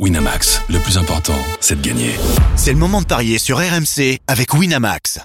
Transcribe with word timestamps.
Winamax, 0.00 0.60
le 0.70 0.80
plus 0.80 0.98
important, 0.98 1.38
c'est 1.60 1.80
de 1.80 1.86
gagner. 1.86 2.16
C'est 2.56 2.72
le 2.72 2.78
moment 2.78 3.00
de 3.00 3.06
parier 3.06 3.38
sur 3.38 3.58
RMC 3.58 4.18
avec 4.26 4.52
Winamax. 4.52 5.20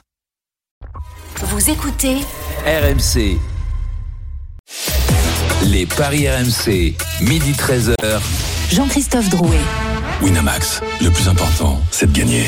Vous 1.37 1.71
écoutez 1.71 2.17
RMC. 2.67 3.39
Les 5.63 5.87
paris 5.87 6.29
RMC, 6.29 6.93
midi 7.21 7.53
13h. 7.53 7.95
Jean-Christophe 8.71 9.29
Drouet. 9.29 9.57
Winamax, 10.21 10.81
le 11.01 11.09
plus 11.11 11.29
important, 11.29 11.81
c'est 11.91 12.11
de 12.11 12.17
gagner. 12.17 12.43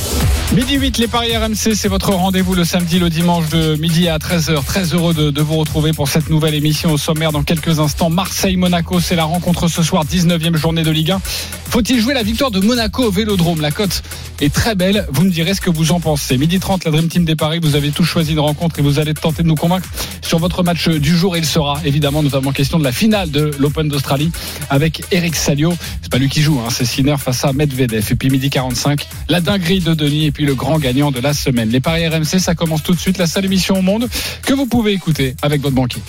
Midi 0.54 0.76
8, 0.76 0.98
les 0.98 1.08
Paris 1.08 1.36
RMC, 1.36 1.74
c'est 1.74 1.88
votre 1.88 2.12
rendez-vous 2.12 2.54
le 2.54 2.66
samedi, 2.66 3.00
le 3.00 3.10
dimanche 3.10 3.48
de 3.50 3.76
midi 3.78 4.10
à 4.10 4.18
13h. 4.18 4.66
Très 4.66 4.94
heureux 4.94 5.14
de, 5.14 5.42
vous 5.42 5.56
retrouver 5.56 5.94
pour 5.94 6.10
cette 6.10 6.30
nouvelle 6.30 6.54
émission 6.54 6.92
au 6.92 6.98
sommaire 6.98 7.32
dans 7.32 7.44
quelques 7.44 7.80
instants. 7.80 8.10
Marseille-Monaco, 8.10 9.00
c'est 9.00 9.16
la 9.16 9.24
rencontre 9.24 9.70
ce 9.70 9.84
soir, 9.84 10.04
19e 10.06 10.58
journée 10.58 10.84
de 10.84 10.92
Ligue 10.92 11.12
1. 11.12 11.22
Faut-il 11.70 12.02
jouer 12.02 12.14
la 12.14 12.24
victoire 12.24 12.52
de 12.52 12.60
Monaco 12.60 13.06
au 13.06 13.12
Vélodrome? 13.12 13.62
La 13.62 13.72
cote 13.72 14.04
est 14.42 14.54
très 14.54 14.76
belle, 14.76 15.08
vous 15.10 15.24
me 15.24 15.30
direz 15.30 15.54
ce 15.54 15.62
que 15.62 15.70
vous 15.70 15.94
en 15.94 16.02
pensez. 16.02 16.38
Midi 16.38 16.60
30, 16.60 16.84
la 16.84 16.92
Dream 16.92 17.08
Team 17.08 17.24
des 17.24 17.38
Paris, 17.38 17.60
vous 17.62 17.76
avez 17.76 17.92
tous 17.92 18.04
choisi 18.04 18.34
une 18.34 18.42
rencontre 18.42 18.80
et 18.80 18.82
vous 18.82 19.00
allez 19.00 19.14
tenter 19.14 19.44
de 19.44 19.48
nous 19.48 19.56
convaincre 19.56 19.88
sur 20.22 20.40
votre 20.40 20.64
match 20.64 20.90
du 20.90 21.16
jour. 21.16 21.38
Il 21.38 21.46
sera 21.46 21.80
évidemment 21.86 22.24
notamment 22.24 22.52
question 22.52 22.78
de 22.78 22.84
la 22.84 22.92
finale 22.92 23.32
de 23.32 23.52
l'Open 23.58 23.88
d'Australie 23.88 24.32
avec 24.70 25.04
Eric 25.12 25.36
Salio. 25.36 25.74
C'est 26.02 26.12
pas 26.12 26.18
lui 26.18 26.28
qui 26.28 26.42
joue, 26.42 26.60
hein, 26.60 26.70
c'est 26.70 26.84
Sinner 26.84 27.16
face 27.18 27.46
à 27.46 27.54
Medvedev. 27.62 28.08
Et 28.12 28.16
puis 28.16 28.32
midi 28.32 28.50
45, 28.50 29.08
la 29.30 29.40
dinguerie 29.40 29.82
de 29.82 29.94
Denis 29.94 30.26
et 30.26 30.32
puis 30.32 30.46
le 30.46 30.56
grand 30.56 30.80
gagnant 30.80 31.12
de 31.12 31.20
la 31.20 31.34
semaine. 31.34 31.70
Les 31.70 31.80
Paris 31.80 32.08
RMC, 32.08 32.40
ça 32.40 32.56
commence 32.56 32.82
tout 32.82 32.94
de 32.94 33.00
suite, 33.00 33.20
la 33.20 33.28
seule 33.28 33.46
émission 33.46 33.78
au 33.78 33.84
monde 33.84 34.10
que 34.42 34.54
vous 34.54 34.66
pouvez 34.66 34.94
écouter 34.94 35.36
avec 35.44 35.62
votre 35.62 35.76
banquier. 35.76 36.02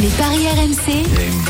Les 0.00 0.08
paris 0.08 0.46
RMC. 0.48 1.02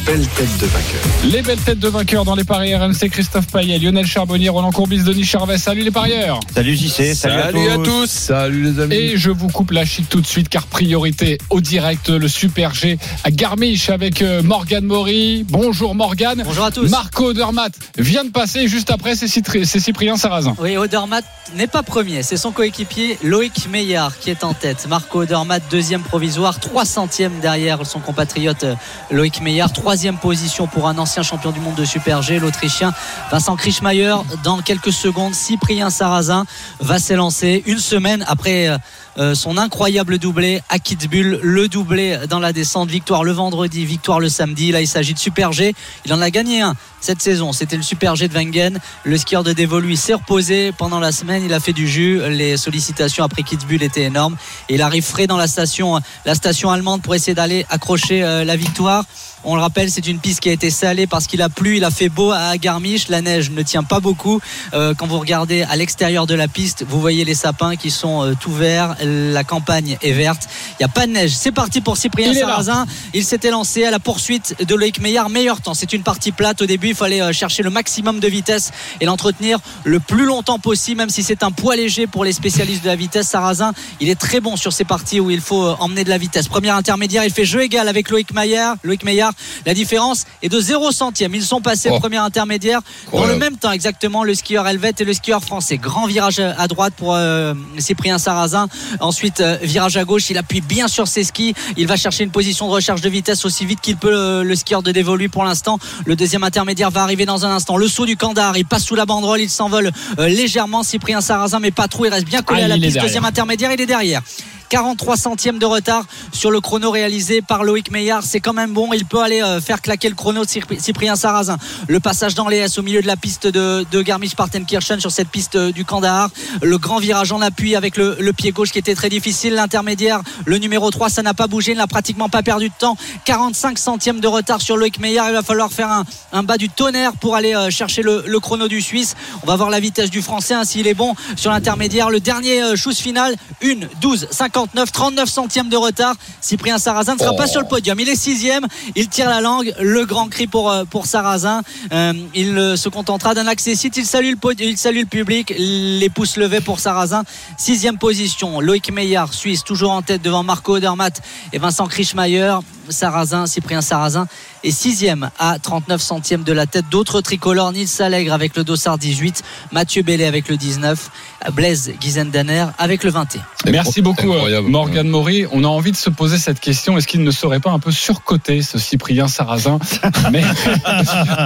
belle 0.05 0.27
tête 0.27 0.59
de 0.59 0.67
vainqueur. 0.67 1.01
Les 1.25 1.43
belles 1.43 1.59
têtes 1.59 1.79
de 1.79 1.89
vainqueurs 1.89 2.25
dans 2.25 2.35
les 2.35 2.45
paris 2.45 2.75
RMC, 2.75 3.09
Christophe 3.11 3.47
Payet, 3.49 3.79
Lionel 3.79 4.07
Charbonnier, 4.07 4.49
Roland 4.49 4.71
Courbis, 4.71 5.03
Denis 5.03 5.25
Charvet. 5.25 5.59
Salut 5.59 5.83
les 5.83 5.91
parieurs 5.91 6.39
Salut 6.55 6.77
JC, 6.77 7.15
salut, 7.15 7.69
à, 7.69 7.79
tous. 7.79 8.09
Salut 8.09 8.65
les 8.65 8.81
amis. 8.81 8.95
Et 8.95 9.17
je 9.17 9.31
vous 9.31 9.49
coupe 9.49 9.71
la 9.73 9.85
chic 9.85 10.09
tout 10.09 10.21
de 10.21 10.27
suite 10.27 10.49
car 10.49 10.67
priorité 10.67 11.39
au 11.51 11.61
direct, 11.61 12.11
le 12.11 12.29
Super 12.29 12.75
G 12.75 12.99
à 13.25 13.31
Garmisch 13.31 13.91
avec 13.91 14.23
euh, 14.23 14.43
Morgane 14.43 14.85
Maury. 14.85 15.45
Bonjour 15.49 15.95
Morgane. 15.95 16.43
Bonjour 16.45 16.65
à 16.65 16.71
tous. 16.71 16.91
Marco 16.91 17.27
Odermatt 17.27 17.73
vient 17.99 18.25
de 18.25 18.31
passer 18.31 18.69
juste 18.69 18.91
après 18.91 19.15
c'est 19.15 19.32
c'est 19.65 19.81
Cyprien 19.81 20.17
Sarrazin. 20.17 20.55
Oui, 20.59 20.77
Odermatt 20.77 21.25
n'est 21.55 21.67
pas 21.67 21.83
premier, 21.83 22.23
c'est 22.23 22.37
son 22.37 22.53
coéquipier 22.53 23.19
Loïc 23.23 23.69
Meillard 23.71 24.19
qui 24.19 24.31
est 24.31 24.45
en 24.45 24.53
tête. 24.53 24.87
Marco 24.89 25.23
Odermatt, 25.23 25.63
deuxième 25.71 26.03
provisoire, 26.03 26.59
300e 26.59 27.41
derrière 27.41 27.87
son 27.87 28.01
compatriote 28.01 28.65
euh, 28.65 28.75
Loïc 29.11 29.41
Meillard. 29.41 29.73
Troisième 29.73 30.19
position 30.19 30.67
pour 30.67 30.87
un 30.87 30.99
ancien 30.99 31.23
champion 31.23 31.51
du 31.51 31.61
monde 31.61 31.77
de 31.77 31.85
Super 31.85 32.21
G, 32.21 32.39
l'Autrichien 32.39 32.93
Vincent 33.31 33.57
Krischmeier. 33.57 34.17
Dans 34.45 34.61
quelques 34.61 34.93
secondes, 34.93 35.35
Cyprien 35.35 35.89
Sarrazin 35.89 36.45
va 36.81 36.99
s'élancer 36.99 37.63
une 37.67 37.79
semaine 37.79 38.25
après 38.29 38.69
euh, 38.69 38.79
euh, 39.19 39.35
son 39.35 39.57
incroyable 39.57 40.19
doublé 40.19 40.63
à 40.69 40.79
Kitzbühel, 40.79 41.39
le 41.43 41.69
doublé 41.69 42.19
dans 42.29 42.39
la 42.39 42.53
descente, 42.53 42.91
victoire 42.91 43.25
le 43.25 43.33
vendredi, 43.33 43.85
victoire 43.85 44.21
le 44.21 44.29
samedi. 44.29 44.73
Là, 44.73 44.81
il 44.81 44.87
s'agit 44.87 45.15
de 45.15 45.19
Super 45.19 45.53
G. 45.53 45.75
Il 46.05 46.13
en 46.13 46.21
a 46.21 46.31
gagné 46.31 46.61
un 46.61 46.75
cette 47.03 47.21
saison. 47.21 47.53
C'était 47.53 47.77
le 47.77 47.83
Super 47.83 48.17
G 48.17 48.29
de 48.29 48.35
Wengen. 48.35 48.79
Skieur 49.23 49.45
de 49.45 49.53
Devolu 49.53 49.95
s'est 49.95 50.15
reposé 50.15 50.73
pendant 50.73 50.99
la 50.99 51.13
semaine. 51.13 51.45
Il 51.45 51.55
a 51.55 51.61
fait 51.61 51.73
du 51.73 51.87
jus. 51.87 52.21
Les 52.29 52.57
sollicitations 52.57 53.23
après 53.23 53.45
Kitzbühel 53.45 53.85
étaient 53.85 54.03
énormes. 54.03 54.37
Il 54.69 54.83
arrive 54.83 55.05
frais 55.05 55.29
dans 55.29 55.37
la 55.37 55.47
station, 55.47 56.01
la 56.27 56.35
station 56.35 56.73
allemande 56.73 57.03
pour 57.03 57.15
essayer 57.15 57.35
d'aller 57.35 57.65
accrocher 57.71 58.25
euh, 58.25 58.45
la 58.45 58.57
victoire. 58.57 59.05
On 59.45 59.57
le 59.57 59.61
rappelle, 59.61 59.91
c'est 59.91 60.07
une 60.07 60.19
piste 60.19 60.41
qui 60.41 60.49
a 60.49 60.53
été 60.53 60.71
salée 60.71 61.07
parce 61.07 61.27
qu'il 61.27 61.43
a 61.43 61.49
plu, 61.49 61.79
il 61.79 61.85
a 61.85 61.91
fait 61.91 62.09
beau 62.09 62.31
à 62.31 62.57
Garmisch. 62.59 63.09
La 63.09 63.23
neige 63.23 63.51
ne 63.51 63.63
tient 63.63 63.83
pas 63.83 64.01
beaucoup. 64.01 64.41
Euh, 64.73 64.95
quand 64.95 65.07
vous 65.07 65.19
regardez 65.19 65.63
à 65.63 65.77
l'extérieur 65.77 66.27
de 66.27 66.35
la 66.35 66.49
piste, 66.49 66.85
vous 66.89 67.01
voyez 67.01 67.25
les 67.25 67.35
sapins 67.35 67.77
qui 67.77 67.91
sont 67.91 68.23
euh, 68.23 68.35
tout 68.39 68.53
verts. 68.53 68.97
La 69.03 69.45
campagne 69.45 69.97
est 70.01 70.13
verte. 70.13 70.49
Il 70.73 70.77
n'y 70.81 70.85
a 70.85 70.89
pas 70.89 71.07
de 71.07 71.13
neige. 71.13 71.33
C'est 71.35 71.53
parti 71.53 71.81
pour 71.81 71.97
Cyprien 71.97 72.33
Il. 72.33 72.39
Sarrazin. 72.39 72.87
Il 73.15 73.25
s'était 73.25 73.51
lancé 73.51 73.85
à 73.85 73.91
la 73.91 73.99
poursuite 73.99 74.65
de 74.65 74.75
Loïc 74.75 75.01
Meillard. 75.01 75.29
Meilleur 75.29 75.61
temps. 75.61 75.75
C'est 75.75 75.93
une 75.93 76.03
partie 76.03 76.31
plate. 76.31 76.63
Au 76.63 76.67
début, 76.67 76.91
il 76.91 76.95
fallait 76.95 77.21
euh, 77.21 77.33
chercher 77.33 77.63
le 77.63 77.71
maximum 77.71 78.21
de 78.21 78.29
vitesse 78.29 78.71
et 79.01 79.07
l'entretenir 79.07 79.59
le 79.85 79.99
plus 79.99 80.25
longtemps 80.25 80.61
possible, 80.61 80.99
même 80.99 81.11
si 81.11 81.23
c'est 81.23 81.43
un 81.43 81.51
poids 81.51 81.75
léger 81.75 82.07
pour 82.07 82.25
les 82.25 82.33
spécialistes 82.33 82.85
de 82.85 82.89
la 82.89 82.97
vitesse. 82.97 83.29
Sarrazin, 83.29 83.73
il 84.01 84.09
est 84.09 84.19
très 84.19 84.41
bon 84.41 84.57
sur 84.57 84.73
ces 84.73 84.85
parties 84.85 85.19
où 85.19 85.31
il 85.31 85.41
faut 85.41 85.75
emmener 85.81 86.05
de 86.05 86.11
la 86.11 86.19
vitesse. 86.19 86.49
Première 86.49 86.77
intermédiaire, 86.77 87.25
il 87.25 87.33
fait 87.33 87.45
jeu 87.45 87.63
égal 87.63 87.89
avec 87.89 88.11
Loïc 88.11 88.33
Meillard. 88.33 88.77
Loïc 88.85 89.05
Meillard, 89.05 89.32
la 89.67 89.75
différence 89.75 90.25
est 90.43 90.49
de 90.49 90.61
0 90.61 90.91
centième. 90.93 91.35
Ils 91.35 91.43
sont 91.45 91.61
passés 91.61 91.89
Oh. 91.93 91.99
premier 91.99 92.17
intermédiaire 92.19 92.81
dans 93.13 93.27
le 93.27 93.37
même 93.37 93.57
temps 93.57 93.73
exactement 93.73 94.25
le 94.25 94.35
skieur 94.35 94.67
helvète 94.67 95.01
et 95.01 95.05
le 95.05 95.13
skieur 95.13 95.43
français. 95.43 95.79
Grand 95.79 96.07
virage 96.07 96.39
à 96.41 96.69
droite 96.69 96.95
pour 96.97 97.15
euh, 97.15 97.55
Cyprien 97.79 98.19
Sarrazin. 98.19 98.69
Ensuite, 99.01 99.41
euh, 99.41 99.59
virage 99.63 99.97
à 99.97 100.05
gauche. 100.05 100.31
Il 100.31 100.39
appuie 100.39 100.61
bien 100.61 100.89
sur 100.89 101.09
ses 101.09 101.25
skis. 101.25 101.55
Il 101.77 101.87
va 101.87 101.97
chercher 101.97 102.25
une 102.25 102.31
position 102.31 102.67
de 102.69 102.73
recherche 102.73 103.01
de 103.01 103.09
vitesse 103.09 103.45
aussi 103.45 103.65
vite 103.67 103.81
qu'il 103.81 103.97
peut 103.97 104.11
euh, 104.13 104.43
le 104.45 104.55
skieur 104.55 104.83
de 104.83 104.93
dévolu 104.93 105.29
pour 105.29 105.45
l'instant. 105.45 105.79
Le 106.05 106.17
deuxième 106.17 106.45
intermédiaire 106.45 106.91
va 106.91 107.03
arriver 107.03 107.27
dans 107.27 107.45
un 107.47 107.51
instant. 107.51 107.77
Le 107.77 107.89
saut 107.89 108.07
du 108.07 108.17
Kandahar. 108.17 108.57
Il 108.57 108.67
passe 108.67 108.85
sous 108.85 108.95
la 108.95 109.07
banderole. 109.07 109.41
Il 109.41 109.51
s'envole 109.51 109.91
euh, 110.19 110.29
légèrement. 110.29 110.83
Cyprien 110.83 111.21
Sarrazin, 111.21 111.59
mais 111.61 111.71
pas 111.71 111.89
trop. 111.89 112.05
Il 112.07 112.11
reste 112.11 112.27
bien 112.27 112.43
collé 112.43 112.63
Ah, 112.63 112.65
à 112.67 112.69
la 112.69 112.75
piste. 112.75 112.85
derrière. 112.87 113.03
Deuxième 113.05 113.25
intermédiaire. 113.25 113.73
Il 113.73 113.81
est 113.81 113.87
derrière. 113.87 114.23
43 114.73 115.19
centièmes 115.19 115.59
de 115.59 115.67
retard 115.67 116.07
sur 116.33 116.51
le 116.51 116.63
chrono 116.63 116.91
réalisé 116.91 117.43
par 117.43 117.63
Loïc 117.63 117.91
Meillard. 117.91 118.23
C'est 118.23 118.41
quand 118.41 118.55
même 118.55 118.73
bon. 118.73 118.95
Il 118.95 119.05
peut 119.05 119.21
aller 119.21 119.43
euh, 119.43 119.61
faire 119.61 119.83
claquer 119.83 120.09
le 120.09 120.15
chrono 120.15 120.47
de 120.47 120.49
Cypri- 120.49 120.81
Cyprien 120.81 121.15
Sarrazin. 121.15 121.59
Le 121.89 122.01
passage 122.01 122.35
dans 122.35 122.49
les 122.49 122.57
S 122.57 122.79
au 122.79 122.83
milieu 122.83 123.03
de 123.03 123.07
la 123.07 123.17
piste 123.17 123.47
de, 123.47 123.85
de 123.91 124.01
Garmisch-Partenkirchen 124.01 124.99
sur 124.99 125.11
cette 125.11 125.29
piste 125.29 125.57
euh, 125.57 125.73
du 125.73 125.85
Kandahar. 125.85 126.31
Le 126.63 126.79
grand 126.79 127.01
virage 127.01 127.33
en 127.33 127.43
appui 127.43 127.77
avec 127.77 127.99
le, 127.99 128.17
pied 128.33 128.53
gauche 128.53 128.71
qui 128.71 128.79
était 128.79 128.95
très 128.95 129.11
difficile. 129.11 129.53
L'intermédiaire, 129.53 130.23
le 130.47 130.57
numéro 130.57 130.91
3, 130.91 131.11
ça 131.11 131.21
n'a 131.21 131.35
pas 131.35 131.49
bougé. 131.49 131.73
Il 131.73 131.77
n'a 131.77 131.87
pratiquement 131.87 132.31
pas 132.31 132.43
perdu 132.43 132.71
de 132.71 132.75
temps. 132.79 132.97
45 133.27 133.77
centièmes 133.77 134.21
de 134.21 134.27
retard 134.27 134.63
sur 134.63 134.79
Loïc 134.79 135.01
Meillard. 135.01 135.29
Il 135.29 135.35
va 135.35 135.43
falloir 135.43 135.71
faire 135.71 136.03
un, 136.33 136.43
bas 136.45 136.57
du 136.57 136.71
tonnerre 136.71 137.13
pour 137.21 137.37
aller 137.37 137.55
euh, 137.55 137.69
chercher 137.69 138.01
le, 138.01 138.41
chrono 138.41 138.69
du 138.69 138.81
Suisse. 138.81 139.17
On 139.43 139.47
va 139.47 139.57
voir 139.57 139.69
la 139.69 139.81
vitesse 139.81 140.09
du 140.09 140.23
Français 140.23 140.55
hein, 140.55 140.65
s'il 140.65 140.87
est 140.87 140.95
bon 140.95 141.15
sur 141.37 141.51
l'intermédiaire. 141.51 142.09
Le 142.09 142.21
dernier 142.21 142.75
chose 142.75 142.97
final, 142.97 143.37
1, 143.63 143.75
12, 144.01 144.29
59, 144.63 144.93
39 144.93 145.29
centièmes 145.29 145.69
de 145.69 145.77
retard. 145.77 146.15
Cyprien 146.41 146.79
Sarrazin 146.79 147.15
ne 147.15 147.19
sera 147.19 147.35
pas 147.35 147.47
sur 147.47 147.61
le 147.61 147.67
podium. 147.67 147.99
Il 147.99 148.09
est 148.09 148.17
sixième. 148.17 148.67
Il 148.95 149.09
tire 149.09 149.29
la 149.29 149.41
langue. 149.41 149.75
Le 149.81 150.05
grand 150.05 150.29
cri 150.29 150.47
pour, 150.47 150.71
euh, 150.71 150.85
pour 150.85 151.07
Sarrazin. 151.07 151.63
Euh, 151.93 152.13
il 152.35 152.57
euh, 152.57 152.77
se 152.77 152.89
contentera 152.89 153.35
d'un 153.35 153.47
accessite. 153.49 153.97
Il 153.97 154.07
salue 154.07 154.31
le 154.31 154.37
podium, 154.37 154.69
il 154.71 154.77
salue 154.77 155.01
le 155.01 155.07
public. 155.07 155.53
Les 155.59 156.09
pouces 156.11 156.37
levés 156.37 156.61
pour 156.61 156.79
Sarrazin. 156.79 157.25
Sixième 157.59 157.99
position. 157.99 158.61
Loïc 158.61 158.93
Meillard, 158.93 159.35
Suisse, 159.35 159.65
toujours 159.65 159.91
en 159.91 160.03
tête 160.03 160.23
devant 160.23 160.45
Marco 160.45 160.77
Odermatt 160.77 161.21
et 161.53 161.59
Vincent 161.59 161.87
Krischmeier. 161.87 162.55
Sarrazin, 162.89 163.47
Cyprien 163.47 163.81
Sarrazin 163.81 164.27
est 164.65 164.71
sixième 164.71 165.31
à 165.39 165.59
39 165.59 166.01
centièmes 166.01 166.43
de 166.43 166.53
la 166.53 166.67
tête. 166.67 166.85
D'autres 166.91 167.21
tricolores, 167.21 167.73
Nils 167.73 167.89
Allègre 168.01 168.33
avec 168.33 168.57
le 168.57 168.65
dossard 168.65 168.99
18, 168.99 169.43
Mathieu 169.73 170.03
Bellet 170.03 170.27
avec 170.27 170.49
le 170.49 170.57
19, 170.57 171.11
Blaise 171.55 171.93
Guizendaner 172.01 172.67
avec 172.79 173.05
le 173.05 173.11
21. 173.11 173.43
Merci 173.71 174.03
beaucoup 174.03 174.31
euh, 174.31 174.35
Incroyable. 174.35 174.69
Morgane 174.69 175.09
Maury. 175.09 175.47
On 175.53 175.65
a 175.65 175.69
envie 175.69 175.93
de 175.93 175.97
se 175.97 176.11
poser 176.11 176.39
cette 176.39 176.61
question. 176.61 176.97
Est-ce 176.97 177.07
qu'il 177.07 177.23
ne 177.23 177.31
serait 177.31 177.61
pas 177.61 177.71
un 177.71 177.79
peu 177.79 177.91
surcoté 177.91 178.63
ce 178.63 178.79
Cyprien 178.79 179.29
Sarrazin 179.29 179.79
Mais 180.33 180.43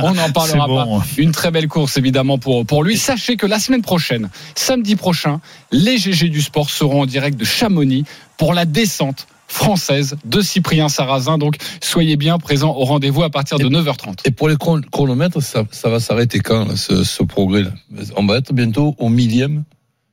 on 0.03 0.15
n'en 0.15 0.31
parlera 0.31 0.67
bon. 0.67 1.01
pas. 1.01 1.07
Une 1.17 1.33
très 1.33 1.51
belle 1.51 1.69
course 1.69 1.97
évidemment 1.97 2.39
pour, 2.39 2.65
pour 2.67 2.85
lui. 2.85 2.97
Sachez 2.97 3.37
que 3.37 3.47
la 3.47 3.59
semaine 3.59 3.83
prochaine, 3.83 4.31
samedi 4.55 4.97
prochain, 4.97 5.41
les 5.73 5.99
GG 5.99 6.29
du 6.29 6.43
sport 6.43 6.71
seront 6.71 7.03
en 7.03 7.07
direct 7.07 7.39
de 7.39 7.45
Chamonix 7.45 8.05
pour 8.37 8.55
la 8.55 8.65
descente 8.65 9.27
française 9.49 10.17
de 10.25 10.41
Cyprien 10.41 10.89
Sarrazin. 10.89 11.39
Donc 11.39 11.57
soyez 11.81 12.17
bien 12.17 12.39
présents 12.39 12.75
au 12.75 12.85
rendez-vous 12.85 13.23
à 13.23 13.31
partir 13.31 13.59
de 13.59 13.69
9h30. 13.69 14.21
Et 14.25 14.31
pour 14.31 14.49
les 14.49 14.57
chron- 14.57 14.83
chronomètres, 14.91 15.43
ça, 15.43 15.65
ça 15.71 15.89
va 15.89 16.01
s'arrêter 16.01 16.41
quand, 16.41 16.65
là, 16.67 16.77
ce, 16.77 17.05
ce 17.05 17.23
progrès-là? 17.23 17.71
On 18.17 18.27
va 18.27 18.39
être 18.39 18.53
bientôt 18.53 18.95
au 18.99 19.09
millième. 19.09 19.65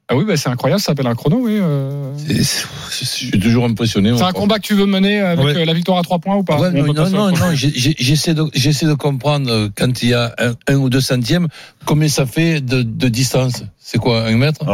Ah 0.10 0.16
oui, 0.18 0.26
bah, 0.26 0.36
c'est 0.36 0.50
incroyable, 0.50 0.82
ça 0.82 0.88
s'appelle 0.88 1.08
un 1.08 1.16
chrono, 1.16 1.38
oui. 1.42 1.58
euh. 1.62 2.14
Je 2.28 3.06
suis 3.06 3.32
toujours 3.40 3.64
impressionné. 3.66 4.12
C'est 4.18 4.24
un 4.24 4.32
combat 4.34 4.58
que 4.60 4.64
tu 4.68 4.74
veux 4.76 4.86
mener 4.86 5.22
avec 5.22 5.46
Ouais. 5.46 5.56
euh, 5.62 5.66
la 5.66 5.74
victoire 5.74 5.98
à 5.98 6.02
3 6.04 6.20
points 6.20 6.36
ou 6.36 6.44
pas? 6.44 6.58
Ouais, 6.60 6.72
non, 6.72 6.94
non, 6.94 7.10
non, 7.10 7.32
non, 7.32 7.36
j'essaie 7.54 8.34
de, 8.34 8.44
j'essaie 8.54 8.86
de 8.86 8.94
comprendre 8.96 9.50
euh, 9.50 9.70
quand 9.76 10.04
il 10.04 10.10
y 10.10 10.14
a 10.14 10.36
un, 10.38 10.54
un 10.68 10.76
ou 10.76 10.90
deux 10.90 11.00
centièmes, 11.02 11.48
combien 11.86 12.10
ça 12.10 12.26
fait 12.26 12.60
de, 12.60 12.82
de 12.84 13.08
distance? 13.08 13.64
C'est 13.80 13.98
quoi, 13.98 14.26
un 14.26 14.36
mètre? 14.38 14.66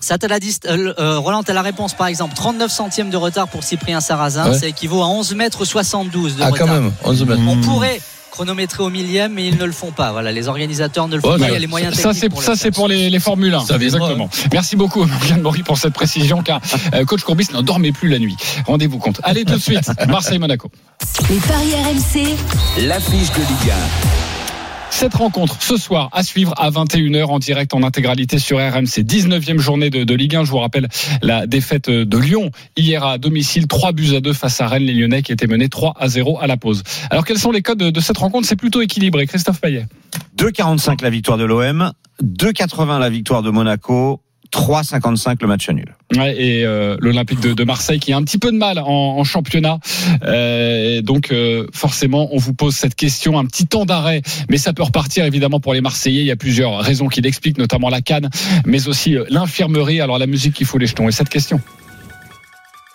Ça 0.00 0.18
t'as 0.18 0.28
la 0.28 0.40
dist- 0.40 0.66
euh, 0.66 0.94
euh, 0.98 1.18
Roland, 1.18 1.42
t'as 1.42 1.52
la 1.52 1.62
réponse 1.62 1.94
par 1.94 2.08
exemple. 2.08 2.34
39 2.34 2.70
centièmes 2.72 3.10
de 3.10 3.16
retard 3.16 3.48
pour 3.48 3.62
Cyprien 3.62 4.00
Sarrazin. 4.00 4.50
Ouais. 4.50 4.58
Ça 4.58 4.66
équivaut 4.66 5.02
à 5.02 5.06
11 5.08 5.34
mètres 5.34 5.64
72 5.64 6.36
de 6.36 6.42
Ah, 6.42 6.46
retard. 6.50 6.66
quand 6.66 6.72
même, 6.74 6.92
11 7.04 7.24
mètres. 7.26 7.40
On 7.46 7.56
pourrait 7.60 8.00
chronométrer 8.30 8.82
au 8.82 8.90
millième, 8.90 9.34
mais 9.34 9.46
ils 9.46 9.56
ne 9.58 9.64
le 9.64 9.72
font 9.72 9.90
pas. 9.90 10.12
Voilà, 10.12 10.32
les 10.32 10.48
organisateurs 10.48 11.08
ne 11.08 11.16
le 11.16 11.20
font 11.20 11.32
Ouais, 11.32 11.38
pas. 11.38 11.48
Il 11.48 11.52
y 11.52 11.56
a 11.56 11.58
les 11.58 11.66
moyens 11.66 11.94
Ça, 11.94 12.02
techniques 12.10 12.20
c'est 12.20 12.28
pour 12.28 12.40
le 12.40 12.46
ça, 12.46 12.56
c'est 12.56 12.70
pour 12.70 12.88
les, 12.88 13.10
les 13.10 13.20
Formule 13.20 13.54
1. 13.54 13.60
Ça 13.60 13.78
viendra, 13.78 13.98
Exactement. 13.98 14.30
Merci 14.52 14.76
beaucoup, 14.76 15.04
Morgane 15.04 15.42
Maury, 15.42 15.62
pour 15.62 15.78
cette 15.78 15.92
précision, 15.94 16.42
car 16.42 16.60
euh, 16.94 17.04
coach 17.04 17.22
Courbis 17.22 17.48
n'en 17.52 17.62
dormait 17.62 17.92
plus 17.92 18.08
la 18.08 18.18
nuit. 18.18 18.36
Rendez-vous 18.66 18.98
compte. 18.98 19.20
Allez, 19.24 19.44
tout 19.44 19.54
de 19.54 19.58
suite, 19.58 19.90
Marseille-Monaco. 20.08 20.70
Les 21.28 21.36
paris 21.36 21.72
RMC. 21.74 22.36
L'affiche 22.86 23.30
de 23.32 23.38
Ligue 23.40 23.72
Cette 24.90 25.14
rencontre 25.14 25.56
ce 25.62 25.76
soir 25.76 26.08
à 26.12 26.22
suivre 26.22 26.52
à 26.58 26.70
21h 26.70 27.24
en 27.26 27.38
direct 27.38 27.72
en 27.74 27.82
intégralité 27.82 28.38
sur 28.38 28.58
RMC. 28.58 29.02
19e 29.02 29.58
journée 29.58 29.88
de, 29.88 30.14
Ligue 30.14 30.36
1. 30.36 30.44
Je 30.44 30.50
vous 30.50 30.58
rappelle 30.58 30.88
la 31.22 31.46
défaite 31.46 31.88
de 31.88 32.18
Lyon 32.18 32.50
hier 32.76 33.04
à 33.04 33.18
domicile. 33.18 33.66
3 33.66 33.92
buts 33.92 34.14
à 34.14 34.20
2 34.20 34.32
face 34.32 34.60
à 34.60 34.66
Rennes. 34.66 34.82
Les 34.82 34.92
Lyonnais 34.92 35.22
qui 35.22 35.32
étaient 35.32 35.46
menés 35.46 35.68
3 35.68 35.94
à 35.98 36.08
0 36.08 36.38
à 36.40 36.46
la 36.46 36.56
pause. 36.56 36.82
Alors 37.10 37.24
quels 37.24 37.38
sont 37.38 37.52
les 37.52 37.62
codes 37.62 37.78
de, 37.78 37.90
de 37.90 38.00
cette 38.00 38.18
rencontre? 38.18 38.46
C'est 38.46 38.56
plutôt 38.56 38.82
équilibré. 38.82 39.26
Christophe 39.26 39.60
Payet. 39.60 39.86
2,45 40.36 41.02
la 41.02 41.10
victoire 41.10 41.38
de 41.38 41.44
l'OM, 41.44 41.92
2,80 42.22 42.98
la 42.98 43.10
victoire 43.10 43.42
de 43.42 43.50
Monaco, 43.50 44.20
3,55 44.52 45.36
le 45.40 45.46
match 45.46 45.68
nul. 45.70 45.94
Ouais, 46.16 46.34
et 46.40 46.64
euh, 46.64 46.96
l'Olympique 47.00 47.40
de, 47.40 47.52
de 47.52 47.64
Marseille 47.64 48.00
qui 48.00 48.12
a 48.12 48.16
un 48.16 48.22
petit 48.22 48.38
peu 48.38 48.50
de 48.50 48.56
mal 48.56 48.78
en, 48.78 48.84
en 48.86 49.24
championnat. 49.24 49.78
Euh, 50.24 50.98
et 50.98 51.02
donc 51.02 51.30
euh, 51.30 51.66
forcément, 51.72 52.28
on 52.32 52.38
vous 52.38 52.54
pose 52.54 52.74
cette 52.74 52.94
question, 52.94 53.38
un 53.38 53.44
petit 53.46 53.66
temps 53.66 53.84
d'arrêt, 53.84 54.22
mais 54.48 54.58
ça 54.58 54.72
peut 54.72 54.82
repartir 54.82 55.24
évidemment 55.24 55.60
pour 55.60 55.72
les 55.74 55.80
Marseillais. 55.80 56.20
Il 56.20 56.26
y 56.26 56.32
a 56.32 56.36
plusieurs 56.36 56.78
raisons 56.80 57.08
qui 57.08 57.20
l'expliquent, 57.20 57.58
notamment 57.58 57.88
la 57.88 58.00
canne, 58.00 58.28
mais 58.66 58.88
aussi 58.88 59.16
euh, 59.16 59.24
l'infirmerie. 59.30 60.00
Alors 60.00 60.18
la 60.18 60.26
musique 60.26 60.54
qui 60.54 60.64
fout 60.64 60.80
les 60.80 60.86
jetons. 60.86 61.08
Et 61.08 61.12
cette 61.12 61.28
question 61.28 61.60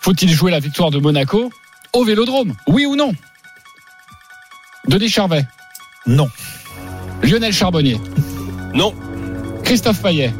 faut-il 0.00 0.30
jouer 0.30 0.52
la 0.52 0.60
victoire 0.60 0.92
de 0.92 0.98
Monaco 0.98 1.50
au 1.92 2.04
Vélodrome? 2.04 2.54
Oui 2.68 2.86
ou 2.86 2.94
non? 2.94 3.12
Denis 4.86 5.08
Charvet 5.08 5.44
Non. 6.06 6.28
Lionel 7.24 7.52
Charbonnier 7.52 7.96
Non. 8.72 8.94
Christophe 9.64 10.00
Payet 10.00 10.32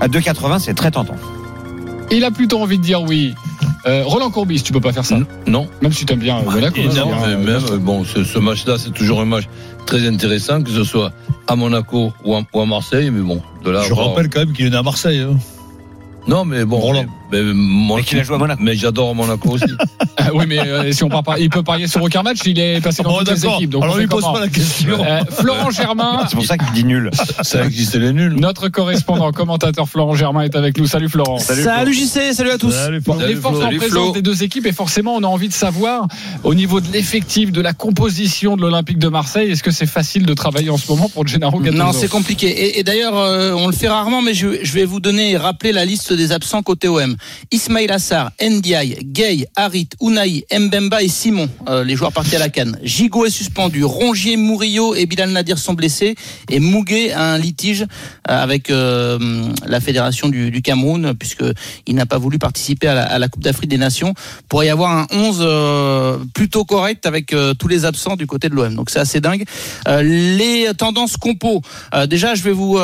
À 0.00 0.08
2,80 0.08 0.58
c'est 0.60 0.74
très 0.74 0.90
tentant. 0.90 1.16
Il 2.10 2.24
a 2.24 2.30
plutôt 2.30 2.60
envie 2.60 2.78
de 2.78 2.82
dire 2.82 3.02
oui. 3.02 3.34
Euh, 3.86 4.02
Roland 4.04 4.30
Courbis, 4.30 4.62
tu 4.62 4.72
peux 4.72 4.80
pas 4.80 4.92
faire 4.92 5.04
ça. 5.04 5.18
Non. 5.46 5.68
Même 5.80 5.92
si 5.92 6.04
tu 6.06 6.12
aimes 6.12 6.18
bien 6.18 6.38
euh, 6.38 6.50
Monaco. 6.50 6.80
Non, 6.80 7.10
mais 7.20 7.32
euh, 7.34 7.38
même, 7.38 7.62
euh, 7.70 7.76
bon, 7.78 8.04
ce, 8.04 8.24
ce 8.24 8.38
match-là, 8.38 8.76
c'est 8.78 8.92
toujours 8.92 9.20
un 9.20 9.24
match 9.24 9.44
très 9.86 10.06
intéressant, 10.08 10.62
que 10.62 10.70
ce 10.70 10.82
soit 10.82 11.12
à 11.46 11.54
Monaco 11.54 12.12
ou 12.24 12.34
à, 12.34 12.42
ou 12.52 12.60
à 12.60 12.66
Marseille, 12.66 13.10
mais 13.12 13.20
bon, 13.22 13.40
de 13.64 13.70
là. 13.70 13.82
Je 13.86 13.92
rappelle 13.94 14.28
quand 14.28 14.40
même 14.40 14.52
qu'il 14.52 14.66
est 14.66 14.70
né 14.70 14.76
à 14.76 14.82
Marseille. 14.82 15.20
hein. 15.20 15.36
Non, 16.26 16.44
mais 16.44 16.64
bon. 16.64 16.78
Roland. 16.78 17.04
Mais, 17.25 17.25
mais, 17.32 17.42
mon- 17.42 17.96
Mais 17.96 18.02
qu'il 18.02 18.18
a 18.18 18.22
joué 18.22 18.36
à 18.36 18.38
Monaco. 18.38 18.62
Mais 18.62 18.74
j'adore 18.76 19.14
Monaco 19.14 19.50
aussi. 19.50 19.64
Ah 20.18 20.30
oui, 20.34 20.44
mais 20.48 20.58
euh, 20.58 20.90
si 20.90 21.04
on 21.04 21.08
part 21.08 21.22
pas, 21.22 21.38
il 21.38 21.50
peut 21.50 21.62
parier 21.62 21.86
sur 21.86 22.02
aucun 22.02 22.22
match. 22.24 22.38
Il 22.46 22.58
est 22.58 22.80
passé 22.80 23.04
dans 23.04 23.10
Bon, 23.10 23.18
toutes 23.18 23.30
les 23.30 23.46
équipes. 23.46 23.70
Donc 23.70 23.82
on 23.82 23.84
Alors 23.84 23.94
fait 23.94 24.00
lui 24.00 24.08
pose 24.08 24.22
comment 24.22 24.32
pas 24.32 24.40
la 24.40 24.48
question. 24.48 25.04
Euh, 25.04 25.20
Florent 25.30 25.70
Germain, 25.70 26.24
C'est 26.28 26.34
pour 26.34 26.44
ça 26.44 26.58
qu'il 26.58 26.72
dit 26.72 26.82
nul. 26.84 27.10
Ça 27.42 27.64
existe 27.64 27.94
les 27.94 28.12
nuls. 28.12 28.34
notre 28.34 28.68
correspondant, 28.68 29.30
commentateur 29.30 29.88
Florent 29.88 30.14
Germain 30.16 30.40
est 30.42 30.56
avec 30.56 30.78
nous. 30.78 30.86
Salut 30.88 31.08
Florent. 31.08 31.38
Salut, 31.38 31.94
JC, 31.94 32.32
salut 32.32 32.50
à 32.50 32.58
tous. 32.58 32.72
Salut, 32.72 33.00
Flo. 33.02 33.14
les 33.24 33.36
forces 33.36 33.58
en 33.58 33.60
Salut, 33.60 33.76
présence 33.76 33.92
Flo. 34.06 34.12
des 34.14 34.22
deux 34.22 34.42
équipes 34.42 34.66
et 34.66 34.72
forcément 34.72 35.14
on 35.14 35.22
a 35.22 35.28
envie 35.28 35.48
de 35.48 35.52
savoir 35.52 36.08
au 36.42 36.54
niveau 36.54 36.80
de 36.80 36.90
l'effectif, 36.92 37.52
de 37.52 37.60
la 37.60 37.72
composition 37.74 38.56
de 38.56 38.62
l'Olympique 38.62 38.98
de 38.98 39.08
Marseille, 39.08 39.50
est-ce 39.52 39.62
que 39.62 39.70
c'est 39.70 39.86
facile 39.86 40.26
de 40.26 40.34
travailler 40.34 40.70
en 40.70 40.76
ce 40.78 40.90
moment 40.90 41.08
pour 41.08 41.24
Gennaro 41.26 41.60
Gattuso 41.60 41.84
Non, 41.84 41.92
c'est 41.92 42.08
compliqué. 42.10 42.48
Et, 42.48 42.80
et 42.80 42.82
d'ailleurs, 42.82 43.16
euh, 43.16 43.52
on 43.52 43.66
le 43.68 43.72
fait 43.74 43.88
rarement, 43.88 44.22
mais 44.22 44.34
je, 44.34 44.48
je 44.64 44.72
vais 44.72 44.86
vous 44.86 44.98
donner 44.98 45.32
et 45.32 45.36
rappeler 45.36 45.70
la 45.70 45.84
liste 45.84 46.12
des 46.12 46.32
absents 46.32 46.62
côté 46.62 46.88
OM. 46.88 47.15
Ismail 47.50 47.90
Assar, 47.90 48.30
Ndiaye, 48.40 48.98
Gay, 49.02 49.46
Harit, 49.56 49.88
Unai, 50.00 50.44
Mbemba 50.52 51.02
et 51.02 51.08
Simon, 51.08 51.48
euh, 51.68 51.84
les 51.84 51.96
joueurs 51.96 52.12
partis 52.12 52.36
à 52.36 52.38
la 52.38 52.48
canne. 52.48 52.78
Gigot 52.82 53.26
est 53.26 53.30
suspendu. 53.30 53.84
Rongier, 53.84 54.36
Murillo 54.36 54.94
et 54.94 55.06
Bilal 55.06 55.30
Nadir 55.30 55.58
sont 55.58 55.74
blessés. 55.74 56.14
Et 56.50 56.60
Mouguet 56.60 57.12
a 57.12 57.32
un 57.32 57.38
litige 57.38 57.82
euh, 57.82 58.42
avec 58.42 58.70
euh, 58.70 59.18
la 59.66 59.80
fédération 59.80 60.28
du, 60.28 60.62
Cameroun, 60.62 61.14
puisque 61.18 61.44
il 61.86 61.94
n'a 61.94 62.06
pas 62.06 62.18
voulu 62.18 62.38
participer 62.38 62.88
à 62.88 63.18
la, 63.18 63.28
Coupe 63.28 63.42
d'Afrique 63.42 63.70
des 63.70 63.78
Nations. 63.78 64.14
Pour 64.48 64.64
y 64.64 64.68
avoir 64.68 64.90
un 64.90 65.06
11 65.10 65.38
euh, 65.40 66.18
plutôt 66.34 66.64
correct 66.64 67.06
avec 67.06 67.34
tous 67.58 67.68
les 67.68 67.84
absents 67.84 68.16
du 68.16 68.26
côté 68.26 68.48
de 68.48 68.54
l'OM. 68.54 68.74
Donc 68.74 68.90
c'est 68.90 68.98
assez 68.98 69.20
dingue. 69.20 69.44
Les 69.86 70.68
tendances 70.76 71.16
compo. 71.16 71.62
Euh, 71.94 72.06
déjà, 72.06 72.34
je 72.34 72.42
vais 72.42 72.52
vous 72.52 72.78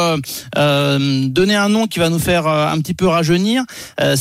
donner 0.55 1.55
un 1.55 1.69
nom 1.69 1.87
qui 1.87 1.99
va 1.99 2.09
nous 2.09 2.19
faire 2.19 2.47
un 2.47 2.79
petit 2.79 2.95
peu 2.95 3.07
rajeunir. 3.07 3.65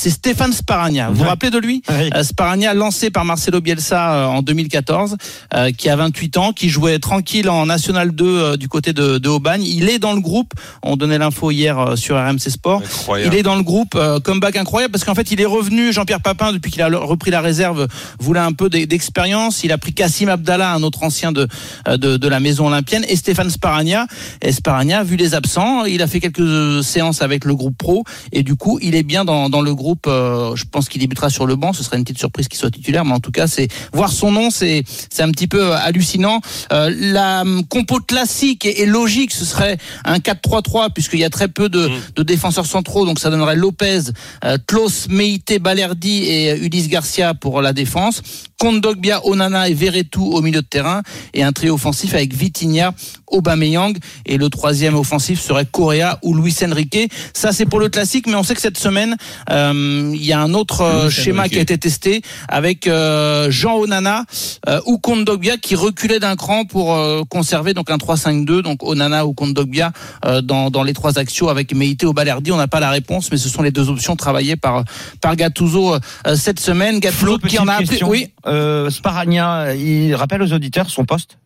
C'est 0.02 0.10
Stéphane 0.10 0.52
Sparagna. 0.52 1.10
Vous 1.12 1.18
vous 1.18 1.26
rappelez 1.26 1.52
de 1.52 1.60
lui 1.60 1.84
Oui. 1.88 2.10
Euh, 2.16 2.24
Sparagna, 2.24 2.74
lancé 2.74 3.12
par 3.12 3.24
Marcelo 3.24 3.62
Bielsa 3.62 4.14
euh, 4.16 4.26
en 4.26 4.42
2014, 4.42 5.16
euh, 5.54 5.72
qui 5.72 5.90
a 5.90 5.96
28 5.96 6.38
ans, 6.38 6.54
qui 6.54 6.70
jouait 6.70 6.98
tranquille 6.98 7.48
en 7.52 7.68
National 7.68 8.10
2 8.10 8.26
euh, 8.26 8.58
du 8.58 8.68
côté 8.68 8.94
de, 8.94 9.20
de 9.20 9.30
Aubagne. 9.30 9.62
Il 9.64 9.90
est 9.90 10.00
dans 10.00 10.14
le 10.14 10.20
groupe. 10.20 10.54
On 10.82 10.98
donnait 10.98 11.20
l'info 11.20 11.52
hier 11.52 11.96
sur 11.98 12.16
RMC 12.18 12.40
Sport. 12.50 12.82
Il 13.28 13.36
est 13.36 13.44
dans 13.44 13.56
le 13.56 13.62
groupe. 13.62 13.96
comeback 14.24 14.56
incroyable 14.56 14.92
parce 14.92 15.04
qu'en 15.04 15.14
fait, 15.14 15.30
il 15.32 15.40
est 15.40 15.46
revenu. 15.46 15.94
Jean-Pierre 15.94 16.22
Papin, 16.22 16.52
depuis 16.52 16.72
qu'il 16.72 16.82
a 16.82 16.88
repris 16.88 17.30
la 17.30 17.42
réserve, 17.42 17.88
voulait 18.20 18.40
un 18.40 18.54
peu 18.54 18.70
d'e- 18.70 18.88
d'expérience. 18.88 19.64
Il 19.64 19.72
a 19.72 19.78
pris 19.78 19.94
Kassim 19.94 20.30
Abdallah, 20.30 20.74
un 20.74 20.82
autre 20.82 21.04
ancien 21.04 21.32
de, 21.32 21.48
de, 21.88 22.18
de 22.18 22.28
la 22.28 22.40
maison 22.40 22.66
olympienne, 22.66 23.06
et 23.08 23.16
Stéphane 23.16 23.52
Sparagna. 23.52 24.08
Et 24.42 24.52
Sparagna, 24.52 25.04
vu 25.04 25.16
les 25.16 25.36
absents, 25.36 25.86
il 25.86 26.02
a 26.02 26.08
fait 26.08 26.20
quelques 26.20 26.84
séances 26.84 27.22
avec 27.22 27.46
le 27.46 27.54
groupe 27.54 27.78
pro. 27.78 28.04
Et 28.32 28.42
du 28.42 28.56
coup, 28.56 28.80
il 28.82 28.96
est 28.96 29.04
bien 29.04 29.26
dans, 29.26 29.48
dans 29.48 29.62
le 29.62 29.76
groupe. 29.76 29.91
Euh, 30.08 30.56
je 30.56 30.66
pense 30.66 30.90
qu'il 30.90 31.02
débutera 31.02 31.30
sur 31.30 31.46
le 31.46 31.56
banc. 31.56 31.74
Ce 31.74 31.84
serait 31.84 31.98
une 31.98 32.04
petite 32.04 32.20
surprise 32.20 32.48
qu'il 32.48 32.60
soit 32.60 32.72
titulaire. 32.72 33.06
Mais 33.06 33.14
en 33.14 33.20
tout 33.20 33.32
cas, 33.32 33.48
c'est 33.48 33.68
voir 33.94 34.12
son 34.12 34.32
nom, 34.32 34.50
c'est 34.50 34.84
c'est 35.10 35.24
un 35.24 35.32
petit 35.32 35.48
peu 35.48 35.72
euh, 35.72 35.78
hallucinant. 35.78 36.42
Euh, 36.72 36.94
la 36.98 37.42
hum, 37.42 37.66
compo 37.66 38.00
classique 38.00 38.66
et, 38.66 38.82
et 38.82 38.86
logique, 38.86 39.32
ce 39.32 39.46
serait 39.46 39.78
un 40.06 40.18
4-3-3 40.18 40.94
puisqu'il 40.94 41.20
y 41.20 41.26
a 41.26 41.30
très 41.30 41.48
peu 41.48 41.70
de, 41.70 41.90
de 42.16 42.24
défenseurs 42.24 42.66
centraux. 42.66 43.06
Donc 43.06 43.20
ça 43.20 43.30
donnerait 43.30 43.56
Lopez, 43.56 44.02
euh, 44.46 44.58
Klaus, 44.68 45.08
Meite, 45.10 45.60
Balerdi 45.62 46.24
et 46.24 46.58
Ulysse 46.58 46.88
Garcia 46.88 47.34
pour 47.34 47.62
la 47.62 47.74
défense. 47.74 48.22
Kondogbia, 48.60 49.26
Onana 49.26 49.70
et 49.70 49.74
Verretou 49.74 50.24
au 50.34 50.42
milieu 50.42 50.62
de 50.62 50.68
terrain 50.68 51.02
et 51.34 51.44
un 51.44 51.52
trio 51.52 51.74
offensif 51.74 52.14
avec 52.14 52.34
Vitinha, 52.34 52.94
Aubameyang. 53.32 53.98
Et 54.26 54.38
le 54.38 54.50
troisième 54.50 54.96
offensif 54.96 55.40
serait 55.42 55.66
Correa 55.66 56.20
ou 56.22 56.36
Luis 56.36 56.56
Enrique. 56.64 57.12
Ça 57.34 57.52
c'est 57.52 57.66
pour 57.66 57.80
le 57.80 57.90
classique, 57.90 58.28
mais 58.28 58.36
on 58.36 58.44
sait 58.44 58.56
que 58.56 58.62
cette 58.62 58.78
semaine 58.78 59.16
euh, 59.50 60.12
il 60.14 60.24
y 60.24 60.34
a 60.34 60.40
un 60.40 60.54
autre 60.54 60.82
euh, 60.82 61.10
schéma 61.10 61.42
Enrique. 61.42 61.54
qui 61.54 61.60
a 61.60 61.62
été 61.62 61.78
testé 61.78 62.22
avec 62.48 62.88
euh, 62.88 63.50
Jean 63.50 63.78
Onana 63.78 64.26
euh, 64.68 64.80
ou 64.86 64.98
Kondogbia 64.98 65.58
qui 65.58 65.76
reculait 65.76 66.20
d'un 66.20 66.36
cran 66.36 66.66
pour 66.66 66.94
euh, 66.94 67.24
conserver 67.30 67.74
donc 67.74 67.90
un 67.90 67.98
3-5-2 67.98 68.62
donc 68.62 68.84
Onana 68.84 69.26
ou 69.26 69.34
Kondogbia 69.34 69.92
euh, 70.26 70.42
dans, 70.42 70.70
dans 70.70 70.84
les 70.84 70.94
trois 70.94 71.18
axios 71.18 71.50
avec 71.50 71.74
Meite 71.74 72.04
ou 72.04 72.14
Balerdi. 72.14 72.52
On 72.52 72.58
n'a 72.58 72.68
pas 72.68 72.80
la 72.80 72.90
réponse 72.90 73.32
mais 73.32 73.38
ce 73.38 73.50
sont 73.50 73.62
les 73.62 73.72
deux 73.72 73.90
options 73.90 74.16
travaillées 74.16 74.56
par 74.56 74.84
par 75.22 75.36
Gattuso 75.36 75.96
euh, 75.96 76.36
cette 76.36 76.60
semaine. 76.60 77.00
Gattuso 77.00 77.38
qui 77.40 77.60
en 77.60 77.68
a 77.68 77.74
appelé 77.76 78.02
oui. 78.04 78.28
Euh, 78.46 78.90
Sparagna, 78.90 79.74
il 79.76 80.14
rappelle 80.16 80.42
aux 80.42 80.54
auditeurs 80.54 80.90
son 80.90 81.06
poste? 81.06 81.38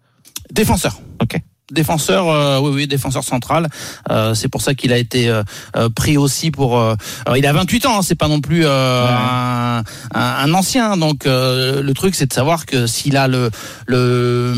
Défenseur. 0.52 1.00
Ok. 1.22 1.40
Défenseur, 1.72 2.30
euh, 2.30 2.60
oui, 2.60 2.72
oui, 2.76 2.88
défenseur 2.88 3.24
central. 3.24 3.68
Euh, 4.12 4.36
c'est 4.36 4.50
pour 4.50 4.62
ça 4.62 4.76
qu'il 4.76 4.94
a 4.94 4.98
été 5.00 5.30
euh, 5.30 5.42
euh, 5.76 5.90
pris 5.90 6.16
aussi 6.16 6.52
pour. 6.52 6.78
euh, 6.80 6.94
alors, 7.26 7.38
il 7.38 7.46
a 7.48 7.54
28 7.54 7.88
ans, 7.88 7.98
hein, 7.98 8.02
c'est 8.04 8.14
pas 8.14 8.28
non 8.28 8.40
plus 8.40 8.62
euh, 8.66 9.08
un, 9.08 9.84
un, 10.14 10.54
ancien. 10.54 10.96
Donc 10.96 11.26
euh, 11.26 11.82
le 11.82 11.94
truc, 11.96 12.14
c'est 12.14 12.28
de 12.28 12.34
savoir 12.34 12.68
que 12.68 12.86
s'il 12.86 13.18
a 13.18 13.28
le 13.28 13.50
le, 13.88 14.54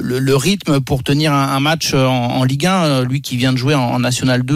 le, 0.00 0.18
le 0.20 0.36
rythme 0.36 0.80
pour 0.80 1.02
tenir 1.02 1.32
un, 1.32 1.48
un 1.56 1.60
match 1.60 1.92
en, 1.92 2.06
en 2.36 2.44
Ligue 2.44 2.66
1, 2.66 2.84
euh, 2.84 3.04
lui 3.04 3.20
qui 3.20 3.36
vient 3.36 3.52
de 3.52 3.58
jouer 3.58 3.74
en, 3.74 3.82
en 3.82 3.98
National 3.98 4.44
2, 4.44 4.54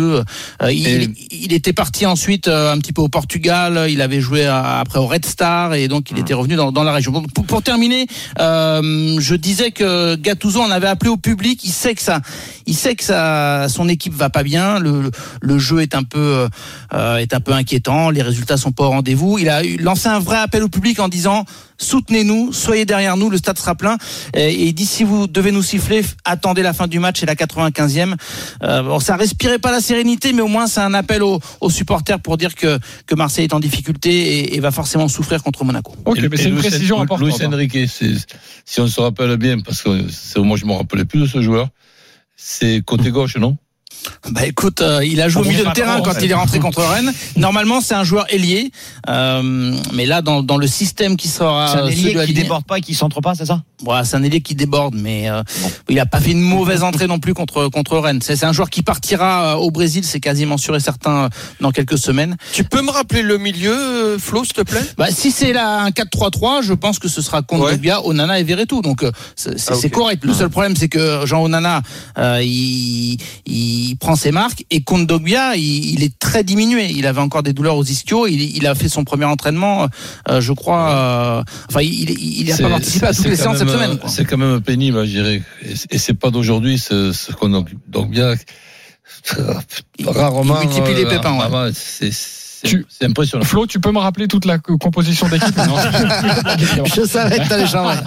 euh, 0.63 0.73
il, 0.73 1.15
il 1.33 1.53
était 1.53 1.73
parti 1.73 2.07
ensuite 2.07 2.47
euh, 2.47 2.73
un 2.73 2.79
petit 2.79 2.93
peu 2.93 3.03
au 3.03 3.09
Portugal. 3.09 3.87
Il 3.91 4.03
avait 4.03 4.21
joué 4.21 4.47
à- 4.47 4.79
après 4.79 5.01
au 5.01 5.07
Red 5.07 5.27
Star 5.27 5.75
et 5.75 5.89
donc 5.89 6.13
il 6.13 6.19
était 6.21 6.35
revenu 6.35 6.55
dans, 6.55 6.71
dans 6.71 6.85
la 6.85 6.93
région. 6.93 7.11
Bon, 7.11 7.23
pour, 7.25 7.45
pour 7.45 7.63
terminer, 7.65 8.07
euh, 8.39 9.17
je 9.19 9.35
disais 9.35 9.73
que 9.73 10.15
Gattuso 10.15 10.61
en 10.63 10.71
avait 10.71 10.87
appelé 10.87 11.11
au 11.11 11.17
public. 11.17 11.61
Il 11.65 11.73
que 11.95 12.03
il 12.67 12.75
sait 12.75 12.95
que 12.95 13.05
son 13.69 13.89
équipe 13.89 14.15
va 14.15 14.31
pas 14.31 14.43
bien. 14.43 14.79
Le, 14.79 15.59
jeu 15.59 15.81
est 15.81 15.95
un 15.95 16.05
peu, 16.05 16.49
euh, 16.95 17.17
est 17.17 17.35
un 17.35 17.41
peu 17.41 17.53
inquiétant. 17.53 18.11
Les 18.11 18.23
résultats 18.23 18.57
sont 18.57 18.73
pas 18.73 18.85
au 18.85 18.91
rendez-vous. 18.91 19.39
Il 19.39 19.49
a 19.49 19.63
lancé 19.81 20.09
un 20.09 20.21
vrai 20.21 20.39
appel 20.39 20.63
au 20.63 20.69
public 20.69 21.01
en 21.01 21.09
disant 21.09 21.45
soutenez-nous, 21.81 22.53
soyez 22.53 22.85
derrière 22.85 23.17
nous, 23.17 23.31
le 23.31 23.37
stade 23.39 23.59
sera 23.59 23.75
plein. 23.75 23.97
Et, 24.35 24.75
si 24.79 25.05
vous 25.05 25.27
devez 25.27 25.53
nous 25.53 25.63
siffler, 25.63 26.03
attendez 26.25 26.63
la 26.63 26.73
fin 26.73 26.87
du 26.87 26.99
match 26.99 27.23
et 27.23 27.27
la 27.27 27.35
95e. 27.35 28.15
Euh, 28.63 28.83
bon, 28.83 29.01
ça 29.01 29.17
respirait 29.17 29.59
pas 29.59 29.71
la 29.71 29.81
sérénité, 29.81 30.33
mais 30.33 30.43
au 30.43 30.49
moins 30.49 30.67
c'est 30.67 30.81
un 30.81 30.95
appel 30.95 31.23
aux, 31.23 31.41
aux 31.61 31.71
supporters 31.71 32.21
pour 32.21 32.37
dire 32.37 32.55
que, 32.55 32.79
que 33.07 33.15
Marseille 33.15 33.45
est 33.45 33.55
en 33.55 33.61
difficulté 33.61 34.11
et, 34.11 34.57
et 34.57 34.61
va 34.61 34.71
forcément 34.71 35.09
souffrir 35.09 35.43
contre 35.43 35.65
Monaco. 35.65 35.95
Ok, 36.05 36.19
Et- 36.19 36.29
mais 36.29 36.37
c'est 36.37 36.49
une 36.49 36.57
précision 36.57 37.01
importante. 37.01 37.29
Luis 37.39 37.47
Enrique, 37.47 37.79
c'est- 37.89 38.27
si 38.65 38.81
on 38.81 38.87
se 38.87 39.01
rappelle 39.01 39.37
bien, 39.37 39.61
parce 39.61 39.83
que 39.83 40.09
c'est- 40.11 40.39
moi 40.41 40.57
je 40.57 40.65
me 40.67 40.73
rappelais 40.73 41.05
plus 41.05 41.21
de 41.21 41.27
ce 41.27 41.41
joueur, 41.43 41.69
c'est 42.37 42.83
côté 42.85 43.11
gauche, 43.11 43.37
non? 43.37 43.57
Bah 44.31 44.47
écoute, 44.47 44.81
euh, 44.81 45.05
il 45.05 45.21
a 45.21 45.29
joué 45.29 45.43
au 45.43 45.45
On 45.45 45.49
milieu 45.49 45.65
de 45.65 45.71
terrain 45.73 45.97
en 45.99 46.03
quand 46.03 46.13
fait. 46.15 46.25
il 46.25 46.31
est 46.31 46.35
rentré 46.35 46.59
contre 46.61 46.83
Rennes. 46.83 47.13
Normalement, 47.37 47.81
c'est 47.81 47.95
un 47.95 48.05
joueur 48.05 48.27
ailier, 48.33 48.71
euh, 49.09 49.75
mais 49.95 50.07
là, 50.07 50.23
dans, 50.23 50.43
dans 50.43 50.57
le 50.57 50.67
système 50.67 51.17
qui 51.17 51.29
sera 51.29 51.69
C'est 51.73 51.79
un 51.79 51.85
euh, 51.87 51.89
ailier 51.89 52.13
qui 52.13 52.19
Aligné- 52.19 52.43
déborde 52.43 52.65
pas 52.65 52.79
et 52.79 52.81
qui 52.81 52.95
centre 52.95 53.21
pas, 53.21 53.35
c'est 53.35 53.47
ça? 53.47 53.63
Ouais, 53.85 54.01
c'est 54.05 54.17
un 54.17 54.23
ailier 54.23 54.41
qui 54.41 54.55
déborde, 54.55 54.95
mais 54.97 55.31
euh, 55.31 55.43
il 55.89 55.99
a 56.01 56.07
pas 56.07 56.21
fait 56.21 56.33
une 56.33 56.41
mauvaise 56.41 56.83
entrée 56.83 57.07
non 57.07 57.19
plus 57.21 57.33
contre 57.35 57.69
contre 57.69 57.97
Rennes. 57.99 58.21
C'est 58.23 58.37
c'est 58.37 58.47
un 58.47 58.53
joueur 58.53 58.71
qui 58.71 58.83
partira 58.83 59.55
euh, 59.55 59.55
au 59.57 59.71
Brésil, 59.71 60.05
c'est 60.05 60.21
quasiment 60.21 60.57
sûr 60.59 60.75
et 60.77 60.81
certain 60.81 61.25
euh, 61.25 61.29
dans 61.61 61.71
quelques 61.71 61.99
semaines. 61.99 62.37
Tu 62.53 62.65
peux 62.65 62.83
me 62.83 62.91
rappeler 62.91 63.23
le 63.23 63.39
milieu, 63.39 63.73
euh, 63.73 64.19
Flo, 64.19 64.45
s'il 64.45 64.55
te 64.55 64.63
plaît? 64.63 64.83
Bah, 64.97 65.07
si 65.11 65.31
c'est 65.31 65.53
là 65.53 65.81
un 65.83 65.91
4-3-3, 65.91 66.63
je 66.63 66.75
pense 66.75 66.99
que 66.99 67.09
ce 67.09 67.23
sera 67.23 67.43
Kondogbia, 67.43 68.05
Onana 68.05 68.39
et 68.41 68.43
Verretou. 68.45 68.83
Donc 68.83 69.03
euh, 69.03 69.11
c'est 69.37 69.59
c'est- 69.59 69.73
Ah, 69.73 69.77
c'est 69.81 69.91
correct. 69.91 70.25
Le 70.25 70.33
seul 70.35 70.49
problème, 70.51 70.75
c'est 70.77 70.89
que 70.89 71.25
Jean 71.27 71.43
Onana, 71.45 71.83
euh, 72.19 72.41
il, 72.43 73.19
il 73.47 73.97
prend 73.99 74.17
ses 74.17 74.31
marques 74.33 74.65
et 74.71 74.81
Kondogbia, 74.83 75.57
il, 75.57 75.91
il 75.95 76.03
est 76.03 76.19
très 76.19 76.45
diminué. 76.45 76.87
Il 76.91 77.07
avait 77.07 77.21
encore 77.21 77.43
des 77.43 77.53
douleurs 77.53 77.77
aux 77.77 77.85
ischios. 77.85 78.27
Il, 78.27 78.57
il 78.57 78.67
a 78.67 78.75
fait 78.75 78.89
son 78.89 79.05
premier 79.05 79.25
entraînement, 79.27 79.89
euh, 80.29 80.41
je 80.41 80.53
crois. 80.53 80.91
euh, 80.91 81.43
enfin, 81.69 81.83
il, 81.83 82.11
il, 82.11 82.53
a 82.53 82.57
pas 82.57 82.69
participé 82.71 83.07
à 83.07 83.13
toutes 83.15 83.27
les 83.27 83.37
séances 83.37 83.59
quand 83.59 83.67
cette 83.67 83.69
même, 83.69 83.77
semaine. 83.77 83.99
euh. 84.03 84.09
C'est 84.09 84.25
quand 84.25 84.37
même 84.39 84.61
pénible, 84.61 85.05
je 85.05 85.11
dirais. 85.11 85.43
Et 85.63 85.77
c'est- 85.77 85.93
Et 85.95 85.99
c'est 85.99 86.15
pas 86.15 86.31
d'aujourd'hui, 86.31 86.79
ce, 86.79 87.13
ce 87.13 87.33
bien. 88.05 88.35
Rarement. 90.07 90.61
il 90.63 90.69
multiplie 90.69 90.95
les 90.95 91.05
euh, 91.05 91.11
pépins, 91.11 91.37
ouais. 91.39 91.71
c'est- 91.75 92.13
Tu- 92.65 92.87
c'est 92.89 93.05
impressionnant. 93.07 93.45
Flo, 93.45 93.67
tu 93.67 93.79
peux 93.81 93.93
me 93.93 93.99
rappeler 93.99 94.27
toute 94.29 94.45
la 94.45 94.59
composition 94.59 95.29
d'équipe 95.29 95.55
Je 96.95 97.05
savais 97.07 97.39
que 97.39 97.49
t'allais 97.49 97.67
changer. 97.67 97.99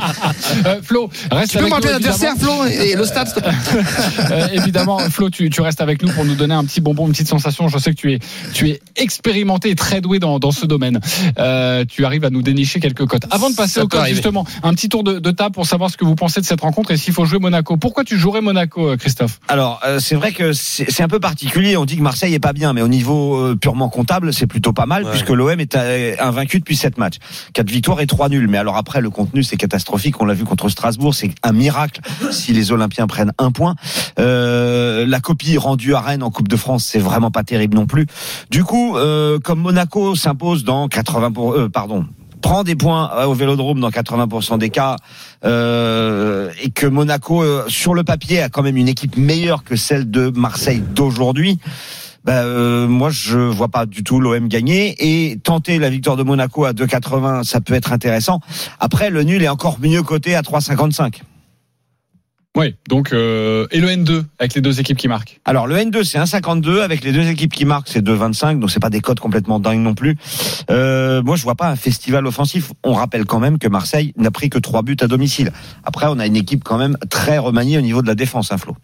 Euh, 0.65 0.79
Flo, 0.81 1.09
reste 1.31 1.51
Tu 1.51 1.57
peux 1.57 1.63
avec 1.63 1.69
me 1.69 1.75
rappeler 1.75 1.89
nous, 1.93 1.99
l'adversaire. 1.99 2.33
Flo, 2.37 2.65
et 2.65 2.91
et 2.91 2.95
le 2.95 3.05
stade, 3.05 3.27
s'il 3.27 3.35
te 3.35 3.39
plaît 3.41 3.83
Euh, 4.31 4.47
évidemment, 4.53 4.99
Flo, 4.99 5.29
tu, 5.29 5.49
tu 5.49 5.61
restes 5.61 5.81
avec 5.81 6.01
nous 6.03 6.11
pour 6.11 6.25
nous 6.25 6.35
donner 6.35 6.53
un 6.53 6.63
petit 6.65 6.81
bonbon, 6.81 7.05
une 7.07 7.11
petite 7.13 7.27
sensation. 7.27 7.67
Je 7.69 7.77
sais 7.77 7.91
que 7.91 7.95
tu 7.99 8.13
es, 8.13 8.19
tu 8.53 8.69
es 8.69 8.81
expérimenté 8.95 9.69
et 9.69 9.75
très 9.75 10.01
doué 10.01 10.19
dans, 10.19 10.39
dans 10.39 10.51
ce 10.51 10.65
domaine. 10.65 10.99
Euh, 11.39 11.85
tu 11.87 12.05
arrives 12.05 12.25
à 12.25 12.29
nous 12.29 12.41
dénicher 12.41 12.79
quelques 12.79 13.05
cotes. 13.05 13.23
Avant 13.31 13.49
de 13.49 13.55
passer 13.55 13.75
Ça 13.75 13.83
au 13.83 13.87
peut 13.87 13.97
cotes, 13.97 14.07
justement, 14.07 14.45
un 14.63 14.73
petit 14.73 14.89
tour 14.89 15.03
de, 15.03 15.19
de 15.19 15.31
table 15.31 15.53
pour 15.53 15.65
savoir 15.65 15.89
ce 15.89 15.97
que 15.97 16.05
vous 16.05 16.15
pensez 16.15 16.41
de 16.41 16.45
cette 16.45 16.61
rencontre 16.61 16.91
et 16.91 16.97
s'il 16.97 17.13
faut 17.13 17.25
jouer 17.25 17.39
Monaco. 17.39 17.77
Pourquoi 17.77 18.03
tu 18.03 18.17
jouerais 18.17 18.41
Monaco, 18.41 18.89
euh, 18.89 18.97
Christophe? 18.97 19.39
Alors, 19.47 19.79
euh, 19.85 19.99
c'est 19.99 20.15
vrai 20.15 20.31
que 20.31 20.53
c'est 20.53 21.01
un 21.03 21.07
peu 21.07 21.19
particulier. 21.19 21.77
On 21.77 21.85
dit 21.85 21.97
que 21.97 22.01
Marseille 22.01 22.33
est 22.33 22.39
pas 22.39 22.53
bien, 22.53 22.73
mais 22.73 22.81
au 22.81 22.87
niveau 22.87 23.35
euh, 23.37 23.55
purement 23.55 23.89
comptable, 23.89 24.33
c'est 24.41 24.47
plutôt 24.47 24.73
pas 24.73 24.87
mal, 24.87 25.03
Ouais. 25.03 25.11
puisque 25.11 25.29
l'OM 25.29 25.59
est 25.59 25.75
invaincu 26.19 26.57
depuis 26.59 26.75
sept 26.75 26.97
matchs. 26.97 27.17
Quatre 27.53 27.69
victoires 27.69 28.01
et 28.01 28.07
trois 28.07 28.27
nuls. 28.27 28.47
Mais 28.47 28.57
alors 28.57 28.75
après, 28.75 28.99
le 28.99 29.11
contenu, 29.11 29.43
c'est 29.43 29.55
catastrophique. 29.55 30.19
On 30.19 30.25
l'a 30.25 30.33
vu 30.33 30.45
contre 30.45 30.67
Strasbourg. 30.67 31.13
C'est 31.13 31.29
un 31.43 31.51
miracle 31.51 32.01
si 32.31 32.51
les 32.51 32.71
Olympiens 32.71 33.05
prennent 33.05 33.33
un 33.37 33.51
point. 33.51 33.75
Euh, 34.19 35.05
la 35.05 35.19
copie 35.19 35.59
rendue 35.59 35.93
à 35.93 35.99
Rennes 36.01 36.23
en 36.23 36.31
Coupe 36.31 36.47
de 36.47 36.55
France, 36.55 36.85
c'est 36.85 36.97
vraiment 36.99 37.29
pas 37.29 37.43
terrible 37.43 37.75
non 37.75 37.85
plus. 37.85 38.07
Du 38.49 38.63
coup, 38.63 38.97
euh, 38.97 39.37
comme 39.37 39.59
Monaco 39.59 40.15
s'impose 40.15 40.63
dans 40.63 40.87
80 40.87 41.31
pour, 41.31 41.53
euh, 41.53 41.69
pardon, 41.69 42.07
prend 42.41 42.63
des 42.63 42.75
points 42.75 43.11
euh, 43.15 43.25
au 43.25 43.35
Vélodrome 43.35 43.79
dans 43.79 43.91
80% 43.91 44.57
des 44.57 44.71
cas 44.71 44.95
euh, 45.45 46.49
et 46.63 46.71
que 46.71 46.87
Monaco 46.87 47.43
euh, 47.43 47.63
sur 47.67 47.93
le 47.93 48.03
papier 48.03 48.41
a 48.41 48.49
quand 48.49 48.63
même 48.63 48.77
une 48.77 48.87
équipe 48.87 49.17
meilleure 49.17 49.63
que 49.63 49.75
celle 49.75 50.09
de 50.09 50.31
Marseille 50.35 50.81
d'aujourd'hui. 50.95 51.59
Bah, 52.23 52.43
euh, 52.43 52.87
moi, 52.87 53.09
je 53.09 53.37
vois 53.37 53.69
pas 53.69 53.85
du 53.85 54.03
tout 54.03 54.19
l'OM 54.19 54.47
gagner 54.47 54.95
et 54.99 55.37
tenter 55.37 55.79
la 55.79 55.89
victoire 55.89 56.17
de 56.17 56.23
Monaco 56.23 56.65
à 56.65 56.73
2,80, 56.73 57.43
ça 57.43 57.61
peut 57.61 57.73
être 57.73 57.93
intéressant. 57.93 58.39
Après, 58.79 59.09
le 59.09 59.23
nul 59.23 59.41
est 59.41 59.49
encore 59.49 59.79
mieux 59.79 60.03
coté 60.03 60.35
à 60.35 60.41
3,55. 60.41 61.21
Oui, 62.57 62.75
donc 62.89 63.13
euh, 63.13 63.65
et 63.71 63.79
le 63.79 63.87
N2 63.87 64.25
avec 64.37 64.55
les 64.55 64.59
deux 64.59 64.81
équipes 64.81 64.97
qui 64.97 65.07
marquent? 65.07 65.39
Alors 65.45 65.67
le 65.67 65.75
N2 65.77 66.03
c'est 66.03 66.19
1,52 66.19 66.81
avec 66.81 67.01
les 67.01 67.13
deux 67.13 67.25
équipes 67.29 67.53
qui 67.53 67.63
marquent 67.63 67.87
c'est 67.87 68.05
2,25 68.05 68.59
donc 68.59 68.69
c'est 68.69 68.81
pas 68.81 68.89
des 68.89 68.99
codes 68.99 69.21
complètement 69.21 69.61
dingues 69.61 69.79
non 69.79 69.93
plus. 69.93 70.17
Euh, 70.69 71.21
moi 71.23 71.37
je 71.37 71.43
vois 71.43 71.55
pas 71.55 71.69
un 71.69 71.77
festival 71.77 72.27
offensif. 72.27 72.73
On 72.83 72.91
rappelle 72.91 73.23
quand 73.23 73.39
même 73.39 73.57
que 73.57 73.69
Marseille 73.69 74.11
n'a 74.17 74.31
pris 74.31 74.49
que 74.49 74.59
trois 74.59 74.81
buts 74.81 74.97
à 74.99 75.07
domicile. 75.07 75.53
Après 75.85 76.07
on 76.09 76.19
a 76.19 76.25
une 76.25 76.35
équipe 76.35 76.65
quand 76.65 76.77
même 76.77 76.97
très 77.09 77.37
remaniée 77.37 77.77
au 77.77 77.81
niveau 77.81 78.01
de 78.01 78.07
la 78.07 78.15
défense, 78.15 78.51
hein, 78.51 78.57
Flo. 78.57 78.75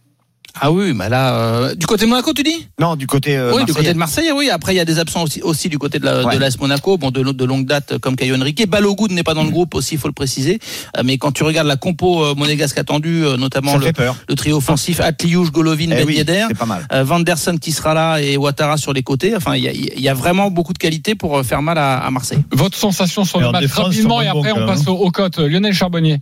Ah 0.62 0.72
oui, 0.72 0.94
mais 0.94 1.10
là, 1.10 1.34
euh, 1.36 1.76
du 1.76 1.86
côté 1.86 2.06
de 2.06 2.10
Monaco, 2.10 2.34
tu 2.34 2.44
dis? 2.44 2.68
Non, 2.80 2.96
du 2.96 3.08
côté 3.08 3.38
euh, 3.38 3.54
oui, 3.56 3.66
du 3.66 3.74
côté 3.74 3.94
de 3.94 3.98
Marseille, 3.98 4.32
oui. 4.36 4.50
Après, 4.50 4.74
il 4.74 4.78
y 4.78 4.80
a 4.80 4.86
des 4.86 5.00
absents 5.00 5.24
aussi, 5.24 5.42
aussi 5.42 5.70
du 5.70 5.78
côté 5.78 6.00
de 6.00 6.06
la- 6.06 6.26
Ouais. 6.26 6.36
de 6.36 6.40
l'AS 6.40 6.58
Monaco, 6.60 6.98
bon, 6.98 7.12
de, 7.12 7.22
de 7.24 7.46
longue 7.46 7.66
date 7.66 7.94
euh, 7.94 8.00
comme 8.00 8.16
Caio 8.16 8.36
Henrique. 8.36 8.68
Balogun 8.68 9.08
n'est 9.14 9.24
pas 9.24 9.34
dans 9.34 9.44
le 9.44 9.50
groupe 9.52 9.76
aussi, 9.76 9.96
il 9.96 9.98
faut 10.00 10.08
le 10.08 10.14
préciser. 10.14 10.60
Euh, 10.98 11.02
Mais 11.06 11.18
quand 11.18 11.32
tu 11.32 11.44
regardes 11.44 11.68
la 11.68 11.76
compo 11.78 12.24
euh, 12.24 12.34
monégasque 12.36 12.78
attendue, 12.78 13.24
euh, 13.26 13.38
notamment 13.38 13.78
le, 13.78 13.86
fait 13.86 13.94
peur. 13.94 14.16
le 14.28 14.36
trio 14.36 14.58
offensif 14.58 15.00
Atliouche, 15.00 15.52
Golovin, 15.52 15.86
Eh 15.86 15.96
Ben 15.96 16.06
oui, 16.08 16.16
Yedder, 16.16 16.46
c'est 16.50 16.58
pas 16.58 16.66
mal. 16.66 16.88
euh, 16.92 17.04
Vanderson 17.04 17.58
qui 17.58 17.72
sera 17.72 17.94
là 17.94 18.18
et 18.20 18.38
Ouattara 18.38 18.78
sur 18.78 18.94
les 18.94 19.04
côtés. 19.04 19.36
Enfin, 19.36 19.56
il 19.56 19.64
y 19.64 19.68
a, 19.68 19.72
il 19.72 20.00
y 20.02 20.10
a 20.10 20.14
vraiment 20.14 20.50
beaucoup 20.52 20.74
de 20.74 20.78
qualité 20.80 21.16
pour 21.16 21.44
faire 21.46 21.62
mal 21.62 21.78
à, 21.78 21.98
à 22.00 22.12
Marseille. 22.12 22.40
Votre 22.52 22.78
sensation 22.78 23.24
sur 23.26 23.40
Et 23.40 23.44
le 23.44 23.52
match 23.52 23.72
rapidement 23.72 24.22
et 24.22 24.28
après 24.28 24.52
on 24.52 24.66
passe 24.66 24.86
même. 24.86 24.96
au, 24.96 25.00
au 25.00 25.12
cotes. 25.12 25.38
Lionel 25.40 25.74
Charbonnier. 25.74 26.20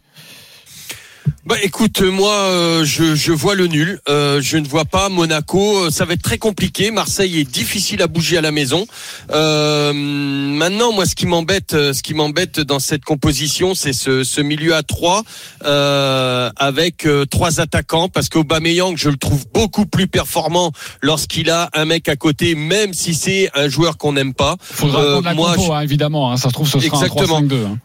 Bah 1.46 1.55
écoute, 1.62 2.01
euh, 2.01 2.10
moi 2.12 2.34
euh, 2.34 2.86
je, 2.86 3.13
je 3.15 3.32
vois 3.32 3.53
le 3.55 3.67
nul. 3.67 4.00
Euh, 4.10 4.41
je 4.41 4.58
ne 4.58 4.67
vois 4.67 4.86
pas 4.86 5.10
Monaco. 5.10 5.86
Euh, 5.86 5.89
Ça 5.91 6.05
va 6.05 6.13
être 6.13 6.22
très 6.24 6.38
compliqué. 6.39 6.89
Marseille 6.91 7.39
est 7.39 7.44
difficile 7.50 8.01
à 8.01 8.08
bouger 8.08 8.38
à 8.38 8.41
la 8.41 8.51
maison. 8.51 8.86
Euh, 9.32 9.94
maintenant, 9.94 10.91
moi, 10.91 11.05
ce 11.05 11.13
qui 11.15 11.25
m'embête, 11.27 11.74
euh, 11.74 11.94
ce 11.94 12.01
qui 12.01 12.13
m'embête 12.15 12.60
dans 12.60 12.79
cette 12.79 13.03
composition, 13.05 13.75
c'est 13.75 13.94
ce, 13.94 14.24
ce 14.24 14.41
milieu 14.41 14.75
à 14.75 14.82
trois 14.84 15.24
euh, 15.65 16.50
avec 16.55 17.08
trois 17.29 17.60
attaquants. 17.60 18.10
Parce 18.10 18.29
qu'Aubameyang, 18.29 18.96
je 18.98 19.10
le 19.10 19.17
trouve 19.17 19.46
beaucoup 19.53 19.86
plus 19.86 20.08
performant 20.08 20.72
lorsqu'il 21.01 21.50
a 21.51 21.70
un 21.74 21.86
mec 21.86 22.10
à 22.10 22.15
côté, 22.15 22.55
même 22.55 22.94
si 22.94 23.13
c'est 23.13 23.50
un 23.53 23.70
joueur 23.70 23.98
qu'on 23.98 24.13
n'aime 24.13 24.34
pas. 24.34 24.55
Faudra 24.62 25.01
Euh, 25.01 25.22
la 25.22 25.34
moi, 25.34 25.55
compo, 25.55 25.67
je- 25.67 25.72
hein, 25.74 25.82
évidemment. 25.82 26.32
hein. 26.32 26.38
ça 26.38 26.50
se 26.50 26.53
trouve, 26.53 26.67
ce 26.67 26.79
sera 26.79 26.86
Exactement. 27.05 27.38
un 27.38 27.41
3-5-2. 27.44 27.65
hein. 27.65 27.77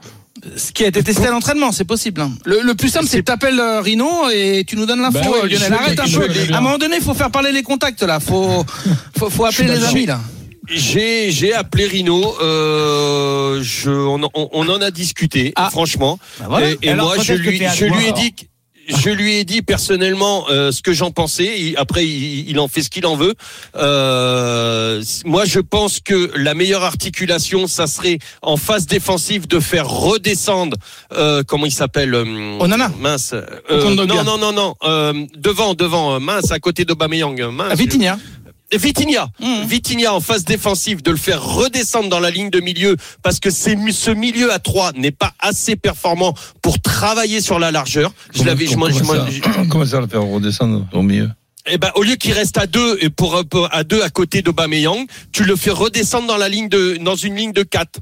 Ce 0.56 0.72
qui 0.72 0.84
a 0.84 0.88
été 0.88 1.02
testé 1.02 1.26
à 1.26 1.30
l'entraînement, 1.30 1.70
c'est 1.72 1.84
possible. 1.84 2.20
hein. 2.20 2.32
Le, 2.44 2.60
le 2.62 2.74
plus 2.74 2.88
simple, 2.88 3.06
c'est 3.08 3.18
que 3.18 3.24
t'appelles 3.24 3.60
euh, 3.60 3.80
Rino 3.80 4.28
et 4.32 4.64
tu 4.66 4.76
nous 4.76 4.86
donnes 4.86 5.00
l'info, 5.02 5.18
Ben 5.20 5.28
ouais, 5.30 5.40
euh, 5.44 5.48
Lionel. 5.48 5.72
Arrête 5.74 6.00
un 6.00 6.04
peu. 6.04 6.28
À 6.52 6.58
un 6.58 6.60
moment 6.60 6.78
donné, 6.78 6.96
il 6.96 7.02
faut 7.02 7.14
faire 7.14 7.30
parler 7.30 7.52
les 7.52 7.62
contacts 7.62 8.02
là. 8.02 8.20
Faut, 8.20 8.64
faut, 9.18 9.28
faut 9.30 9.44
appeler 9.44 9.68
les 9.68 9.84
amis 9.84 10.06
là. 10.06 10.20
J'ai 10.72 11.30
j'ai 11.32 11.52
appelé 11.52 11.86
Rino. 11.86 12.34
Euh, 12.40 13.60
je, 13.62 13.90
on, 13.90 14.20
on- 14.34 14.48
on 14.52 14.68
en 14.68 14.80
a 14.80 14.90
discuté, 14.90 15.52
Ah. 15.56 15.68
franchement. 15.70 16.18
voilà. 16.46 16.70
Et, 16.70 16.78
et 16.82 16.90
Alors, 16.90 17.14
moi, 17.14 17.24
je 17.24 17.32
lui, 17.34 17.60
je 17.76 17.84
lui 17.86 18.06
ai 18.06 18.12
dit. 18.12 18.34
Je 18.96 19.10
lui 19.10 19.34
ai 19.36 19.44
dit 19.44 19.62
personnellement 19.62 20.46
euh, 20.50 20.72
ce 20.72 20.82
que 20.82 20.92
j'en 20.92 21.10
pensais. 21.10 21.58
Il- 21.60 21.76
après, 21.76 22.06
il, 22.06 22.48
il 22.50 22.58
en 22.58 22.68
fait 22.68 22.82
ce 22.82 22.90
qu'il 22.90 23.06
en 23.06 23.16
veut. 23.16 23.34
Euh, 23.76 25.02
moi, 25.24 25.44
je 25.44 25.60
pense 25.60 26.00
que 26.00 26.30
la 26.36 26.54
meilleure 26.54 26.84
articulation, 26.84 27.66
ça 27.66 27.86
serait 27.86 28.18
en 28.42 28.56
phase 28.56 28.86
défensive 28.86 29.46
de 29.46 29.60
faire 29.60 29.88
redescendre. 29.88 30.76
Euh, 31.12 31.42
comment 31.46 31.66
il 31.66 31.72
s'appelle 31.72 32.14
euh, 32.14 32.58
Onana. 32.60 32.90
Mince. 32.98 33.34
Kondogbia. 33.68 34.22
non, 34.22 34.38
non, 34.38 34.38
non, 34.38 34.52
non. 34.52 34.74
Euh, 34.84 35.12
devant, 35.36 35.74
devant. 35.74 36.14
euh, 36.14 36.18
Mince, 36.18 36.50
à 36.50 36.58
côté 36.58 36.84
d'Aubameyang. 36.84 37.40
Mince. 37.50 37.68
Ah, 37.72 37.74
Vitinha. 37.74 38.18
Vitinha, 38.72 39.28
Mhm. 39.40 39.64
Vitinha 39.66 40.14
en 40.14 40.20
phase 40.20 40.44
défensive, 40.44 41.02
de 41.02 41.10
le 41.10 41.16
faire 41.16 41.42
redescendre 41.42 42.08
dans 42.08 42.20
la 42.20 42.30
ligne 42.30 42.50
de 42.50 42.60
milieu 42.60 42.96
parce 43.22 43.40
que 43.40 43.50
c'est 43.50 43.76
ce 43.90 44.10
milieu 44.10 44.52
à 44.52 44.58
3 44.58 44.92
n'est 44.92 45.10
pas 45.10 45.32
assez 45.40 45.76
performant 45.76 46.34
pour 46.62 46.80
travailler 46.80 47.40
sur 47.40 47.58
la 47.58 47.70
largeur. 47.70 48.12
Je 48.34 48.44
l'avais, 48.44 48.66
je 48.66 48.76
m'en- 48.76 48.88
je 48.88 49.00
comment, 49.00 49.14
m'en- 49.14 49.26
ça, 49.26 49.30
je- 49.30 49.68
comment 49.68 49.84
ça 49.86 50.00
le 50.00 50.06
faire 50.06 50.22
redescendre 50.22 50.86
au 50.92 51.02
milieu 51.02 51.28
eh 51.66 51.76
ben, 51.76 51.90
au 51.94 52.02
lieu 52.02 52.16
qu'il 52.16 52.32
reste 52.32 52.56
à 52.56 52.66
deux 52.66 52.96
et 53.02 53.10
pour, 53.10 53.44
pour- 53.48 53.68
à 53.72 53.84
deux 53.84 54.02
à 54.02 54.08
côté 54.08 54.40
d'Aubameyang, 54.40 55.06
tu 55.30 55.44
le 55.44 55.56
fais 55.56 55.70
redescendre 55.70 56.26
dans 56.26 56.38
la 56.38 56.48
ligne 56.48 56.70
de, 56.70 56.96
dans 57.02 57.16
une 57.16 57.36
ligne 57.36 57.52
de 57.52 57.62
4. 57.62 58.00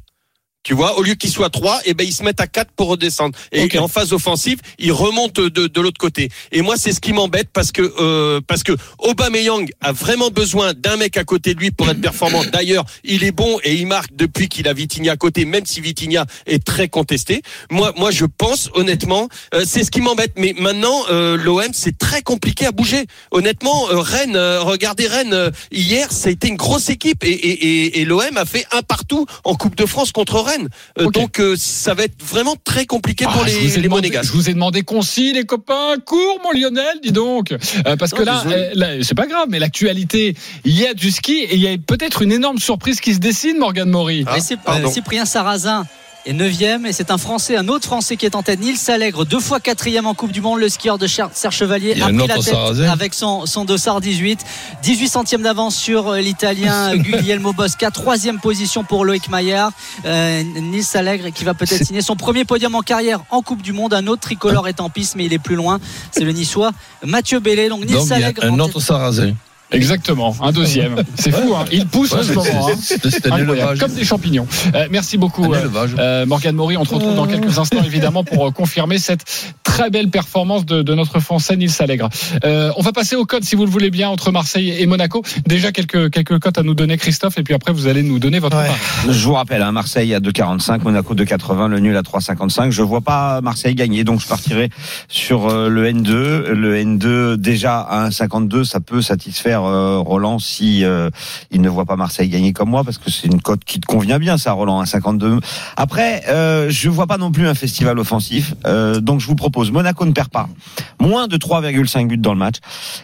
Tu 0.68 0.74
vois, 0.74 0.98
au 0.98 1.02
lieu 1.02 1.14
qu'il 1.14 1.30
soit 1.30 1.48
3, 1.48 1.80
eh 1.86 1.94
ben, 1.94 2.06
ils 2.06 2.12
se 2.12 2.22
mettent 2.22 2.42
à 2.42 2.46
4 2.46 2.72
pour 2.72 2.88
redescendre. 2.88 3.34
Et, 3.52 3.74
et 3.74 3.78
en 3.78 3.88
phase 3.88 4.12
offensive, 4.12 4.58
ils 4.78 4.92
remontent 4.92 5.40
de, 5.40 5.48
de 5.48 5.80
l'autre 5.80 5.96
côté. 5.96 6.28
Et 6.52 6.60
moi, 6.60 6.76
c'est 6.76 6.92
ce 6.92 7.00
qui 7.00 7.14
m'embête 7.14 7.48
parce 7.50 7.72
que, 7.72 7.80
euh, 7.98 8.42
parce 8.46 8.62
que 8.64 8.72
Aubameyang 8.98 9.70
a 9.80 9.92
vraiment 9.92 10.28
besoin 10.28 10.74
d'un 10.74 10.98
mec 10.98 11.16
à 11.16 11.24
côté 11.24 11.54
de 11.54 11.58
lui 11.60 11.70
pour 11.70 11.88
être 11.88 12.02
performant. 12.02 12.44
D'ailleurs, 12.52 12.84
il 13.02 13.24
est 13.24 13.32
bon 13.32 13.58
et 13.64 13.76
il 13.76 13.86
marque 13.86 14.14
depuis 14.14 14.50
qu'il 14.50 14.68
a 14.68 14.74
Vitinha 14.74 15.12
à 15.12 15.16
côté, 15.16 15.46
même 15.46 15.64
si 15.64 15.80
Vitinha 15.80 16.26
est 16.44 16.62
très 16.62 16.88
contesté. 16.88 17.40
Moi, 17.70 17.94
moi, 17.96 18.10
je 18.10 18.26
pense, 18.26 18.68
honnêtement, 18.74 19.30
euh, 19.54 19.62
c'est 19.66 19.84
ce 19.84 19.90
qui 19.90 20.02
m'embête. 20.02 20.32
Mais 20.36 20.54
maintenant, 20.58 21.02
euh, 21.10 21.38
l'OM, 21.38 21.70
c'est 21.72 21.96
très 21.96 22.20
compliqué 22.20 22.66
à 22.66 22.72
bouger. 22.72 23.06
Honnêtement, 23.30 23.88
euh, 23.88 24.00
Rennes, 24.00 24.36
euh, 24.36 24.60
regardez 24.60 25.06
Rennes, 25.06 25.32
euh, 25.32 25.50
hier, 25.72 26.12
ça 26.12 26.28
a 26.28 26.32
été 26.32 26.48
une 26.48 26.56
grosse 26.56 26.90
équipe 26.90 27.24
et, 27.24 27.30
et, 27.30 27.86
et, 27.86 28.00
et 28.02 28.04
l'OM 28.04 28.36
a 28.36 28.44
fait 28.44 28.66
un 28.70 28.82
partout 28.82 29.24
en 29.44 29.54
Coupe 29.54 29.74
de 29.74 29.86
France 29.86 30.12
contre 30.12 30.40
Rennes. 30.40 30.57
Euh. 30.98 31.10
Donc, 31.10 31.40
euh, 31.40 31.54
ça 31.56 31.94
va 31.94 32.04
être 32.04 32.22
vraiment 32.22 32.56
très 32.62 32.86
compliqué 32.86 33.24
pour 33.24 33.42
Ah, 33.44 33.48
je, 33.48 33.58
les, 33.58 33.60
les 33.62 33.82
demandé, 33.82 33.88
Monégasques. 34.08 34.32
je 34.32 34.32
vous 34.36 34.48
ai 34.50 34.54
demandé 34.54 34.82
concis, 34.82 35.32
les 35.32 35.44
copains. 35.44 35.94
Cours, 36.04 36.40
mon 36.42 36.52
Lionel, 36.58 36.98
dis 37.02 37.12
donc. 37.12 37.52
Euh, 37.52 37.96
parce 37.96 38.12
que 38.12 38.22
là, 38.22 38.42
c'est 39.02 39.14
pas 39.14 39.26
grave, 39.26 39.46
mais 39.48 39.58
l'actualité, 39.58 40.34
il 40.64 40.78
y 40.78 40.86
a 40.86 40.94
du 40.94 41.10
ski 41.10 41.38
et 41.38 41.54
il 41.54 41.60
y 41.60 41.68
a 41.68 41.76
peut-être 41.78 42.22
une 42.22 42.32
énorme 42.32 42.58
surprise 42.58 43.00
qui 43.00 43.14
se 43.14 43.18
dessine, 43.18 43.58
Morgan 43.58 43.88
Maury. 43.88 44.24
Ah, 44.26 44.32
Mais 44.34 44.40
c'est 44.40 44.58
pardon. 44.58 44.90
Cyprien 44.90 45.24
Sarrazin 45.24 45.86
est 46.28 46.32
9 46.34 46.84
et 46.86 46.92
c'est 46.92 47.10
un 47.10 47.18
Français, 47.18 47.56
un 47.56 47.68
autre 47.68 47.86
Français 47.86 48.16
qui 48.16 48.26
est 48.26 48.34
en 48.34 48.42
tête. 48.42 48.60
Nils 48.60 48.76
Allègre, 48.88 49.24
deux 49.24 49.40
fois 49.40 49.60
quatrième 49.60 50.06
en 50.06 50.14
Coupe 50.14 50.32
du 50.32 50.40
Monde. 50.40 50.60
Le 50.60 50.68
skieur 50.68 50.98
de 50.98 51.06
Serge 51.06 51.54
Chevalier 51.54 52.00
a 52.02 52.06
pris 52.06 52.26
la 52.26 52.34
tête 52.34 52.42
Sarrazin. 52.42 52.88
avec 52.90 53.14
son, 53.14 53.46
son 53.46 53.64
dossard 53.64 54.00
18. 54.00 54.40
18 54.82 55.08
centièmes 55.08 55.42
d'avance 55.42 55.74
sur 55.74 56.08
euh, 56.08 56.20
l'Italien 56.20 56.96
Guglielmo 56.96 57.52
Bosca. 57.52 57.90
Troisième 57.90 58.40
position 58.40 58.84
pour 58.84 59.04
Loïc 59.04 59.28
Maillard. 59.30 59.72
Euh, 60.04 60.42
Nils 60.42 60.84
Allègre 60.94 61.32
qui 61.32 61.44
va 61.44 61.54
peut-être 61.54 61.84
signer 61.84 62.02
son 62.02 62.16
premier 62.16 62.44
podium 62.44 62.74
en 62.74 62.82
carrière 62.82 63.20
en 63.30 63.40
Coupe 63.40 63.62
du 63.62 63.72
Monde. 63.72 63.94
Un 63.94 64.06
autre 64.06 64.22
tricolore 64.22 64.68
est 64.68 64.80
en 64.80 64.90
piste, 64.90 65.14
mais 65.16 65.24
il 65.24 65.32
est 65.32 65.38
plus 65.38 65.56
loin. 65.56 65.78
C'est 66.10 66.24
le 66.24 66.32
Niçois 66.32 66.72
Mathieu 67.04 67.40
Bellet. 67.40 67.68
Donc 67.68 67.86
Nils 67.86 68.12
Allègre 68.12 68.44
un 68.44 68.58
autre 68.58 68.80
sarrasin. 68.80 69.32
Exactement, 69.70 70.34
un 70.42 70.50
deuxième. 70.52 70.96
C'est 71.16 71.30
fou, 71.30 71.54
hein. 71.54 71.64
il 71.70 71.86
pousse 71.86 72.12
Ouais, 72.12 72.20
en 72.20 72.22
ce 72.22 72.32
moment. 72.32 72.68
hein. 72.68 73.74
Comme 73.78 73.92
des 73.92 74.04
champignons. 74.04 74.46
Euh, 74.74 74.86
merci 74.90 75.18
beaucoup. 75.18 75.52
Euh. 75.52 75.68
Euh, 75.98 76.26
Morgane 76.26 76.56
Maury, 76.56 76.76
on 76.76 76.84
te 76.84 76.94
retrouve 76.94 77.14
dans 77.14 77.26
quelques 77.26 77.58
instants 77.58 77.82
évidemment 77.84 78.24
pour 78.24 78.46
euh, 78.46 78.50
confirmer 78.50 78.98
cette 78.98 79.24
très 79.64 79.90
belle 79.90 80.08
performance 80.08 80.64
de, 80.64 80.82
de 80.82 80.94
notre 80.94 81.20
Français 81.20 81.56
Nils 81.56 81.70
Allègre. 81.80 82.08
Euh, 82.44 82.72
on 82.76 82.82
va 82.82 82.92
passer 82.92 83.14
au 83.14 83.26
code 83.26 83.44
si 83.44 83.56
vous 83.56 83.64
le 83.66 83.70
voulez 83.70 83.90
bien 83.90 84.08
entre 84.08 84.30
Marseille 84.32 84.70
et 84.78 84.86
Monaco. 84.86 85.22
Déjà 85.46 85.70
quelques 85.70 86.10
quelques 86.10 86.38
cotes 86.38 86.56
à 86.58 86.62
nous 86.62 86.74
donner 86.74 86.96
Christophe 86.96 87.36
et 87.38 87.42
puis 87.42 87.54
après 87.54 87.72
vous 87.72 87.86
allez 87.86 88.02
nous 88.02 88.18
donner 88.18 88.38
votre 88.38 88.56
Ouais. 88.56 88.66
pari. 88.66 88.78
Je 89.14 89.24
vous 89.26 89.34
rappelle, 89.34 89.60
hein, 89.62 89.72
Marseille 89.72 90.14
à 90.14 90.20
2,45, 90.20 90.82
Monaco 90.82 91.14
2,80, 91.14 91.68
le 91.68 91.78
nul 91.80 91.96
à 91.96 92.02
3,55. 92.02 92.70
Je 92.70 92.82
vois 92.82 93.02
pas 93.02 93.40
Marseille 93.42 93.74
gagner, 93.74 94.02
donc 94.04 94.20
je 94.20 94.26
partirai 94.26 94.70
sur 95.08 95.48
le 95.68 95.84
N2. 95.92 96.12
Le 96.52 96.76
N2 96.76 97.36
déjà 97.36 97.78
à 97.80 98.08
1,52, 98.08 98.64
ça 98.64 98.80
peut 98.80 99.02
satisfaire 99.02 99.57
euh, 99.64 99.98
Roland 99.98 100.38
si 100.38 100.84
euh, 100.84 101.10
il 101.50 101.60
ne 101.60 101.68
voit 101.68 101.84
pas 101.84 101.96
Marseille 101.96 102.28
gagner 102.28 102.52
comme 102.52 102.70
moi, 102.70 102.84
parce 102.84 102.98
que 102.98 103.10
c'est 103.10 103.26
une 103.28 103.40
cote 103.40 103.64
qui 103.64 103.80
te 103.80 103.86
convient 103.86 104.18
bien, 104.18 104.38
ça, 104.38 104.52
Roland, 104.52 104.82
1,52. 104.82 105.40
Après, 105.76 106.22
euh, 106.28 106.68
je 106.70 106.88
vois 106.88 107.06
pas 107.06 107.18
non 107.18 107.30
plus 107.32 107.46
un 107.48 107.54
festival 107.54 107.98
offensif, 107.98 108.54
euh, 108.66 109.00
donc 109.00 109.20
je 109.20 109.26
vous 109.26 109.34
propose 109.36 109.70
Monaco 109.70 110.04
ne 110.04 110.12
perd 110.12 110.28
pas, 110.28 110.48
moins 111.00 111.26
de 111.28 111.36
3,5 111.36 112.06
buts 112.08 112.18
dans 112.18 112.32
le 112.32 112.38
match. 112.38 112.56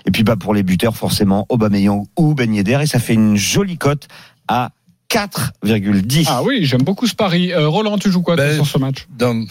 Et 0.06 0.10
puis 0.10 0.22
bah 0.24 0.36
pour 0.36 0.54
les 0.54 0.62
buteurs, 0.62 0.96
forcément, 0.96 1.46
Aubameyang 1.48 2.06
ou 2.18 2.34
Ben 2.34 2.52
Yedder, 2.54 2.78
et 2.82 2.86
ça 2.86 2.98
fait 2.98 3.14
une 3.14 3.36
jolie 3.36 3.78
cote 3.78 4.08
à 4.48 4.70
4,10. 5.10 6.24
Ah 6.28 6.42
oui, 6.42 6.64
j'aime 6.64 6.82
beaucoup 6.82 7.06
ce 7.06 7.14
pari. 7.14 7.52
Euh, 7.52 7.68
Roland, 7.68 7.98
tu 7.98 8.10
joues 8.10 8.22
quoi 8.22 8.36
Ben, 8.36 8.54
sur 8.54 8.66
ce 8.66 8.78
match? 8.78 9.06
dans- 9.16 9.44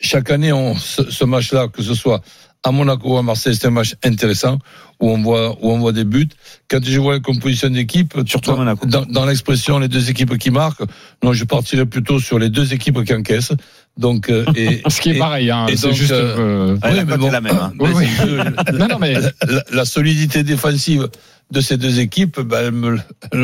chaque 0.00 0.30
année, 0.32 0.52
on, 0.52 0.74
ce, 0.74 1.08
ce 1.10 1.24
match-là, 1.24 1.68
que 1.68 1.80
ce 1.80 1.94
soit 1.94 2.20
à 2.66 2.72
Monaco 2.72 3.14
ou 3.14 3.18
à 3.18 3.22
Marseille, 3.22 3.54
c'est 3.54 3.66
un 3.66 3.70
match 3.70 3.94
intéressant 4.04 4.58
où 5.00 5.10
on 5.10 5.22
voit 5.22 5.56
où 5.60 5.70
on 5.70 5.78
voit 5.78 5.92
des 5.92 6.04
buts. 6.04 6.28
Quand 6.70 6.82
je 6.84 6.98
vois 6.98 7.14
la 7.14 7.20
composition 7.20 7.68
d'équipe, 7.70 8.12
Surtout 8.26 8.54
dans, 8.56 8.74
dans, 8.74 9.04
dans 9.06 9.24
l'expression 9.26 9.78
les 9.78 9.88
deux 9.88 10.10
équipes 10.10 10.36
qui 10.38 10.50
marquent, 10.50 10.82
non, 11.22 11.32
je 11.32 11.44
partirais 11.44 11.86
plutôt 11.86 12.18
sur 12.18 12.38
les 12.38 12.48
deux 12.50 12.72
équipes 12.74 13.04
qui 13.04 13.14
encaissent. 13.14 13.52
Donc, 13.96 14.28
euh, 14.30 14.44
et, 14.56 14.82
Ce 14.88 15.00
qui 15.00 15.10
est 15.10 15.16
et- 15.16 15.18
pareil, 15.18 15.50
hein, 15.50 15.66
c'est 15.76 15.92
juste. 15.92 16.12
euh, 16.12 16.36
euh, 16.38 16.78
Ouais, 16.82 16.94
la 16.96 17.04
mais 17.04 17.12
cote 17.12 17.20
bon. 17.20 17.28
est 17.28 17.32
la 17.32 17.40
même. 17.40 17.56
hein. 17.60 17.72
Oui, 17.78 17.90
mais 17.90 17.96
oui. 17.96 18.06
c'est 18.18 18.26
que 18.72 18.72
Non, 18.76 18.88
non, 18.88 18.98
mais 18.98 19.14
la, 19.14 19.30
la- 19.46 19.64
la 19.72 19.84
solidité 19.84 20.42
défensive 20.42 21.08
de 21.50 21.60
ces 21.60 21.76
deux 21.76 22.00
équipes, 22.00 22.40
elle 22.56 22.72
me, 22.72 22.98
elle 23.32 23.38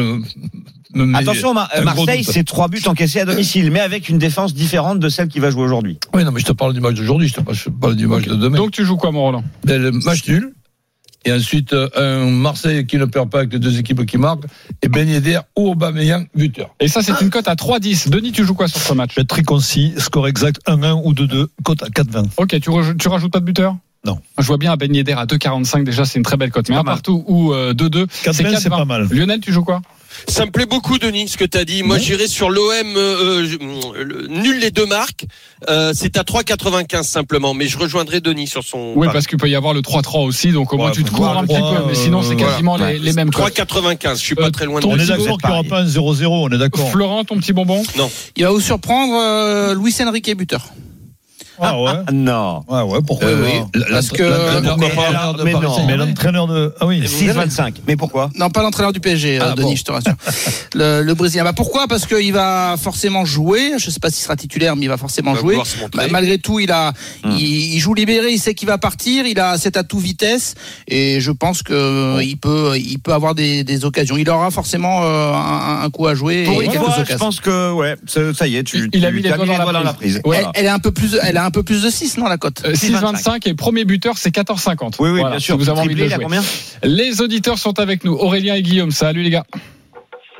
me 0.95 1.07
met 1.07 1.19
Attention, 1.19 1.55
Marseille, 1.55 2.25
c'est 2.25 2.45
trois 2.45 2.69
buts 2.69 2.83
encaissés 2.87 3.21
à 3.21 3.25
domicile, 3.25 3.71
mais 3.71 3.81
avec 3.81 4.09
une 4.09 4.19
défense 4.19 4.55
différente 4.55 4.99
de 4.99 5.09
celle 5.09 5.29
qui 5.29 5.41
va 5.41 5.51
jouer 5.51 5.63
aujourd'hui. 5.63 5.99
Oui, 6.15 6.25
non, 6.25 6.33
mais 6.33 6.41
je 6.41 6.47
te 6.47 6.53
parle 6.53 6.75
du 6.75 6.81
match 6.81 6.95
d'aujourd'hui, 6.95 7.29
je 7.29 7.35
te 7.35 7.41
parle, 7.41 7.57
je 7.57 7.65
te 7.65 7.71
parle 7.71 7.97
du 7.97 8.07
match 8.07 8.25
de 8.27 8.35
demain. 8.35 8.57
donc 8.57 8.73
tu 8.73 8.85
joues 8.85 8.97
quoi, 8.97 9.13
mon 9.13 9.23
Roland 9.23 9.45
Ben, 9.65 9.81
le 9.81 9.93
match 9.93 10.27
nul. 10.29 10.53
Et 11.25 11.33
ensuite, 11.33 11.73
euh, 11.73 11.89
un 11.95 12.31
Marseille 12.31 12.85
qui 12.85 12.97
ne 12.97 13.05
perd 13.05 13.31
pas 13.31 13.39
avec 13.39 13.53
les 13.53 13.61
deux 13.61 13.79
équipes 13.79 14.05
qui 14.07 14.19
marquent. 14.19 14.45
Et 14.83 14.89
Ben 14.89 15.09
Yedder 15.09 15.39
ou 15.57 15.71
Aubameyang, 15.71 16.27
buteur. 16.35 16.75
Et 16.81 16.89
ça, 16.89 17.01
c'est 17.01 17.13
une 17.21 17.31
cote 17.31 17.47
à 17.47 17.55
3-10. 17.55 18.09
Denis, 18.09 18.33
tu 18.33 18.45
joues 18.45 18.55
quoi 18.55 18.67
sur 18.67 18.81
ce 18.81 18.93
match? 18.93 19.11
Je 19.11 19.17
vais 19.17 19.23
être 19.23 19.29
très 19.29 19.45
concis, 19.45 19.95
score 19.99 20.27
exact 20.27 20.61
1-1 20.67 21.01
ou 21.05 21.13
2-2, 21.13 21.47
cote 21.63 21.83
à 21.85 21.87
4-20. 21.87 22.25
Ok, 22.39 22.49
tu, 22.61 22.71
tu 22.99 23.09
rajoutes 23.09 23.33
pas 23.33 23.39
de 23.39 23.45
buteur? 23.45 23.77
Non. 24.05 24.19
Je 24.39 24.47
vois 24.47 24.57
bien 24.59 24.73
à 24.73 24.77
Ben 24.77 24.93
Yedder 24.95 25.13
à 25.13 25.27
2,45 25.27 25.85
déjà, 25.85 26.05
c'est 26.05 26.19
une 26.19 26.25
très 26.25 26.37
belle 26.37 26.51
cote. 26.51 26.69
Mais 26.69 26.75
pas 26.75 26.81
un 26.81 26.85
mal. 26.85 26.95
partout 26.95 27.25
ou 27.29 27.53
euh, 27.53 27.73
2-2, 27.73 28.07
c'est 28.11 28.31
4-20, 28.31 28.33
c'est 28.59 28.69
4-20. 28.69 28.71
pas 28.71 28.85
mal. 28.85 29.09
Lionel, 29.11 29.41
tu 29.41 29.53
joues 29.53 29.63
quoi? 29.65 29.81
Ça 30.29 30.45
me 30.45 30.51
plaît 30.51 30.67
beaucoup, 30.67 30.99
Denis, 30.99 31.29
ce 31.29 31.39
que 31.39 31.45
tu 31.45 31.57
as 31.57 31.65
dit. 31.65 31.83
Moi, 31.83 31.99
j'irai 31.99 32.27
sur 32.29 32.51
l'OM 32.51 32.67
euh, 32.97 33.47
euh, 33.97 34.29
nul 34.29 34.59
les 34.61 34.71
deux 34.71 34.85
marques. 34.87 35.25
Euh, 35.71 35.93
c'est 35.95 36.19
à 36.19 36.23
3,95 36.23 37.03
simplement, 37.05 37.55
mais 37.55 37.67
je 37.67 37.79
rejoindrai 37.79 38.21
Denis 38.21 38.47
sur 38.47 38.63
son. 38.63 38.93
Oui, 38.95 39.09
parce 39.13 39.27
qu'il 39.27 39.39
peut 39.39 39.49
y 39.49 39.55
avoir 39.57 39.73
le 39.73 39.81
3-3 39.81 40.25
aussi, 40.27 40.53
donc 40.53 40.73
au 40.73 40.77
moins 40.77 40.89
Ouais, 40.89 40.93
tu 40.93 41.03
te 41.05 41.11
cours 41.11 41.29
un 41.29 41.47
petit 41.47 41.55
peu, 41.59 41.87
mais 41.89 41.95
sinon 41.95 42.23
c'est 42.23 42.37
quasiment 42.37 42.77
voilà. 42.77 42.93
les, 42.93 42.99
les 42.99 43.13
mêmes 43.15 43.31
cotes. 43.31 43.57
3,95. 43.57 44.11
Je 44.17 44.21
suis 44.21 44.35
pas 44.35 44.47
Euh, 44.49 44.51
très 44.51 44.67
loin 44.67 44.81
de 44.81 44.87
On 44.87 44.99
est 44.99 45.07
d'accord 45.07 45.39
qu'il 45.39 45.49
n'y 45.49 45.55
aura 45.55 45.65
pas 45.65 45.81
un 45.81 45.87
0-0, 45.87 46.27
on 46.27 46.49
est 46.51 46.59
d'accord. 46.59 46.91
Florent, 46.91 47.25
ton 47.25 47.39
petit 47.39 47.53
bonbon? 47.55 47.83
Il 48.37 48.45
va 48.45 48.51
vous 48.51 48.61
surprendre, 48.61 49.15
euh, 49.17 49.75
Luis 49.75 49.95
Enrique 50.07 50.37
buteur. 50.37 50.67
Ah 51.63 51.81
ouais 51.81 51.93
Non. 52.13 52.63
Ouais, 52.69 52.83
ouais, 52.83 52.99
pourquoi 53.07 53.29
Euh, 53.29 53.61
pas 53.73 53.79
la- 53.79 53.87
Parce 53.87 54.11
que- 54.11 54.23
l'entraîneur 54.23 55.35
Mais 55.37 55.39
de 55.39 55.43
mais 55.45 55.53
non. 55.53 55.87
Mais 55.87 55.97
l'entraîneur 55.97 56.47
de. 56.47 56.75
Ah 56.81 56.87
oui. 56.87 57.03
6,25. 57.07 57.77
Mais 57.87 57.97
pourquoi 57.97 58.31
Non, 58.37 58.51
pas 58.51 58.63
l'entraîneur 58.63 58.93
du 58.93 59.01
PSG, 59.01 59.39
Ah, 59.41 59.55
Denis, 59.57 59.71
bon. 59.71 59.77
je 59.77 59.85
te 59.85 59.93
rassure. 59.93 60.15
le, 60.75 61.03
le 61.03 61.15
Brésilien. 61.15 61.45
Bah, 61.45 61.53
pourquoi? 61.55 61.87
Parce 61.89 62.07
qu'il 62.07 62.33
va 62.33 62.75
forcément 62.81 63.25
jouer. 63.25 63.73
Je 63.79 63.91
sais 63.91 64.01
pas 64.01 64.11
s'il 64.11 64.23
sera 64.25 64.37
titulaire, 64.37 64.77
mais 64.77 64.83
il 64.87 64.89
va 64.89 64.97
forcément 64.97 65.33
Il 65.33 65.35
va 65.37 65.41
jouer. 65.41 65.59
Bah, 65.95 66.05
malgré 66.11 66.39
tout, 66.39 66.59
il 66.61 66.71
a, 66.73 66.93
il, 67.25 67.75
il 67.75 67.79
joue 67.79 67.95
libéré, 67.95 68.31
il 68.33 68.39
sait 68.39 68.55
qu'il 68.55 68.69
va 68.69 68.79
partir, 68.79 69.27
il 69.27 69.39
a 69.39 69.57
cet 69.59 69.77
atout 69.77 69.99
vitesse, 69.99 70.55
et 70.89 71.21
je 71.21 71.31
pense 71.31 71.63
que 71.63 71.73
euh, 71.73 72.23
il 72.25 72.37
peut, 72.37 72.73
il 72.77 72.99
peut 72.99 73.13
avoir 73.13 73.35
des, 73.35 73.65
des 73.65 73.85
occasions. 73.85 74.17
Il 74.17 74.29
aura 74.31 74.51
forcément 74.51 75.03
euh, 75.05 75.33
un, 75.33 75.83
un 75.85 75.91
coup 75.91 76.07
à 76.07 76.15
jouer 76.15 76.45
Pour 76.45 76.61
et 76.63 76.67
une 76.67 76.71
quelques 76.73 76.85
fois, 76.85 76.95
je 76.97 77.01
occasions. 77.03 77.19
pense 77.19 77.41
que, 77.41 77.73
ouais, 77.73 77.95
ça 78.35 78.47
y 78.47 78.57
est, 78.57 78.65
tu, 78.65 78.89
Il- 78.93 79.01
tu- 79.01 79.07
a 79.07 79.11
mis 79.11 79.23
les 79.23 79.31
tu 79.31 79.37
doigts 79.37 79.73
dans 79.73 79.83
la 79.83 79.93
prise. 79.95 80.21
Elle 80.55 80.67
est 80.67 80.69
un 80.69 80.79
peu 80.79 80.91
plus, 80.91 81.17
elle 81.23 81.37
a 81.37 81.45
un 81.45 81.51
peu 81.53 81.63
plus 81.63 81.83
de 81.83 81.91
6, 81.91 82.19
non, 82.19 82.27
la 82.27 82.39
cote 82.39 82.63
Euh, 82.65 82.73
6,25 82.73 83.49
et 83.49 83.55
premier 83.55 83.85
buteur 83.85 84.19
c'est 84.19 84.35
14,50. 84.35 84.97
Oui, 84.99 85.11
oui, 85.11 85.21
Voilà, 85.21 85.31
bien 85.31 85.39
sûr. 85.39 85.55
Si 85.55 85.61
vous 85.61 85.71
avez 85.71 85.81
envie 85.81 85.95
de 85.95 86.01
le 86.01 86.09
jouer. 86.09 86.27
Les 86.83 87.21
auditeurs 87.21 87.59
sont 87.59 87.79
avec 87.79 88.05
nous, 88.05 88.15
Aurélien 88.15 88.55
et 88.57 88.63
Guillaume. 88.63 88.91
Salut 88.91 89.23
les 89.23 89.31
gars. 89.31 89.45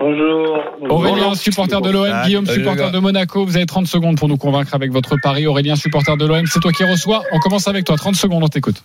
Bonjour. 0.01 0.59
Aurélien, 0.89 1.35
supporter 1.35 1.81
de 1.81 1.91
l'OM. 1.91 2.23
Guillaume, 2.25 2.47
supporter 2.47 2.91
de 2.91 2.99
Monaco. 2.99 3.45
Vous 3.45 3.57
avez 3.57 3.67
30 3.67 3.87
secondes 3.87 4.17
pour 4.19 4.29
nous 4.29 4.37
convaincre 4.37 4.75
avec 4.75 4.91
votre 4.91 5.17
pari. 5.23 5.47
Aurélien, 5.47 5.77
supporter 5.77 6.17
de 6.17 6.27
l'OM, 6.27 6.45
c'est 6.47 6.61
toi 6.61 6.73
qui 6.73 6.85
reçois. 6.85 7.23
On 7.33 7.39
commence 7.39 7.69
avec 7.69 7.85
toi. 7.85 7.97
30 7.97 8.17
secondes, 8.17 8.43
on 8.43 8.49
t'écoute. 8.49 8.83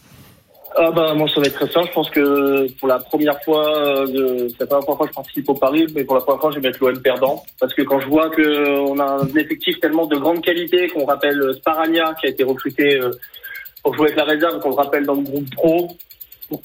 Ah 0.79 0.91
bah 0.91 1.13
moi 1.15 1.27
ça 1.33 1.41
va 1.41 1.47
être 1.47 1.55
très 1.55 1.71
simple. 1.71 1.87
Je 1.87 1.93
pense 1.93 2.09
que 2.11 2.71
pour 2.79 2.87
la 2.87 2.99
première 2.99 3.41
fois, 3.43 3.65
euh, 3.83 4.05
de, 4.07 4.47
c'est 4.49 4.59
la 4.61 4.67
première 4.67 4.85
fois 4.97 5.07
que 5.07 5.11
je 5.11 5.15
participe 5.15 5.49
au 5.49 5.55
Paris, 5.55 5.87
mais 5.95 6.03
pour 6.03 6.15
la 6.15 6.21
première 6.21 6.39
fois 6.41 6.51
je 6.51 6.59
vais 6.59 6.67
mettre 6.67 6.79
l'OM 6.83 7.01
perdant. 7.01 7.43
Parce 7.59 7.73
que 7.73 7.81
quand 7.81 7.99
je 7.99 8.07
vois 8.07 8.29
que 8.29 8.79
on 8.81 8.99
a 8.99 9.05
un 9.23 9.27
effectif 9.35 9.79
tellement 9.79 10.05
de 10.05 10.17
grande 10.17 10.41
qualité 10.43 10.87
qu'on 10.89 11.05
rappelle 11.05 11.41
Sparagna 11.57 12.13
qui 12.19 12.27
a 12.27 12.29
été 12.29 12.43
recruté 12.43 12.99
euh, 13.01 13.09
pour 13.81 13.95
jouer 13.95 14.07
avec 14.07 14.17
la 14.17 14.25
réserve, 14.25 14.59
qu'on 14.59 14.69
le 14.69 14.75
rappelle 14.75 15.05
dans 15.05 15.15
le 15.15 15.21
groupe 15.21 15.49
pro. 15.55 15.87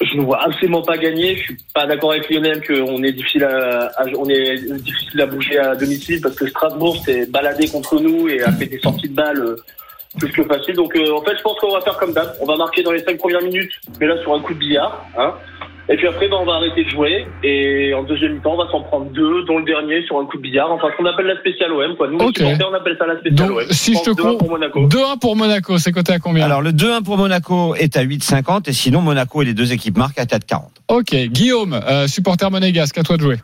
Je 0.01 0.16
ne 0.16 0.22
vois 0.22 0.40
absolument 0.44 0.83
pas 0.83 0.96
gagner. 0.96 1.35
Je 1.37 1.42
suis 1.42 1.57
pas 1.75 1.87
d'accord 1.87 2.12
avec 2.12 2.31
Lionel 2.31 2.64
qu'on 2.64 3.03
est 3.03 3.12
difficile 3.12 3.44
à, 3.44 3.87
à- 3.96 4.05
on 4.16 4.29
est 4.29 4.57
difficile 4.81 5.20
à 5.22 5.27
bouger 5.27 5.59
à 5.59 5.75
domicile 5.75 6.20
parce 6.20 6.37
que 6.37 6.46
Strasbourg 6.46 6.96
s'est 7.05 7.27
baladé 7.27 7.66
contre 7.66 7.98
nous 7.98 8.29
et 8.29 8.42
a 8.42 8.53
fait 8.53 8.66
des 8.66 8.79
sorties 8.79 9.09
de 9.09 9.14
balles 9.14 9.40
euh, 9.40 9.57
plus 10.18 10.31
que 10.33 10.42
facile. 10.44 10.75
Donc 10.75 10.94
euh, 10.96 11.12
en 11.16 11.22
fait, 11.22 11.37
je 11.37 11.42
pense 11.42 11.59
qu'on 11.59 11.72
va 11.72 11.81
faire 11.81 11.96
comme 11.96 12.12
d'hab. 12.12 12.33
On 12.40 12.46
va 12.46 12.57
marquer 12.57 12.83
dans 12.83 12.92
les 12.92 13.03
cinq 13.03 13.18
premières 13.18 13.42
minutes, 13.42 13.72
mais 14.01 14.07
là 14.07 14.16
sur 14.22 14.35
un 14.35 14.40
coup 14.40 14.55
de 14.55 14.59
billard. 14.59 15.05
Hein. 15.18 15.33
Et 15.88 15.96
puis 15.96 16.07
après, 16.07 16.29
ben, 16.29 16.37
on 16.40 16.44
va 16.44 16.55
arrêter 16.55 16.85
de 16.85 16.88
jouer. 16.90 17.27
Et 17.42 17.92
en 17.92 18.05
deuxième 18.05 18.35
mi-temps, 18.35 18.53
on 18.55 18.64
va 18.64 18.70
s'en 18.70 18.83
prendre 18.83 19.07
deux, 19.07 19.42
dont 19.44 19.59
le 19.59 19.64
dernier 19.64 20.01
sur 20.07 20.16
un 20.20 20.27
coup 20.27 20.37
de 20.37 20.42
billard. 20.42 20.70
Enfin, 20.70 20.88
ce 20.92 20.96
qu'on 20.96 21.07
appelle 21.07 21.27
la 21.27 21.37
spéciale 21.40 21.72
OM. 21.72 21.96
Quoi. 21.96 22.07
Nous, 22.09 22.18
les 22.18 22.25
Ok. 22.25 22.37
supporters, 22.38 22.68
on 22.70 22.75
appelle 22.75 22.96
ça 22.98 23.07
la 23.07 23.18
spéciale 23.18 23.48
Donc, 23.48 23.59
OM. 23.59 23.64
si 23.70 23.94
je 23.94 23.98
te 24.01 24.11
pense 24.11 24.16
2-1 24.16 24.22
cours, 24.29 24.38
pour 24.38 24.51
Monaco. 24.51 24.87
2-1 24.87 25.18
pour 25.18 25.35
Monaco, 25.37 25.79
c'est 25.79 25.90
coté 25.90 26.12
à 26.12 26.18
combien 26.20 26.44
Alors, 26.44 26.62
le 26.62 26.70
2-1 26.72 27.03
pour 27.03 27.18
Monaco 27.18 27.75
est 27.75 27.96
à 27.96 28.05
8,50 28.05 28.68
et 28.68 28.72
sinon, 28.72 29.01
Monaco 29.01 29.42
et 29.42 29.44
les 29.44 29.55
deux 29.55 29.72
équipes 29.72 29.98
marquent 29.98 30.20
à 30.20 30.25
4,40. 30.25 30.61
Ok, 30.88 31.14
Guillaume, 31.16 31.75
euh, 31.75 32.07
supporter 32.07 32.48
monégasque, 32.51 32.96
à 32.98 33.03
toi 33.03 33.16
de 33.16 33.22
jouer. 33.22 33.37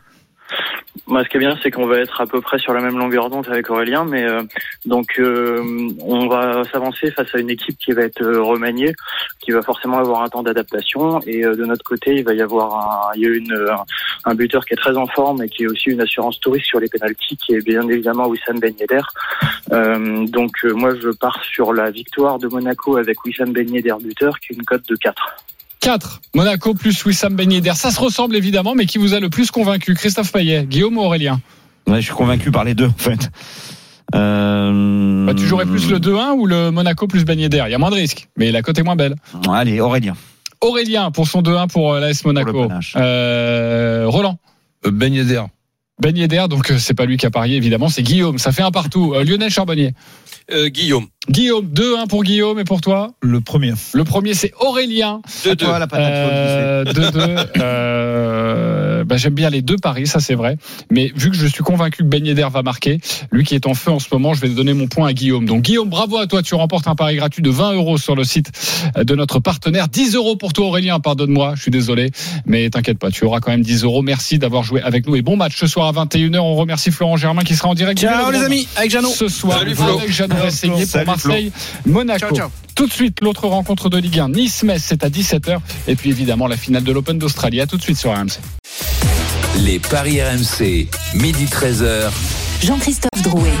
Moi, 1.07 1.23
ce 1.23 1.29
qui 1.29 1.37
est 1.37 1.39
bien, 1.39 1.57
c'est 1.61 1.71
qu'on 1.71 1.87
va 1.87 1.97
être 1.97 2.21
à 2.21 2.27
peu 2.27 2.39
près 2.39 2.59
sur 2.59 2.73
la 2.73 2.81
même 2.81 2.97
longueur 2.97 3.29
d'onde 3.29 3.47
avec 3.49 3.69
Aurélien, 3.69 4.05
mais 4.05 4.23
euh, 4.23 4.43
donc 4.85 5.19
euh, 5.19 5.89
on 6.01 6.27
va 6.27 6.63
s'avancer 6.71 7.09
face 7.11 7.33
à 7.33 7.39
une 7.39 7.49
équipe 7.49 7.77
qui 7.77 7.93
va 7.93 8.03
être 8.03 8.21
euh, 8.21 8.41
remaniée, 8.41 8.93
qui 9.39 9.51
va 9.51 9.61
forcément 9.61 9.97
avoir 9.97 10.21
un 10.21 10.29
temps 10.29 10.43
d'adaptation, 10.43 11.19
et 11.21 11.41
de 11.41 11.65
notre 11.65 11.83
côté, 11.83 12.15
il 12.15 12.23
va 12.23 12.33
y 12.33 12.41
avoir 12.41 13.11
un, 13.11 13.11
a 13.11 13.85
un, 14.25 14.35
buteur 14.35 14.65
qui 14.65 14.73
est 14.73 14.77
très 14.77 14.97
en 14.97 15.07
forme 15.07 15.43
et 15.43 15.49
qui 15.49 15.63
est 15.63 15.67
aussi 15.67 15.89
une 15.89 16.01
assurance 16.01 16.39
touriste 16.39 16.67
sur 16.67 16.79
les 16.79 16.89
pénalties, 16.89 17.37
qui 17.37 17.55
est 17.55 17.65
bien 17.65 17.87
évidemment 17.87 18.27
Wissam 18.27 18.59
Ben 18.59 18.73
Yedder. 18.79 19.01
Donc 20.31 20.63
moi, 20.63 20.93
je 20.95 21.09
pars 21.09 21.43
sur 21.43 21.73
la 21.73 21.89
victoire 21.89 22.37
de 22.37 22.47
Monaco 22.47 22.97
avec 22.97 23.23
Wissam 23.25 23.51
Ben 23.51 23.67
Yedder 23.67 23.95
buteur, 23.99 24.39
qui 24.39 24.53
est 24.53 24.55
une 24.55 24.65
cote 24.65 24.87
de 24.87 24.95
4. 24.95 25.37
4. 25.81 26.21
Monaco 26.35 26.73
plus 26.73 27.03
Wissam 27.05 27.35
Ben 27.35 27.51
Yedder. 27.51 27.73
Ça 27.75 27.91
se 27.91 27.99
ressemble 27.99 28.35
évidemment, 28.35 28.75
mais 28.75 28.85
qui 28.85 28.97
vous 28.97 29.13
a 29.13 29.19
le 29.19 29.29
plus 29.29 29.49
convaincu? 29.51 29.93
Christophe 29.93 30.31
Payet, 30.31 30.65
Guillaume 30.65 30.97
ou 30.97 31.01
Aurélien? 31.01 31.39
Ouais, 31.87 32.01
je 32.01 32.05
suis 32.05 32.13
convaincu 32.13 32.51
par 32.51 32.63
les 32.63 32.73
deux, 32.75 32.87
en 32.87 32.93
fait. 32.97 33.29
Euh... 34.15 35.25
bah, 35.25 35.33
Tu 35.35 35.45
jouerais 35.45 35.65
plus 35.65 35.89
le 35.89 35.99
2-1 35.99 36.31
ou 36.37 36.45
le 36.45 36.71
Monaco 36.71 37.07
plus 37.07 37.23
Ben 37.25 37.39
Yedder? 37.39 37.63
Il 37.67 37.71
y 37.71 37.75
a 37.75 37.77
moins 37.77 37.91
de 37.91 37.95
risques, 37.95 38.27
mais 38.37 38.51
la 38.51 38.61
cote 38.61 38.77
est 38.79 38.83
moins 38.83 38.95
belle. 38.95 39.15
Allez, 39.51 39.79
Aurélien. 39.79 40.15
Aurélien 40.61 41.11
pour 41.11 41.27
son 41.27 41.41
2-1 41.41 41.67
pour 41.69 41.93
euh, 41.93 41.99
l'AS 41.99 42.25
Monaco. 42.25 42.67
Euh, 42.97 44.03
Roland 44.07 44.37
Euh, 44.85 44.91
Ben 44.91 45.13
Yedder. 45.13 45.43
Ben 46.01 46.15
Yedder, 46.17 46.45
donc 46.49 46.71
euh, 46.71 46.77
c'est 46.79 46.93
pas 46.93 47.05
lui 47.05 47.17
qui 47.17 47.25
a 47.25 47.29
parié 47.31 47.55
évidemment, 47.57 47.87
c'est 47.89 48.03
Guillaume. 48.03 48.37
Ça 48.39 48.51
fait 48.51 48.61
un 48.63 48.71
partout. 48.71 49.13
Euh, 49.13 49.23
Lionel 49.23 49.49
Charbonnier. 49.49 49.93
Euh, 50.51 50.67
Guillaume. 50.69 51.07
Guillaume, 51.27 51.65
2-1 51.67 52.07
pour 52.07 52.23
Guillaume 52.23 52.59
et 52.59 52.63
pour 52.63 52.79
toi 52.81 53.11
Le 53.21 53.41
premier. 53.41 53.73
Le 53.93 54.03
premier 54.05 54.33
c'est 54.33 54.53
Aurélien. 54.61 55.21
2-2. 55.43 55.55
Toi, 55.57 55.77
la 55.79 55.85
patate 55.85 56.13
Euh, 56.13 56.83
2-2. 56.85 57.45
Euh, 57.61 59.03
bah, 59.03 59.17
J'aime 59.17 59.33
bien 59.33 59.49
les 59.49 59.61
deux 59.61 59.75
paris, 59.77 60.07
ça 60.07 60.19
c'est 60.19 60.33
vrai. 60.33 60.57
Mais 60.89 61.11
vu 61.15 61.29
que 61.29 61.35
je 61.35 61.45
suis 61.45 61.63
convaincu 61.63 62.03
que 62.03 62.07
Ben 62.07 62.25
Yedder 62.25 62.47
va 62.51 62.63
marquer, 62.63 62.99
lui 63.31 63.43
qui 63.43 63.53
est 63.55 63.67
en 63.67 63.73
feu 63.73 63.91
en 63.91 63.99
ce 63.99 64.07
moment, 64.11 64.33
je 64.33 64.41
vais 64.41 64.49
donner 64.49 64.73
mon 64.73 64.87
point 64.87 65.07
à 65.09 65.13
Guillaume. 65.13 65.45
Donc 65.45 65.61
Guillaume, 65.63 65.89
bravo 65.89 66.17
à 66.17 66.25
toi, 66.27 66.41
tu 66.41 66.55
remportes 66.55 66.87
un 66.87 66.95
pari 66.95 67.15
gratuit 67.17 67.41
de 67.41 67.49
20 67.49 67.73
euros 67.73 67.97
sur 67.97 68.15
le 68.15 68.23
site 68.23 68.51
de 68.97 69.15
notre 69.15 69.39
partenaire. 69.39 69.87
10 69.87 70.15
euros 70.15 70.35
pour 70.35 70.53
toi 70.53 70.67
Aurélien, 70.67 70.99
pardonne-moi, 70.99 71.53
je 71.55 71.61
suis 71.63 71.71
désolé. 71.71 72.11
Mais 72.45 72.69
t'inquiète 72.69 72.97
pas, 72.97 73.11
tu 73.11 73.23
auras 73.25 73.39
quand 73.39 73.51
même 73.51 73.61
10 73.61 73.83
euros. 73.83 74.01
Merci 74.01 74.39
d'avoir 74.39 74.63
joué 74.63 74.81
avec 74.81 75.05
nous 75.07 75.15
et 75.15 75.21
bon 75.21 75.35
match 75.37 75.57
ce 75.57 75.67
soir 75.67 75.87
à 75.87 76.05
21h. 76.05 76.39
On 76.39 76.55
remercie 76.55 76.91
Florent 76.91 77.17
Germain 77.17 77.43
qui 77.43 77.55
sera 77.55 77.69
en 77.69 77.75
direct. 77.75 77.99
Ciao 77.99 78.31
les 78.31 78.39
amis, 78.39 78.67
avec 78.77 78.89
Jeannot. 78.91 79.09
ce 79.09 79.27
soir 79.27 79.59
Salut, 79.59 79.75
Flo. 79.75 79.97
avec 79.99 80.11
Jeannot 80.11 80.35
Marseille 81.09 81.51
Monaco. 81.85 82.19
Ciao, 82.19 82.35
ciao. 82.35 82.49
Tout 82.75 82.87
de 82.87 82.93
suite 82.93 83.21
l'autre 83.21 83.47
rencontre 83.47 83.89
de 83.89 83.97
Ligue 83.97 84.19
1 84.19 84.29
Nice-Metz 84.29 84.81
c'est 84.85 85.03
à 85.03 85.09
17h 85.09 85.57
et 85.87 85.95
puis 85.95 86.09
évidemment 86.09 86.47
la 86.47 86.57
finale 86.57 86.83
de 86.83 86.91
l'Open 86.91 87.17
d'Australie. 87.17 87.61
À 87.61 87.67
tout 87.67 87.77
de 87.77 87.81
suite 87.81 87.97
sur 87.97 88.11
RMC. 88.11 88.39
Les 89.57 89.79
paris 89.79 90.21
RMC, 90.21 90.87
midi 91.15 91.45
13h. 91.45 92.11
Jean-Christophe 92.61 93.21
Drouet. 93.23 93.51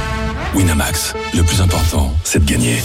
Winamax, 0.55 1.13
le 1.35 1.43
plus 1.43 1.61
important, 1.61 2.11
c'est 2.23 2.43
de 2.43 2.51
gagner. 2.51 2.81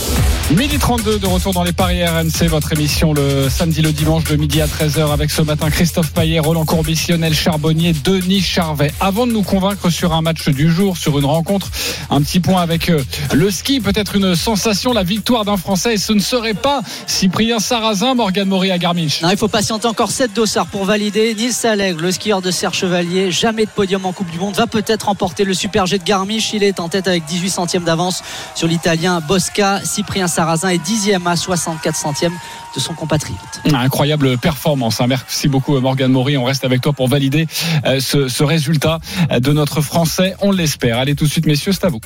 Midi 0.54 0.78
32 0.78 1.18
de 1.18 1.26
retour 1.26 1.54
dans 1.54 1.62
les 1.62 1.72
paris 1.72 2.04
RMC, 2.04 2.46
votre 2.48 2.72
émission 2.74 3.14
le 3.14 3.48
samedi, 3.48 3.80
le 3.80 3.92
dimanche 3.92 4.24
de 4.24 4.36
midi 4.36 4.60
à 4.60 4.66
13h 4.66 5.10
avec 5.10 5.30
ce 5.30 5.40
matin 5.40 5.70
Christophe 5.70 6.12
Payet, 6.12 6.40
Roland 6.40 6.66
Courbis, 6.66 7.06
Lionel 7.08 7.32
Charbonnier, 7.32 7.94
Denis 8.04 8.42
Charvet. 8.42 8.92
Avant 9.00 9.26
de 9.26 9.32
nous 9.32 9.42
convaincre 9.42 9.88
sur 9.88 10.12
un 10.12 10.20
match 10.20 10.50
du 10.50 10.70
jour, 10.70 10.98
sur 10.98 11.18
une 11.18 11.24
rencontre, 11.24 11.70
un 12.10 12.20
petit 12.20 12.38
point 12.40 12.60
avec 12.60 12.90
euh, 12.90 13.02
le 13.32 13.50
ski, 13.50 13.80
peut-être 13.80 14.16
une 14.16 14.34
sensation, 14.34 14.92
la 14.92 15.02
victoire 15.02 15.46
d'un 15.46 15.56
Français 15.56 15.94
et 15.94 15.98
ce 15.98 16.12
ne 16.12 16.20
serait 16.20 16.54
pas 16.54 16.82
Cyprien 17.06 17.60
Sarrazin, 17.60 18.14
Morgan 18.14 18.46
Maury 18.46 18.72
à 18.72 18.78
Garmisch. 18.78 19.22
Non, 19.22 19.30
il 19.30 19.38
faut 19.38 19.48
patienter 19.48 19.86
encore 19.86 20.10
7 20.10 20.34
dossards 20.34 20.66
pour 20.66 20.84
valider. 20.84 21.34
Nils 21.34 21.66
Allègre, 21.66 22.02
le 22.02 22.12
skieur 22.12 22.42
de 22.42 22.50
Serre 22.50 22.74
Chevalier, 22.74 23.30
jamais 23.30 23.64
de 23.64 23.70
podium 23.70 24.04
en 24.04 24.12
Coupe 24.12 24.30
du 24.30 24.38
Monde, 24.38 24.54
va 24.54 24.66
peut-être 24.66 25.04
remporter 25.06 25.44
le 25.44 25.54
Super 25.54 25.86
G 25.86 25.98
de 25.98 26.04
Garmisch. 26.04 26.52
Il 26.52 26.62
est 26.62 26.78
en 26.78 26.90
tête 26.90 27.08
avec 27.08 27.24
18 27.24 27.53
centièmes 27.54 27.84
d'avance 27.84 28.22
sur 28.54 28.68
l'Italien 28.68 29.20
Bosca. 29.20 29.80
Cyprien 29.84 30.26
Sarrazin 30.28 30.68
est 30.68 30.78
dixième 30.78 31.26
à 31.26 31.36
64 31.36 31.96
centièmes 31.96 32.34
de 32.74 32.80
son 32.80 32.92
compatriote. 32.94 33.38
Incroyable 33.72 34.36
performance. 34.38 35.00
hein. 35.00 35.06
Merci 35.06 35.48
beaucoup 35.48 35.78
Morgan 35.80 36.10
Maury. 36.12 36.36
On 36.36 36.44
reste 36.44 36.64
avec 36.64 36.80
toi 36.80 36.92
pour 36.92 37.08
valider 37.08 37.46
euh, 37.86 38.00
ce, 38.00 38.28
ce 38.28 38.44
résultat 38.44 38.98
de 39.30 39.52
notre 39.52 39.80
Français. 39.80 40.34
On 40.42 40.50
l'espère. 40.50 40.98
Allez 40.98 41.14
tout 41.14 41.24
de 41.24 41.30
suite 41.30 41.46
messieurs, 41.46 41.72
c'est 41.72 41.84
à 41.84 41.88
vous. 41.88 42.00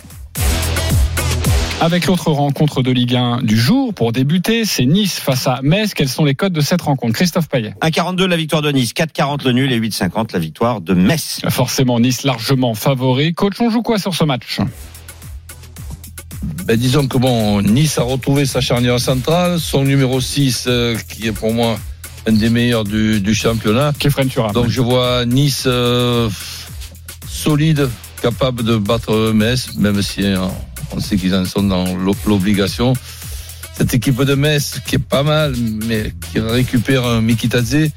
Avec 1.80 2.06
l'autre 2.06 2.32
rencontre 2.32 2.82
de 2.82 2.90
Ligue 2.90 3.14
1 3.14 3.42
du 3.42 3.56
jour, 3.56 3.94
pour 3.94 4.10
débuter, 4.10 4.64
c'est 4.64 4.84
Nice 4.84 5.20
face 5.20 5.46
à 5.46 5.60
Metz. 5.62 5.94
Quels 5.94 6.08
sont 6.08 6.24
les 6.24 6.34
codes 6.34 6.52
de 6.52 6.60
cette 6.60 6.82
rencontre? 6.82 7.12
Christophe 7.14 7.48
Payet 7.48 7.76
1,42 7.82 8.24
la 8.24 8.36
victoire 8.36 8.62
de 8.62 8.72
Nice, 8.72 8.92
4,40 8.94 9.44
le 9.44 9.52
nul 9.52 9.72
et 9.72 9.78
8,50 9.78 10.32
la 10.32 10.40
victoire 10.40 10.80
de 10.80 10.92
Metz. 10.94 11.40
Forcément, 11.50 12.00
Nice 12.00 12.24
largement 12.24 12.74
favori. 12.74 13.32
Coach, 13.32 13.60
on 13.60 13.70
joue 13.70 13.82
quoi 13.82 13.98
sur 14.00 14.12
ce 14.12 14.24
match? 14.24 14.58
Ben, 16.64 16.76
disons 16.76 17.06
que 17.08 17.18
bon, 17.18 17.62
Nice 17.62 17.98
a 17.98 18.02
retrouvé 18.02 18.46
sa 18.46 18.60
charnière 18.60 19.00
centrale, 19.00 19.58
son 19.58 19.84
numéro 19.84 20.20
6, 20.20 20.64
euh, 20.66 20.96
qui 21.08 21.26
est 21.26 21.32
pour 21.32 21.52
moi 21.52 21.78
un 22.26 22.32
des 22.32 22.50
meilleurs 22.50 22.84
du, 22.84 23.20
du 23.20 23.34
championnat. 23.34 23.92
Turam. 24.28 24.52
Donc 24.52 24.68
je 24.68 24.80
vois 24.80 25.24
Nice 25.26 25.64
euh, 25.66 26.28
solide, 27.28 27.88
capable 28.22 28.62
de 28.64 28.76
battre 28.76 29.32
Metz, 29.32 29.70
même 29.76 30.02
si 30.02 30.24
euh, 30.24 30.36
on 30.94 31.00
sait 31.00 31.16
qu'ils 31.16 31.34
en 31.34 31.44
sont 31.44 31.62
dans 31.62 31.84
l'o- 31.96 32.14
l'obligation. 32.26 32.92
Cette 33.76 33.94
équipe 33.94 34.22
de 34.22 34.34
Metz 34.34 34.80
qui 34.86 34.96
est 34.96 34.98
pas 34.98 35.22
mal, 35.22 35.54
mais 35.86 36.12
qui 36.32 36.38
récupère 36.40 37.04
un 37.06 37.20
Mikitadze. 37.20 37.90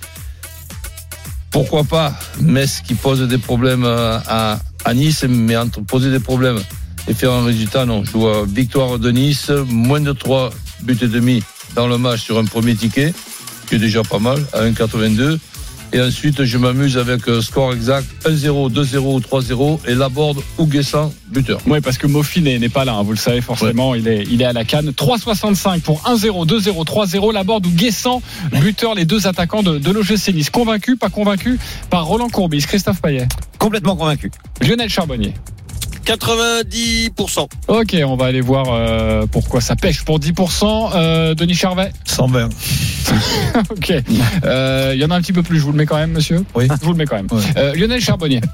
Pourquoi 1.52 1.84
pas 1.84 2.18
Metz 2.40 2.82
qui 2.86 2.94
pose 2.96 3.28
des 3.28 3.38
problèmes 3.38 3.84
euh, 3.84 4.18
à, 4.28 4.60
à 4.86 4.94
Nice, 4.94 5.26
mais 5.28 5.58
entre 5.58 5.82
poser 5.82 6.10
des 6.10 6.20
problèmes 6.20 6.60
et 7.08 7.14
faire 7.14 7.32
un 7.32 7.46
résultat, 7.46 7.86
non. 7.86 8.04
Je 8.04 8.12
vois 8.12 8.46
victoire 8.48 9.00
de 9.00 9.12
Nice, 9.12 9.52
moins 9.68 10.02
de 10.02 10.12
3 10.12 10.52
buts 10.82 10.98
et 11.02 11.08
demi 11.08 11.44
dans 11.76 11.88
le 11.88 11.98
match 11.98 12.22
sur 12.22 12.38
un 12.38 12.46
premier 12.46 12.76
ticket, 12.76 13.14
qui 13.68 13.76
est 13.76 13.80
déjà 13.80 14.04
pas 14.04 14.20
mal, 14.20 14.40
à 14.54 14.64
1,82. 14.64 15.40
Et 15.94 16.00
ensuite, 16.00 16.46
je 16.46 16.58
m'amuse 16.58 16.98
avec 16.98 17.28
euh, 17.28 17.42
score 17.42 17.74
exact 17.74 18.08
1-0, 18.26 18.72
2-0 18.72 18.98
ou 18.98 19.20
3-0 19.20 19.80
et 19.90 19.94
Laborde 19.94 20.40
ou 20.58 20.66
Guessant, 20.66 21.14
buteur. 21.28 21.60
Oui, 21.68 21.82
parce 21.82 21.98
que 21.98 22.08
Mofi 22.08 22.42
n'est 22.42 22.70
pas 22.70 22.86
là, 22.86 22.94
hein, 22.94 23.04
vous 23.04 23.12
le 23.12 23.18
savez 23.18 23.42
forcément, 23.42 23.94
il, 23.94 24.08
est, 24.08 24.24
il 24.32 24.42
est 24.42 24.46
à 24.46 24.54
la 24.54 24.64
canne. 24.64 24.92
3,65 24.92 25.82
pour 25.82 26.02
1-0, 26.04 26.48
2-0, 26.48 26.86
3-0. 26.86 27.34
La 27.34 27.44
board 27.44 27.66
ou 27.66 27.72
Guessant, 27.72 28.22
buteur, 28.62 28.96
les 28.96 29.04
deux 29.04 29.28
attaquants 29.28 29.64
de, 29.64 29.80
de 29.80 29.92
l'OGC 29.92 30.34
Nice. 30.34 30.50
Convaincu, 30.50 30.96
pas 30.96 31.10
convaincu 31.10 31.60
par 31.90 32.06
Roland 32.06 32.30
Courbis, 32.30 32.62
Christophe 32.66 33.02
Payet, 33.02 33.28
Complètement 33.60 33.98
convaincu. 33.98 34.32
Lionel 34.62 34.90
Charbonnier. 34.90 35.34
90%. 36.06 37.48
Ok, 37.68 37.96
on 38.06 38.16
va 38.16 38.26
aller 38.26 38.42
voir 38.42 38.68
euh, 38.70 39.26
pourquoi 39.32 39.62
ça 39.62 39.76
pêche 39.76 40.04
pour 40.04 40.20
10%. 40.20 40.92
Euh, 40.96 41.36
Denis 41.36 41.56
Charvet 41.56 41.92
120. 42.06 42.50
Ok. 43.70 43.94
Euh, 44.46 44.92
Il 44.96 45.02
y 45.02 45.06
en 45.06 45.12
a 45.12 45.16
un 45.16 45.22
petit 45.22 45.34
peu 45.34 45.44
plus, 45.44 45.60
je 45.60 45.66
vous 45.66 45.72
le 45.72 45.78
mets 45.78 45.86
quand 45.86 45.98
même, 45.98 46.12
monsieur 46.12 46.46
Oui. 46.56 46.68
Je 46.70 46.86
vous 46.86 46.92
le 46.92 46.98
mets 46.98 47.06
quand 47.06 47.18
même. 47.18 47.28
Ouais. 47.32 47.44
Euh, 47.58 47.76
Lionel 47.76 48.02
Charbonnier. 48.02 48.42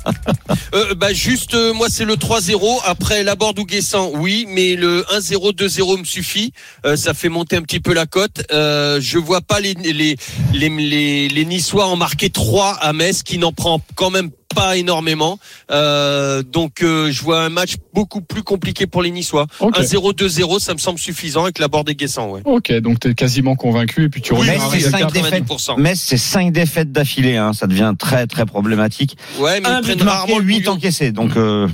Euh, 0.74 0.96
bah 0.96 1.14
juste, 1.14 1.54
euh, 1.54 1.74
moi 1.74 1.88
c'est 1.90 2.04
le 2.04 2.16
3-0. 2.16 2.82
Après 2.86 3.24
la 3.24 3.36
ou 3.40 3.66
Guessant, 3.66 4.12
oui, 4.16 4.46
mais 4.50 4.76
le 4.76 5.04
1-0, 5.04 5.54
2-0 5.54 6.00
me 6.00 6.04
suffit. 6.04 6.52
Euh, 6.86 6.96
ça 6.96 7.14
fait 7.14 7.30
monter 7.30 7.56
un 7.56 7.62
petit 7.62 7.80
peu 7.80 7.94
la 7.94 8.06
cote. 8.06 8.44
Euh, 8.52 9.00
je 9.02 9.18
vois 9.18 9.42
pas 9.42 9.60
les 9.60 9.74
les 9.76 10.18
les 10.54 10.70
les, 10.70 11.28
les 11.30 11.46
Niçois 11.46 11.86
en 11.88 11.96
marquer 11.96 12.30
3 12.30 12.74
à 12.82 12.94
Metz, 12.94 13.24
qui 13.24 13.38
n'en 13.38 13.54
prend 13.54 13.82
quand 13.96 14.10
même 14.10 14.30
pas 14.58 14.78
énormément. 14.78 15.40
Euh, 15.72 16.44
donc 16.44 16.82
euh, 16.82 17.12
je 17.12 17.22
vois 17.22 17.42
un 17.42 17.50
match 17.50 17.76
beaucoup 17.94 18.22
plus 18.22 18.44
compliqué 18.44 18.88
pour 18.88 19.02
les 19.02 19.12
Niçois. 19.12 19.48
Ok. 19.60 19.78
1-0, 19.80 20.14
2-0, 20.14 20.60
ça 20.60 20.74
me 20.74 20.80
semble 20.80 21.00
suffisant 21.00 21.44
avec 21.44 21.60
la 21.60 21.68
et 21.88 21.96
Guessant, 21.96 22.30
ouais. 22.32 22.42
Ok, 22.46 22.72
donc 22.80 23.00
tu 23.00 23.10
es 23.10 23.14
quasiment 23.14 23.56
convaincu 23.56 24.06
et 24.06 24.10
puis 24.10 24.22
tu 24.22 24.34
Oui, 24.34 24.48
Metz, 24.48 24.62
un 24.62 24.70
c'est 24.70 24.76
résultat. 24.78 24.98
5 25.00 25.12
défaites. 25.14 25.44
90%. 25.46 25.80
Metz, 25.80 26.00
c'est 26.00 26.18
5 26.18 26.52
défaites 26.52 26.92
d'affilée. 26.92 27.38
Hein. 27.38 27.54
Ça 27.54 27.68
devient 27.68 27.94
très, 27.98 28.26
très 28.28 28.46
problématique. 28.46 29.18
Ouais, 29.40 29.60
mais 29.62 29.68
Un 29.68 29.82
ils 29.82 29.86
but 29.86 29.96
prennent 29.96 30.06
marqué, 30.06 30.20
rarement 30.32 30.40
le 30.40 30.46
8 30.46 30.58
bouillon. 30.60 30.72
encaissés. 30.74 31.12
Donc, 31.12 31.38
euh, 31.38 31.68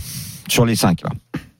sur 0.49 0.65
les 0.65 0.75
5. 0.75 1.01
Là. 1.03 1.09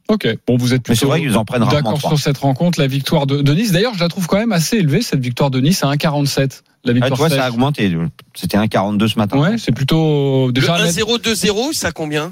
Ok, 0.10 0.28
bon, 0.46 0.58
vous 0.58 0.74
êtes 0.74 0.84
plutôt 0.84 1.08
vrai 1.08 1.22
qu'ils 1.22 1.38
en 1.38 1.46
prennent 1.46 1.64
rarement 1.64 1.82
d'accord 1.82 1.98
3. 2.00 2.10
sur 2.12 2.20
cette 2.20 2.38
rencontre, 2.38 2.80
la 2.80 2.88
victoire 2.88 3.26
de, 3.26 3.42
de 3.42 3.54
Nice. 3.54 3.72
D'ailleurs, 3.72 3.94
je 3.96 4.00
la 4.02 4.10
trouve 4.10 4.28
quand 4.28 4.38
même 4.38 4.52
assez 4.52 4.78
élevée, 4.78 5.02
cette 5.02 5.22
victoire 5.22 5.50
de 5.50 5.62
Nice 5.62 5.84
à 5.84 5.88
1,47. 5.88 6.62
La 6.86 6.91
Ah, 6.91 6.93
victoire 6.93 7.12
tu 7.12 7.17
vois, 7.17 7.30
ça 7.30 7.46
a 7.46 7.50
augmenté. 7.50 7.96
C'était 8.36 8.58
1,42 8.58 9.08
ce 9.08 9.17
matin. 9.17 9.38
Ouais, 9.39 9.58
c'est 9.58 9.72
plutôt 9.72 10.48
Le 10.48 10.52
déjà. 10.54 10.78
1-0, 10.78 11.17
2-0, 11.22 11.74
ça 11.74 11.91
combien 11.91 12.32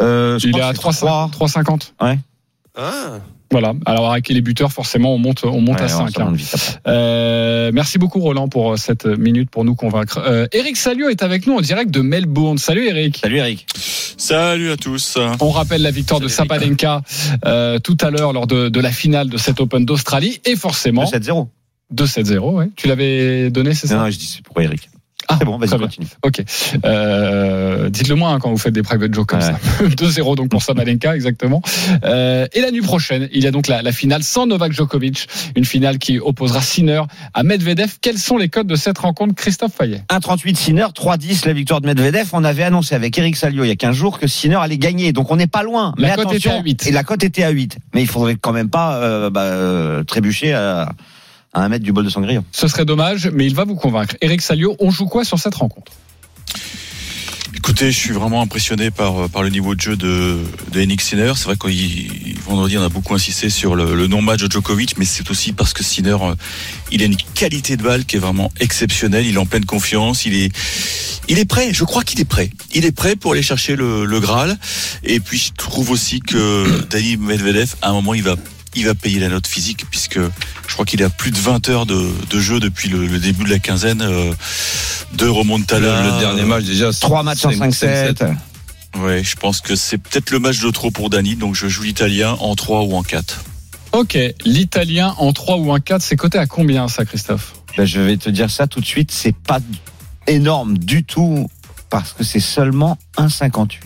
Euh, 0.00 0.38
je 0.38 0.48
il 0.48 0.56
est 0.56 0.60
à 0.60 0.72
que 0.72 0.78
c'est 0.78 1.04
3,50. 1.06 1.30
3,50. 1.30 1.90
Ah. 2.76 3.18
Voilà. 3.50 3.74
Alors 3.84 4.10
avec 4.10 4.28
les 4.30 4.40
buteurs, 4.40 4.72
forcément, 4.72 5.14
on 5.14 5.18
monte, 5.18 5.44
on 5.44 5.60
monte 5.60 5.76
Ouais, 5.76 5.82
à 5.82 5.84
ouais, 6.04 6.10
5. 6.10 6.10
ça 6.16 6.24
monte 6.24 6.36
vite 6.36 6.50
après. 6.54 6.80
Euh, 6.88 7.70
merci 7.74 7.98
beaucoup 7.98 8.18
Roland 8.20 8.48
pour 8.48 8.78
cette 8.78 9.04
minute 9.04 9.50
pour 9.50 9.64
nous 9.66 9.74
convaincre. 9.74 10.18
Euh, 10.24 10.46
Eric 10.52 10.76
Salio 10.78 11.10
est 11.10 11.22
avec 11.22 11.46
nous 11.46 11.54
en 11.56 11.60
direct 11.60 11.90
de 11.90 12.00
Melbourne. 12.00 12.56
Salut 12.56 12.86
Eric. 12.86 13.18
Salut 13.22 13.36
Eric. 13.36 13.66
Salut 14.16 14.70
à 14.70 14.76
tous. 14.78 15.18
On 15.40 15.50
rappelle 15.50 15.82
la 15.82 15.90
victoire 15.90 16.20
de 16.20 16.28
Salut, 16.28 16.48
Eric. 16.50 16.80
Sabalenka 16.80 17.02
euh, 17.44 17.78
tout 17.78 17.96
à 18.00 18.10
l'heure 18.10 18.32
lors 18.32 18.46
de, 18.46 18.70
de 18.70 18.80
la 18.80 18.90
finale 18.90 19.28
de 19.28 19.36
cet 19.36 19.60
Open 19.60 19.84
d'Australie 19.84 20.40
et 20.46 20.56
forcément 20.56 21.04
7-0. 21.04 21.48
2-7-0. 21.94 22.38
Ouais. 22.54 22.68
Tu 22.76 22.88
l'avais 22.88 23.50
donné, 23.50 23.74
c'est 23.74 23.86
ça? 23.86 23.96
Non, 23.96 24.10
je 24.10 24.18
dis 24.18 24.26
c'est 24.26 24.42
pour 24.42 24.60
Eric. 24.60 24.88
Ah, 25.28 25.36
C'est 25.38 25.44
bon, 25.44 25.56
vas-y, 25.56 25.78
continue. 25.78 26.08
Ok. 26.24 26.42
Euh, 26.84 27.88
Dites-le 27.90 28.16
moi 28.16 28.30
hein, 28.30 28.38
quand 28.40 28.50
vous 28.50 28.58
faites 28.58 28.74
des 28.74 28.82
private 28.82 29.14
jokes 29.14 29.28
comme 29.28 29.38
Ouais. 29.38 29.44
ça. 29.78 29.84
2-0 29.86 30.34
donc 30.36 30.48
pour 30.50 30.62
Sabalenka, 30.62 31.14
exactement. 31.14 31.62
Euh, 32.04 32.46
et 32.52 32.60
la 32.60 32.72
nuit 32.72 32.80
prochaine, 32.80 33.28
il 33.32 33.42
y 33.42 33.46
a 33.46 33.52
donc 33.52 33.68
la, 33.68 33.82
la 33.82 33.92
finale 33.92 34.24
sans 34.24 34.46
Novak 34.46 34.72
Djokovic, 34.72 35.28
une 35.54 35.64
finale 35.64 35.98
qui 35.98 36.18
opposera 36.18 36.60
Sinner 36.60 37.02
à 37.34 37.44
Medvedev. 37.44 37.98
Quels 38.00 38.18
sont 38.18 38.36
les 38.36 38.48
codes 38.48 38.66
de 38.66 38.74
cette 38.74 38.98
rencontre, 38.98 39.34
Christophe 39.36 39.72
Fayet? 39.74 40.02
1,38 40.10 40.56
Sinner, 40.56 40.86
3,10 40.92 41.46
la 41.46 41.52
victoire 41.52 41.80
de 41.80 41.86
Medvedev. 41.86 42.28
On 42.32 42.42
avait 42.42 42.64
annoncé 42.64 42.96
avec 42.96 43.16
Eric 43.16 43.36
Salio 43.36 43.62
il 43.64 43.68
y 43.68 43.72
a 43.72 43.76
15 43.76 43.94
jours 43.94 44.18
que 44.18 44.26
Sinner 44.26 44.56
allait 44.56 44.76
gagner. 44.78 45.12
Donc 45.12 45.30
on 45.30 45.36
n'est 45.36 45.46
pas 45.46 45.62
loin. 45.62 45.94
La 45.98 46.08
Mais 46.08 46.14
cote 46.16 46.26
attention, 46.30 46.50
était 46.50 46.58
à 46.58 46.62
8. 46.62 46.86
Et 46.88 46.90
la 46.90 47.04
cote 47.04 47.22
était 47.22 47.44
à 47.44 47.50
8. 47.50 47.78
Mais 47.94 48.02
il 48.02 48.08
faudrait 48.08 48.34
quand 48.40 48.52
même 48.52 48.70
pas 48.70 48.96
euh, 48.96 49.30
bah, 49.30 50.02
trébucher 50.04 50.52
à, 50.52 50.90
à 51.52 51.64
un 51.64 51.68
mètre 51.68 51.84
du 51.84 51.92
bol 51.92 52.04
de 52.04 52.10
Sangrillon. 52.10 52.44
Ce 52.52 52.68
serait 52.68 52.84
dommage, 52.84 53.30
mais 53.32 53.46
il 53.46 53.54
va 53.54 53.64
vous 53.64 53.76
convaincre. 53.76 54.16
Eric 54.20 54.42
Salio, 54.42 54.76
on 54.80 54.90
joue 54.90 55.06
quoi 55.06 55.24
sur 55.24 55.38
cette 55.38 55.54
rencontre? 55.54 55.92
Écoutez, 57.54 57.92
je 57.92 57.96
suis 57.96 58.12
vraiment 58.12 58.42
impressionné 58.42 58.90
par, 58.90 59.28
par 59.28 59.42
le 59.42 59.50
niveau 59.50 59.74
de 59.74 59.80
jeu 59.80 59.94
de, 59.94 60.38
de 60.72 61.00
Sinner. 61.00 61.32
C'est 61.36 61.44
vrai 61.44 61.56
que 61.56 61.68
vendredi, 62.42 62.76
on 62.76 62.82
a 62.82 62.88
beaucoup 62.88 63.14
insisté 63.14 63.50
sur 63.50 63.76
le, 63.76 63.94
le 63.94 64.06
non-match 64.08 64.40
de 64.42 64.50
Djokovic, 64.50 64.98
mais 64.98 65.04
c'est 65.04 65.30
aussi 65.30 65.52
parce 65.52 65.72
que 65.72 65.84
Sinner, 65.84 66.16
euh, 66.22 66.34
il 66.90 67.02
a 67.02 67.04
une 67.04 67.16
qualité 67.16 67.76
de 67.76 67.82
balle 67.82 68.04
qui 68.04 68.16
est 68.16 68.18
vraiment 68.18 68.50
exceptionnelle. 68.58 69.26
Il 69.26 69.34
est 69.34 69.38
en 69.38 69.46
pleine 69.46 69.64
confiance. 69.64 70.26
Il 70.26 70.34
est, 70.34 70.50
Il 71.28 71.38
est 71.38 71.44
prêt, 71.44 71.72
je 71.72 71.84
crois 71.84 72.02
qu'il 72.02 72.18
est 72.20 72.24
prêt. 72.24 72.50
Il 72.74 72.84
est 72.84 72.92
prêt 72.92 73.14
pour 73.14 73.32
aller 73.32 73.42
chercher 73.42 73.76
le, 73.76 74.06
le 74.06 74.20
Graal. 74.20 74.58
Et 75.04 75.20
puis 75.20 75.38
je 75.38 75.52
trouve 75.52 75.90
aussi 75.90 76.20
que 76.20 76.84
Dani 76.90 77.16
Medvedev, 77.16 77.76
à 77.80 77.90
un 77.90 77.92
moment, 77.92 78.14
il 78.14 78.22
va, 78.22 78.34
il 78.74 78.86
va 78.86 78.94
payer 78.94 79.20
la 79.20 79.28
note 79.28 79.46
physique 79.46 79.84
puisque 79.90 80.18
je 80.18 80.72
crois 80.72 80.84
qu'il 80.84 81.02
a 81.02 81.10
plus 81.10 81.30
de 81.30 81.38
20 81.38 81.68
heures 81.68 81.86
de, 81.86 82.10
de 82.30 82.40
jeu 82.40 82.60
depuis 82.60 82.88
le, 82.88 83.06
le 83.06 83.18
début 83.18 83.44
de 83.44 83.50
la 83.50 83.58
quinzaine 83.58 84.02
euh, 84.02 84.32
de 85.14 85.26
remontada. 85.26 86.02
Le 86.02 86.20
dernier 86.20 86.44
match, 86.44 86.64
déjà, 86.64 86.90
Trois 86.92 87.22
matchs 87.22 87.44
en 87.44 87.50
5-7. 87.50 88.34
Ouais, 88.98 89.24
je 89.24 89.36
pense 89.36 89.60
que 89.60 89.74
c'est 89.74 89.98
peut-être 89.98 90.30
le 90.30 90.38
match 90.38 90.60
de 90.60 90.70
trop 90.70 90.90
pour 90.90 91.08
Dani, 91.08 91.36
donc 91.36 91.54
je 91.54 91.66
joue 91.66 91.82
l'italien 91.82 92.36
en 92.40 92.54
3 92.54 92.82
ou 92.82 92.94
en 92.94 93.02
4. 93.02 93.42
Ok, 93.92 94.18
l'italien 94.44 95.14
en 95.18 95.32
3 95.32 95.56
ou 95.56 95.72
en 95.72 95.78
4, 95.78 96.02
c'est 96.02 96.16
coté 96.16 96.38
à 96.38 96.46
combien 96.46 96.88
ça, 96.88 97.04
Christophe? 97.04 97.54
Ben, 97.76 97.86
je 97.86 98.00
vais 98.00 98.16
te 98.16 98.28
dire 98.28 98.50
ça 98.50 98.66
tout 98.66 98.80
de 98.80 98.86
suite, 98.86 99.10
c'est 99.10 99.34
pas 99.34 99.60
énorme 100.26 100.78
du 100.78 101.04
tout 101.04 101.48
parce 101.90 102.12
que 102.12 102.24
c'est 102.24 102.40
seulement 102.40 102.98
1,58. 103.16 103.78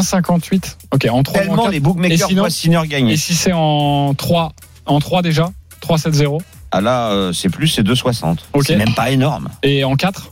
1,58 0.00 0.76
Ok, 0.92 1.06
en 1.10 1.22
3 1.22 1.38
ou 1.38 1.42
en 1.42 1.44
Tellement 1.44 1.56
4. 1.62 1.70
les 1.70 1.76
Et 1.76 1.80
bookmakers 1.80 2.30
voient 2.30 2.50
Sinner 2.50 2.82
gagner. 2.86 3.12
Et 3.14 3.16
si 3.16 3.34
c'est 3.34 3.52
en 3.52 4.14
3, 4.14 4.52
en 4.86 4.98
3 5.00 5.22
déjà 5.22 5.50
3-7-0 5.82 6.40
Ah 6.70 6.80
là, 6.80 7.10
euh, 7.10 7.32
c'est 7.32 7.48
plus, 7.48 7.68
c'est 7.68 7.82
2,60. 7.82 8.38
Ok. 8.52 8.64
C'est 8.66 8.76
même 8.76 8.94
pas 8.94 9.10
énorme. 9.10 9.48
Et 9.62 9.84
en 9.84 9.96
4 9.96 10.30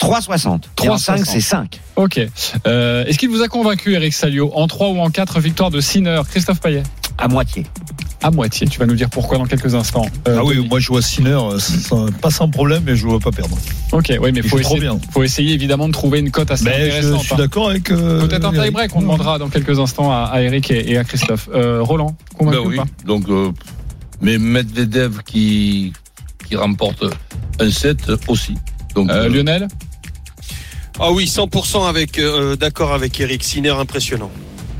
3,60. 0.00 0.62
Et 0.82 0.88
en 0.88 0.98
5, 0.98 1.20
3,60. 1.20 1.24
c'est 1.24 1.40
5. 1.40 1.80
Ok. 1.96 2.20
Euh, 2.66 3.04
Est-ce 3.06 3.16
qu'il 3.16 3.28
vous 3.28 3.42
a 3.42 3.48
convaincu, 3.48 3.94
Eric 3.94 4.12
Salio? 4.12 4.50
En 4.54 4.66
3 4.66 4.88
ou 4.88 4.98
en 4.98 5.10
4, 5.10 5.38
victoire 5.40 5.70
de 5.70 5.80
Sinner, 5.80 6.20
Christophe 6.28 6.60
Payet? 6.60 6.82
À 7.16 7.28
moitié. 7.28 7.64
À 8.26 8.30
moitié. 8.30 8.66
Tu 8.66 8.78
vas 8.78 8.86
nous 8.86 8.94
dire 8.94 9.10
pourquoi 9.10 9.36
dans 9.36 9.44
quelques 9.44 9.74
instants. 9.74 10.06
Euh, 10.26 10.38
Ah 10.40 10.44
oui, 10.44 10.66
moi 10.66 10.80
je 10.80 10.88
vois 10.88 11.02
Sinner, 11.02 11.30
euh, 11.38 11.58
sans- 11.58 12.10
pas 12.10 12.30
sans 12.30 12.48
problème, 12.48 12.82
mais 12.86 12.96
je 12.96 13.04
ne 13.04 13.10
vois 13.10 13.20
pas 13.20 13.30
perdre. 13.30 13.54
Ok, 13.92 14.06
oui, 14.18 14.32
mais 14.32 14.40
Il 14.42 14.48
faut 14.48 14.58
essayer, 14.58 14.88
faut 15.12 15.22
essayer 15.22 15.52
évidemment 15.52 15.88
de 15.88 15.92
trouver 15.92 16.20
une 16.20 16.30
cote 16.30 16.50
assez 16.50 16.64
Mais 16.64 16.90
je 16.90 16.96
intéressante. 16.96 17.20
suis 17.22 17.34
hein. 17.34 17.36
d'accord 17.36 17.68
avec. 17.68 17.90
euh, 17.90 18.26
Peut-être 18.26 18.46
un 18.46 18.52
tie-break, 18.52 18.96
on 18.96 19.02
demandera 19.02 19.38
dans 19.38 19.50
quelques 19.50 19.78
instants 19.78 20.10
à, 20.10 20.30
à 20.32 20.40
Eric 20.40 20.70
et, 20.70 20.92
et 20.92 20.96
à 20.96 21.04
Christophe. 21.04 21.50
Euh, 21.52 21.82
Roland, 21.82 22.16
convaincu 22.38 22.56
Ben 22.62 22.66
oui. 22.66 22.74
ou 22.74 22.78
pas 22.78 22.86
Donc, 23.04 23.28
euh, 23.28 23.52
mais 24.22 24.38
Medvedev 24.38 25.18
qui, 25.26 25.92
qui 26.48 26.56
remporte 26.56 27.04
un 27.60 27.70
set 27.70 28.10
aussi. 28.28 28.54
Donc, 28.94 29.10
Euh, 29.10 29.24
euh, 29.24 29.28
Lionel 29.28 29.68
Ah 30.98 31.12
oui, 31.12 31.26
100% 31.26 31.86
avec 31.86 32.18
euh, 32.18 32.56
d'accord 32.56 32.94
avec 32.94 33.20
Eric 33.20 33.44
Sinner, 33.44 33.70
impressionnant. 33.78 34.30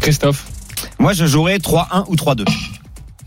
Christophe 0.00 0.46
Moi, 0.98 1.12
je 1.12 1.26
jouerais 1.26 1.58
3-1 1.58 2.04
ou 2.08 2.14
3-2. 2.16 2.44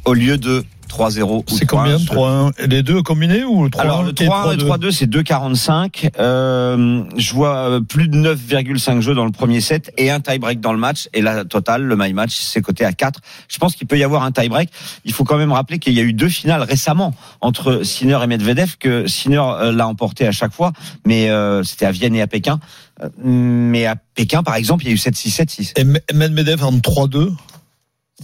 Au 0.07 0.13
lieu 0.13 0.37
de 0.37 0.63
3-0 0.89 1.21
ou 1.21 1.43
C'est 1.53 1.65
combien 1.65 1.97
3-1. 1.97 2.53
3-1 2.53 2.67
Les 2.69 2.81
deux 2.81 3.01
combinés 3.03 3.43
ou 3.43 3.65
le 3.65 3.69
3-1 3.69 3.79
Alors 3.81 4.03
le 4.03 4.09
et 4.11 4.13
3-1 4.13 4.53
et 4.53 4.57
3-2 4.57 4.91
c'est 4.91 5.05
2,45. 5.05 6.11
Euh, 6.17 7.03
je 7.17 7.33
vois 7.33 7.57
euh, 7.57 7.81
plus 7.81 8.07
de 8.07 8.17
9,5 8.17 9.01
jeux 9.01 9.13
dans 9.13 9.25
le 9.25 9.31
premier 9.31 9.59
set 9.59 9.91
et 9.97 10.09
un 10.11 10.21
tie-break 10.21 10.61
dans 10.61 10.71
le 10.71 10.79
match. 10.79 11.09
Et 11.13 11.21
la 11.21 11.43
totale, 11.43 11.83
le 11.83 11.95
my 11.97 12.13
match, 12.13 12.37
c'est 12.39 12.61
coté 12.61 12.85
à 12.85 12.93
4. 12.93 13.19
Je 13.49 13.57
pense 13.57 13.75
qu'il 13.75 13.85
peut 13.85 13.97
y 13.97 14.03
avoir 14.05 14.23
un 14.23 14.31
tie-break. 14.31 14.69
Il 15.03 15.11
faut 15.11 15.25
quand 15.25 15.37
même 15.37 15.51
rappeler 15.51 15.77
qu'il 15.77 15.91
y 15.93 15.99
a 15.99 16.03
eu 16.03 16.13
deux 16.13 16.29
finales 16.29 16.63
récemment 16.63 17.13
entre 17.41 17.83
Sinner 17.83 18.19
et 18.23 18.27
Medvedev, 18.27 18.77
que 18.79 19.07
Sinner 19.07 19.41
euh, 19.41 19.71
l'a 19.73 19.87
emporté 19.89 20.25
à 20.25 20.31
chaque 20.31 20.53
fois, 20.53 20.71
mais 21.05 21.29
euh, 21.29 21.63
c'était 21.63 21.85
à 21.85 21.91
Vienne 21.91 22.15
et 22.15 22.21
à 22.21 22.27
Pékin. 22.27 22.59
Euh, 23.03 23.09
Mais 23.23 23.85
à 23.85 23.97
Pékin, 24.15 24.41
par 24.41 24.55
exemple, 24.55 24.85
il 24.85 24.87
y 24.87 24.91
a 24.91 24.93
eu 24.93 24.97
7-6, 24.97 25.35
7-6. 25.35 25.73
Et 25.75 25.83
Me- 25.83 25.99
Medvedev 26.13 26.63
en 26.63 26.71
3-2 26.71 27.33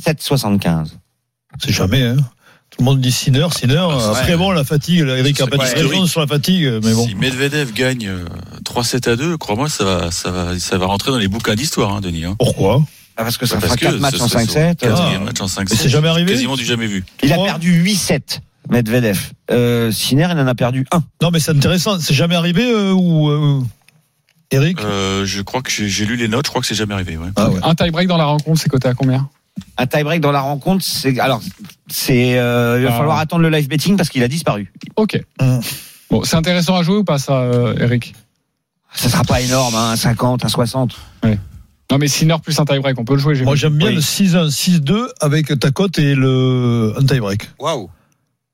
7-75. 0.01 0.93
C'est 1.59 1.71
jamais, 1.73 2.03
hein. 2.03 2.15
Tout 2.69 2.79
le 2.79 2.85
monde 2.85 3.01
dit 3.01 3.11
Sinner, 3.11 3.47
Sinner. 3.55 3.85
Après, 4.09 4.35
bon, 4.35 4.49
la 4.51 4.63
fatigue, 4.63 5.01
Eric 5.07 5.39
a 5.41 5.47
pas 5.47 5.57
dit 5.57 5.73
raison 5.75 6.07
sur 6.07 6.21
la 6.21 6.27
fatigue, 6.27 6.67
mais 6.83 6.93
bon. 6.93 7.05
Si 7.07 7.13
Medvedev 7.13 7.71
gagne 7.71 8.07
euh, 8.07 8.25
3-7 8.65 9.09
à 9.11 9.15
2, 9.15 9.37
crois-moi, 9.37 9.69
ça 9.69 9.83
va, 9.83 10.09
ça 10.11 10.31
va, 10.31 10.57
ça 10.57 10.77
va 10.79 10.87
rentrer 10.87 11.11
dans 11.11 11.19
les 11.19 11.27
bouquins 11.27 11.53
d'histoire, 11.53 11.93
hein, 11.93 12.01
Denis. 12.01 12.25
hein. 12.25 12.35
Pourquoi? 12.39 12.83
Ah, 13.15 13.23
Parce 13.23 13.37
que 13.37 13.45
ça 13.45 13.55
Bah, 13.57 13.61
fera 13.61 13.69
parce 13.75 13.81
4 13.81 13.93
que 13.95 13.99
matchs 13.99 14.21
en 14.21 14.27
serait 14.27 14.45
son 14.47 14.53
5-7. 14.53 14.75
Quatrième 14.77 15.21
Ah. 15.21 15.25
match 15.25 15.39
en 15.41 15.47
5 15.47 15.69
Mais 15.69 15.75
c'est 15.75 15.87
jamais 15.89 16.07
arrivé 16.07 16.31
Quasiment 16.31 16.55
du 16.55 16.65
jamais 16.65 16.87
vu. 16.87 17.05
Il 17.21 17.31
a 17.31 17.37
perdu 17.37 17.71
8-7, 17.83 18.39
Medvedev. 18.71 19.19
Euh, 19.51 19.91
Sinner, 19.91 20.29
il 20.31 20.39
en 20.39 20.47
a 20.47 20.55
perdu 20.55 20.87
1. 20.91 21.03
Non, 21.21 21.29
mais 21.29 21.39
c'est 21.39 21.51
intéressant. 21.51 21.99
C'est 21.99 22.15
jamais 22.15 22.35
arrivé 22.35 22.63
euh, 22.73 22.91
ou. 22.91 23.29
euh, 23.29 23.61
Eric? 24.49 24.79
Euh, 24.81 25.25
je 25.25 25.41
crois 25.43 25.61
que 25.61 25.69
j'ai 25.69 25.89
j'ai 25.89 26.07
lu 26.07 26.15
les 26.15 26.27
notes, 26.27 26.45
je 26.47 26.49
crois 26.49 26.61
que 26.61 26.67
c'est 26.67 26.73
jamais 26.73 26.95
arrivé. 26.95 27.17
Ouais. 27.17 27.29
Ah 27.35 27.49
ouais. 27.51 27.59
Un 27.61 27.75
tie-break 27.75 28.07
dans 28.07 28.17
la 28.17 28.25
rencontre, 28.25 28.59
c'est 28.59 28.69
coté 28.69 28.87
à 28.87 28.95
combien? 28.95 29.29
Un 29.77 29.85
tie-break 29.87 30.21
dans 30.21 30.31
la 30.31 30.41
rencontre, 30.41 30.83
c'est 30.83 31.19
alors 31.19 31.41
c'est 31.87 32.37
euh, 32.39 32.77
il 32.79 32.85
va 32.85 32.93
Ah. 32.93 32.97
falloir 32.97 33.17
attendre 33.19 33.43
le 33.43 33.49
live 33.49 33.67
betting 33.67 33.97
parce 33.97 34.09
qu'il 34.09 34.23
a 34.23 34.27
disparu. 34.27 34.71
Ok. 34.95 35.19
Hum. 35.39 35.61
Bon, 36.09 36.23
c'est 36.23 36.35
intéressant 36.35 36.75
à 36.75 36.83
jouer 36.83 36.97
ou 36.97 37.03
pas 37.03 37.17
ça, 37.17 37.39
euh, 37.41 37.75
Eric? 37.79 38.13
Ça 38.93 39.09
sera 39.09 39.23
pas 39.23 39.41
énorme, 39.41 39.73
hein, 39.75 39.91
un 39.91 39.95
50, 39.95 40.45
un 40.45 40.49
60. 40.49 40.95
Non, 41.91 41.97
mais 41.99 42.07
Sinner 42.07 42.35
plus 42.43 42.59
un 42.59 42.65
tie-break, 42.65 42.97
on 42.99 43.05
peut 43.05 43.13
le 43.13 43.19
jouer. 43.19 43.35
j'ai 43.35 43.43
Moi, 43.43 43.55
j'aime 43.55 43.77
bien 43.77 43.89
Oui. 43.89 43.95
le 43.95 44.01
6-1, 44.01 44.49
6-2 44.49 45.07
avec 45.21 45.59
ta 45.59 45.69
cote 45.71 45.99
et 45.99 46.15
le 46.15 46.93
un 46.97 47.03
tie-break. 47.05 47.49
Waouh. 47.59 47.89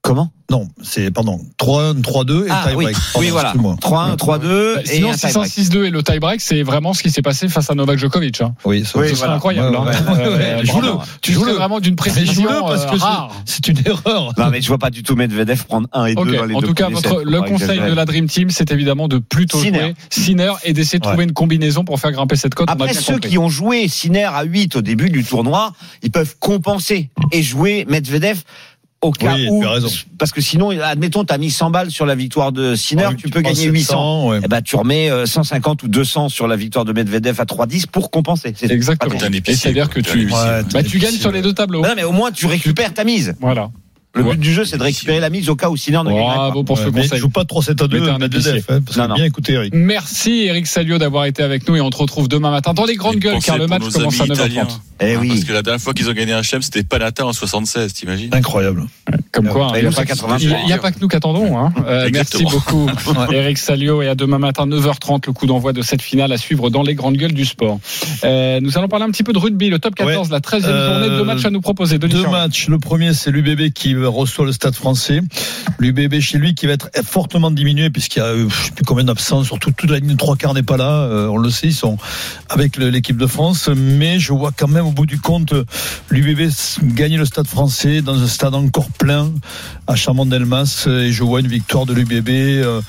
Comment 0.10 0.32
Non, 0.50 0.68
c'est, 0.82 1.12
pardon, 1.12 1.40
3-1, 1.60 2.02
3-2 2.02 2.46
et 2.46 2.50
Ah 2.50 2.64
oui, 2.76 2.88
tie-break. 2.88 2.96
Pardon, 2.96 3.20
oui 3.20 3.30
voilà. 3.30 3.50
excuse-moi. 3.50 3.76
3-1, 3.80 4.16
3-2 4.18 4.76
Bah, 4.76 4.82
et 4.82 4.88
Sinon, 4.88 5.10
un 5.12 5.14
6-1, 5.14 5.28
tie-break. 5.28 5.52
6-2 5.52 5.84
et 5.86 5.90
le 5.92 6.02
tie-break, 6.04 6.42
c'est 6.42 6.64
vraiment 6.64 6.94
ce 6.94 7.04
qui 7.04 7.12
s'est 7.12 7.22
passé 7.22 7.48
face 7.48 7.70
à 7.70 7.76
Novak 7.76 8.00
Djokovic. 8.00 8.42
Hein. 8.42 8.56
Oui, 8.66 8.84
ça, 8.86 8.98
Oui, 8.98 9.12
voilà. 9.14 9.34
incroyable. 9.36 9.76
Ouais, 9.78 9.78
hein. 9.96 10.14
ouais. 10.18 10.26
Euh, 10.26 10.64
Joue-le. 10.66 10.94
Tu 11.22 11.34
joues 11.34 11.44
vraiment 11.44 11.80
d'une 11.80 11.96
précision 11.96 12.34
joue-le 12.50 12.60
parce 12.62 12.86
euh, 12.86 12.90
que 12.90 12.98
c'est- 12.98 13.04
rare. 13.04 13.32
c'est 13.46 13.68
une 13.68 13.78
erreur. 13.86 14.34
Non 14.40 14.50
mais 14.50 14.62
je 14.62 14.68
vois 14.68 14.80
pas 14.80 14.90
du 14.90 15.04
tout 15.04 15.16
Medvedev 15.16 15.64
prendre 15.66 15.88
1 15.94 16.06
et 16.06 16.16
2 16.16 16.22
Ok, 16.22 16.36
dans 16.36 16.46
les 16.46 16.56
en 16.56 16.60
deux 16.62 16.68
tout 16.70 16.74
cas, 16.74 16.90
votre, 16.90 17.22
le 17.24 17.42
conseil 17.44 17.80
de 17.80 17.94
la 17.94 18.06
Dream 18.06 18.28
Team, 18.28 18.50
c'est 18.50 18.72
évidemment 18.72 19.08
de 19.08 19.20
plutôt 19.20 19.60
Sinner. 19.62 19.80
jouer 19.80 19.94
Sinner 20.10 20.52
et 20.64 20.74
d'essayer 20.74 20.98
de 20.98 21.04
trouver 21.04 21.18
Ouais. 21.20 21.24
une 21.26 21.34
combinaison 21.34 21.84
pour 21.84 22.00
faire 22.00 22.12
grimper 22.12 22.36
cette 22.38 22.56
cote. 22.56 22.68
Après 22.72 22.94
ceux 22.96 23.20
qui 23.20 23.38
ont 23.38 23.50
joué 23.50 23.88
Sinner 23.88 24.24
à 24.34 24.44
8 24.44 24.78
au 24.78 24.82
début 24.82 25.12
du 25.12 25.24
tournoi, 25.24 25.74
ils 26.02 26.10
peuvent 26.10 26.36
compenser 26.40 27.12
et 27.32 27.44
jouer 27.44 27.86
Medvedev 27.88 28.42
au 29.02 29.12
cas 29.12 29.36
Oui, 29.36 29.48
où 29.50 29.62
tu 29.62 29.68
as 29.68 29.72
raison. 29.72 29.88
parce 30.18 30.32
que 30.32 30.42
sinon 30.42 30.72
admettons 30.82 31.24
tu 31.24 31.34
as 31.34 31.38
mis 31.38 31.52
100 31.52 31.72
balles 31.72 31.92
sur 31.92 32.06
la 32.06 32.16
victoire 32.16 32.52
de 32.52 32.76
Sinner, 32.76 33.04
Ah 33.06 33.10
oui, 33.12 33.16
tu 33.16 33.30
peux 33.30 33.42
gagner 33.42 33.66
800. 33.66 33.84
700, 33.86 34.28
ouais. 34.30 34.40
Eh 34.44 34.48
ben, 34.48 34.62
tu 34.62 34.76
remets 34.76 35.10
euh, 35.10 35.26
150 35.26 35.84
ou 35.84 35.88
200 35.88 36.30
sur 36.30 36.48
la 36.48 36.56
victoire 36.56 36.86
de 36.86 36.94
Medvedev 36.94 37.40
à 37.40 37.46
3-10 37.46 37.88
pour 37.88 38.12
compenser. 38.12 38.54
C'est 38.58 38.70
Exactement. 38.72 39.16
Et 39.46 39.56
c'est-à-dire 39.56 39.90
que 39.90 40.00
tu. 40.02 40.26
Ouais, 40.26 40.64
bah, 40.74 40.84
tu 40.84 41.00
gagnes 41.00 41.16
sur 41.16 41.32
les 41.32 41.42
deux 41.42 41.54
tableaux. 41.54 41.82
Non, 41.82 41.94
mais 41.96 42.04
au 42.04 42.12
moins 42.12 42.32
tu 42.32 42.46
récupères 42.46 42.94
ta 42.94 43.04
mise. 43.04 43.36
Voilà. 43.40 43.70
Le 44.16 44.24
Ouais. 44.24 44.32
but 44.32 44.40
du 44.40 44.52
jeu, 44.52 44.66
c'est 44.66 44.78
de 44.78 44.84
récupérer 44.84 45.20
la 45.20 45.30
mise 45.30 45.50
au 45.50 45.56
cas 45.56 45.70
où 45.70 45.78
Sinner 45.78 46.00
ne 46.00 46.06
pas. 46.06 46.12
Bravo 46.12 46.64
pour 46.64 46.80
ce 46.80 46.90
conseil. 46.90 47.20
joue 47.20 47.30
pas 47.30 47.44
3-7 47.46 47.80
à 47.84 47.88
2 47.88 48.00
Mais 48.00 48.06
t'es 48.08 48.12
un 48.12 48.18
Medvedev, 48.18 48.56
épicier. 48.56 48.76
hein, 48.76 48.82
parce 48.84 48.98
Non, 48.98 49.04
que 49.04 49.10
non. 49.10 49.16
bien 49.16 49.26
écouté, 49.26 49.54
Eric. 49.54 49.74
Merci 49.76 50.46
Eric 50.48 50.66
Salio 50.66 50.98
d'avoir 50.98 51.26
été 51.26 51.44
avec 51.44 51.68
nous 51.70 51.76
et 51.76 51.82
on 51.82 51.92
te 51.92 51.98
retrouve 51.98 52.28
demain 52.28 52.50
matin 52.50 52.74
dans 52.74 52.86
les 52.86 52.96
grandes 52.96 53.18
Et 53.18 53.20
gueules 53.20 53.38
car 53.40 53.60
le 53.60 53.68
match 53.68 53.84
commence 53.88 54.20
à 54.20 54.24
amis 54.24 54.32
9h30. 54.32 54.36
italiens. 54.36 54.68
Eh 55.02 55.14
Parce 55.14 55.22
oui. 55.28 55.44
que 55.46 55.54
la 55.54 55.62
dernière 55.62 55.80
fois 55.82 55.94
qu'ils 55.94 56.10
ont 56.10 56.14
gagné 56.14 56.34
un 56.34 56.42
chelem, 56.42 56.62
c'était 56.64 56.84
Panata 56.84 57.26
en 57.26 57.32
76, 57.34 57.94
t'imagines 57.94 58.34
Incroyable. 58.34 58.86
Comme 59.32 59.48
quoi, 59.48 59.72
il 59.76 59.82
n'y 59.82 59.88
a, 59.88 59.92
pas 59.92 60.02
que- 60.04 60.08
83. 60.10 60.38
il 60.64 60.70
y 60.70 60.74
a 60.74 60.78
pas 60.80 60.92
que 60.92 60.98
nous 61.00 61.08
qu'attendons. 61.08 61.58
Hein. 61.60 61.72
Euh, 61.86 62.10
merci 62.12 62.44
beaucoup 62.44 62.90
Eric 63.32 63.60
Salio 63.60 64.02
et 64.02 64.08
à 64.08 64.16
demain 64.16 64.40
matin 64.40 64.66
9h30 64.66 65.28
le 65.28 65.34
coup 65.34 65.46
d'envoi 65.46 65.72
de 65.72 65.84
cette 65.84 66.02
finale 66.02 66.32
à 66.34 66.38
suivre 66.38 66.70
dans 66.72 66.82
les 66.82 66.96
grandes 66.96 67.16
gueules 67.16 67.34
du 67.34 67.46
sport. 67.46 67.80
Euh, 68.26 68.60
nous 68.60 68.76
allons 68.78 68.88
parler 68.88 69.06
un 69.06 69.12
petit 69.12 69.24
peu 69.24 69.34
de 69.34 69.38
rugby, 69.38 69.70
le 69.70 69.78
top 69.80 69.94
14, 69.96 70.28
Ouais. 70.28 70.34
la 70.34 70.40
13e 70.42 70.66
Euh, 70.72 70.94
journée, 71.02 71.16
deux 71.16 71.24
matchs 71.24 71.46
à 71.46 71.52
nous 71.52 71.62
proposer. 71.62 72.00
Denis 72.00 72.14
Deux 72.16 72.28
matchs. 72.28 72.68
Le 72.68 72.80
premier, 72.80 73.14
c'est 73.14 73.30
l'UBB 73.32 73.70
qui 73.72 73.94
reçoit 74.08 74.46
le 74.46 74.52
stade 74.52 74.76
français. 74.76 75.22
L'UBB 75.80 76.20
chez 76.20 76.38
lui 76.38 76.56
qui 76.56 76.66
va 76.68 76.74
être 76.74 76.90
fortement 77.04 77.52
diminué 77.52 77.90
puisqu'il 77.90 78.20
y 78.20 78.22
a 78.22 78.26
euh, 78.26 78.48
je 78.50 78.66
sais 78.66 78.72
plus 78.72 78.86
combien 78.86 79.04
d'absents. 79.04 79.44
Surtout 79.44 79.72
toute 79.72 79.90
la 79.90 80.00
ligne 80.00 80.12
de 80.12 80.18
trois 80.18 80.36
quarts 80.36 80.54
n'est 80.54 80.64
pas 80.64 80.78
là. 80.78 80.90
Euh, 81.04 81.28
on 81.28 81.38
le 81.38 81.50
sait, 81.50 81.68
ils 81.68 81.74
sont 81.74 81.98
avec 82.50 82.78
l'équipe 82.78 83.18
de 83.18 83.28
France. 83.28 83.70
Mais 83.76 84.20
je 84.20 84.34
vois 84.34 84.52
quand 84.56 84.68
même 84.68 84.86
au 84.86 84.92
bout 84.92 85.06
du 85.06 85.20
compte 85.20 85.54
l'UBB 86.10 86.50
gagner 86.84 87.18
le 87.18 87.26
stade 87.26 87.48
français 87.48 88.02
dans 88.02 88.22
un 88.22 88.28
stade 88.28 88.56
encore 88.56 88.90
plein 88.92 89.32
à 89.88 89.96
Chamon-Delmas. 89.96 90.88
Et 90.88 91.12
je 91.12 91.24
vois 91.24 91.40
une 91.40 91.48
victoire 91.48 91.86
de 91.86 91.94
l'UBB. 91.94 92.30
euh, 92.30 92.82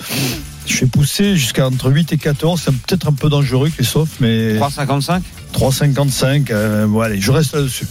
je 0.66 0.80
vais 0.80 0.86
pousser 0.86 1.36
jusqu'à 1.36 1.66
entre 1.66 1.90
8 1.90 2.12
et 2.12 2.18
14. 2.18 2.60
C'est 2.64 2.72
peut-être 2.72 3.08
un 3.08 3.12
peu 3.12 3.28
dangereux, 3.28 3.70
Christophe, 3.70 4.20
mais 4.20 4.54
3,55 4.58 5.22
3,55. 5.52 6.46
Euh, 6.50 6.86
bon, 6.86 7.00
allez, 7.00 7.20
je 7.20 7.30
reste 7.30 7.54
là-dessus. 7.54 7.86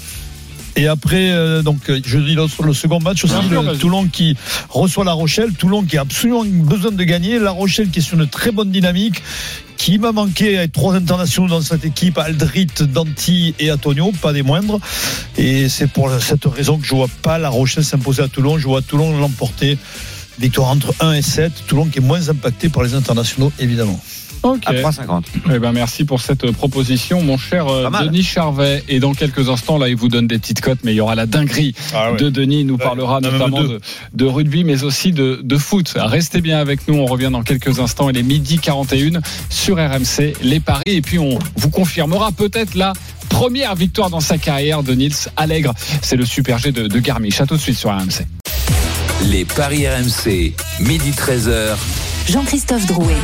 Et 0.80 0.88
après, 0.88 1.30
euh, 1.32 1.62
donc, 1.62 1.92
je 2.06 2.18
dis 2.20 2.36
le, 2.36 2.46
le 2.64 2.74
second 2.74 3.02
match 3.02 3.26
aussi, 3.26 3.34
le. 3.52 3.78
Toulon 3.78 4.08
qui 4.08 4.38
reçoit 4.70 5.04
La 5.04 5.12
Rochelle. 5.12 5.52
Toulon 5.52 5.84
qui 5.84 5.98
a 5.98 6.02
absolument 6.02 6.46
besoin 6.46 6.92
de 6.92 7.04
gagner. 7.04 7.38
La 7.38 7.52
Rochelle 7.52 7.90
qui 7.90 8.00
est 8.00 8.02
sur 8.02 8.18
une 8.18 8.28
très 8.28 8.52
bonne 8.52 8.72
dynamique. 8.72 9.22
Qui 9.76 9.98
m'a 9.98 10.14
manqué 10.14 10.58
avec 10.58 10.72
trois 10.72 10.96
internationaux 10.96 11.50
dans 11.50 11.62
cette 11.62 11.84
équipe, 11.84 12.18
Aldrit, 12.18 12.68
Danti 12.80 13.56
et 13.60 13.72
Antonio, 13.74 14.14
pas 14.22 14.32
des 14.32 14.42
moindres. 14.42 14.80
Et 15.38 15.68
c'est 15.68 15.88
pour 15.88 16.10
cette 16.22 16.46
raison 16.46 16.78
que 16.78 16.86
je 16.86 16.96
vois 16.96 17.10
pas 17.24 17.38
La 17.40 17.50
Rochelle 17.50 17.84
s'imposer 17.84 18.24
à 18.24 18.30
Toulon. 18.30 18.58
Je 18.58 18.66
vois 18.66 18.82
Toulon 18.82 19.18
l'emporter. 19.18 19.78
Victoire 20.40 20.70
entre 20.70 20.94
1 21.02 21.12
et 21.12 21.22
7. 21.22 21.52
Toulon 21.68 21.88
qui 21.88 21.98
est 21.98 22.02
moins 22.02 22.30
impacté 22.30 22.70
par 22.70 22.84
les 22.84 22.94
internationaux, 22.94 23.52
évidemment. 23.60 24.00
Ok. 24.44 24.64
à 24.66 24.74
3,50. 24.74 25.24
Eh 25.54 25.60
ben 25.60 25.72
merci 25.72 26.06
pour 26.06 26.22
cette 26.22 26.44
euh, 26.46 26.52
proposition, 26.52 27.22
mon 27.22 27.38
cher 27.38 27.68
euh. 27.68 27.90
Denis 28.02 28.24
Charvet. 28.24 28.84
Et 28.88 29.00
dans 29.00 29.14
quelques 29.14 29.50
instants, 29.50 29.78
là, 29.78 29.90
il 29.90 29.96
vous 29.96 30.08
donne 30.08 30.28
des 30.28 30.40
petites 30.40 30.62
cotes, 30.62 30.80
mais 30.84 30.94
il 30.94 30.96
y 30.96 31.02
aura 31.02 31.16
la 31.16 31.26
dinguerie 31.26 31.76
Ah 31.94 32.12
ouais. 32.12 32.18
de 32.18 32.30
Denis. 32.30 32.62
Il 32.62 32.68
nous 32.68 32.78
parlera 32.78 33.20
notamment 33.22 33.62
de 34.14 34.26
rugby, 34.26 34.64
mais 34.64 34.84
aussi 34.84 35.12
de, 35.12 35.40
de 35.44 35.58
foot. 35.58 35.94
Restez 35.96 36.42
bien 36.42 36.60
avec 36.60 36.88
nous. 36.88 36.96
On 36.96 37.06
revient 37.06 37.30
dans 37.32 37.44
quelques 37.44 37.80
instants. 37.80 38.10
Il 38.10 38.18
est 38.18 38.24
midi 38.24 38.60
41 38.60 39.20
sur 39.50 39.76
RMC, 39.78 40.34
les 40.42 40.60
paris. 40.60 40.84
Et 40.86 41.02
puis, 41.02 41.20
on 41.20 41.38
vous 41.58 41.70
confirmera 41.70 42.32
peut-être 42.32 42.76
la 42.76 42.94
première 43.30 43.76
victoire 43.76 44.10
dans 44.10 44.20
sa 44.20 44.38
carrière 44.38 44.84
de 44.84 44.94
Nils 44.94 45.14
Allègre. 45.38 45.74
C'est 46.02 46.16
le 46.16 46.26
super 46.26 46.58
G 46.58 46.72
de, 46.72 46.88
de 46.88 47.00
Garmisch. 47.00 47.42
À 47.42 47.46
tout 47.46 47.56
de 47.56 47.62
suite 47.62 47.78
sur 47.78 47.90
RMC. 47.90 48.26
Les 49.30 49.44
paris 49.46 49.86
RMC, 49.88 50.54
midi 50.80 51.12
13h. 51.12 51.76
Jean-Christophe 52.30 52.86
Drouet. 52.86 53.16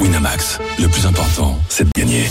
Winamax, 0.00 0.58
le 0.78 0.88
plus 0.88 1.04
important, 1.06 1.58
c'est 1.68 1.84
de 1.84 1.90
gagner. 1.94 2.24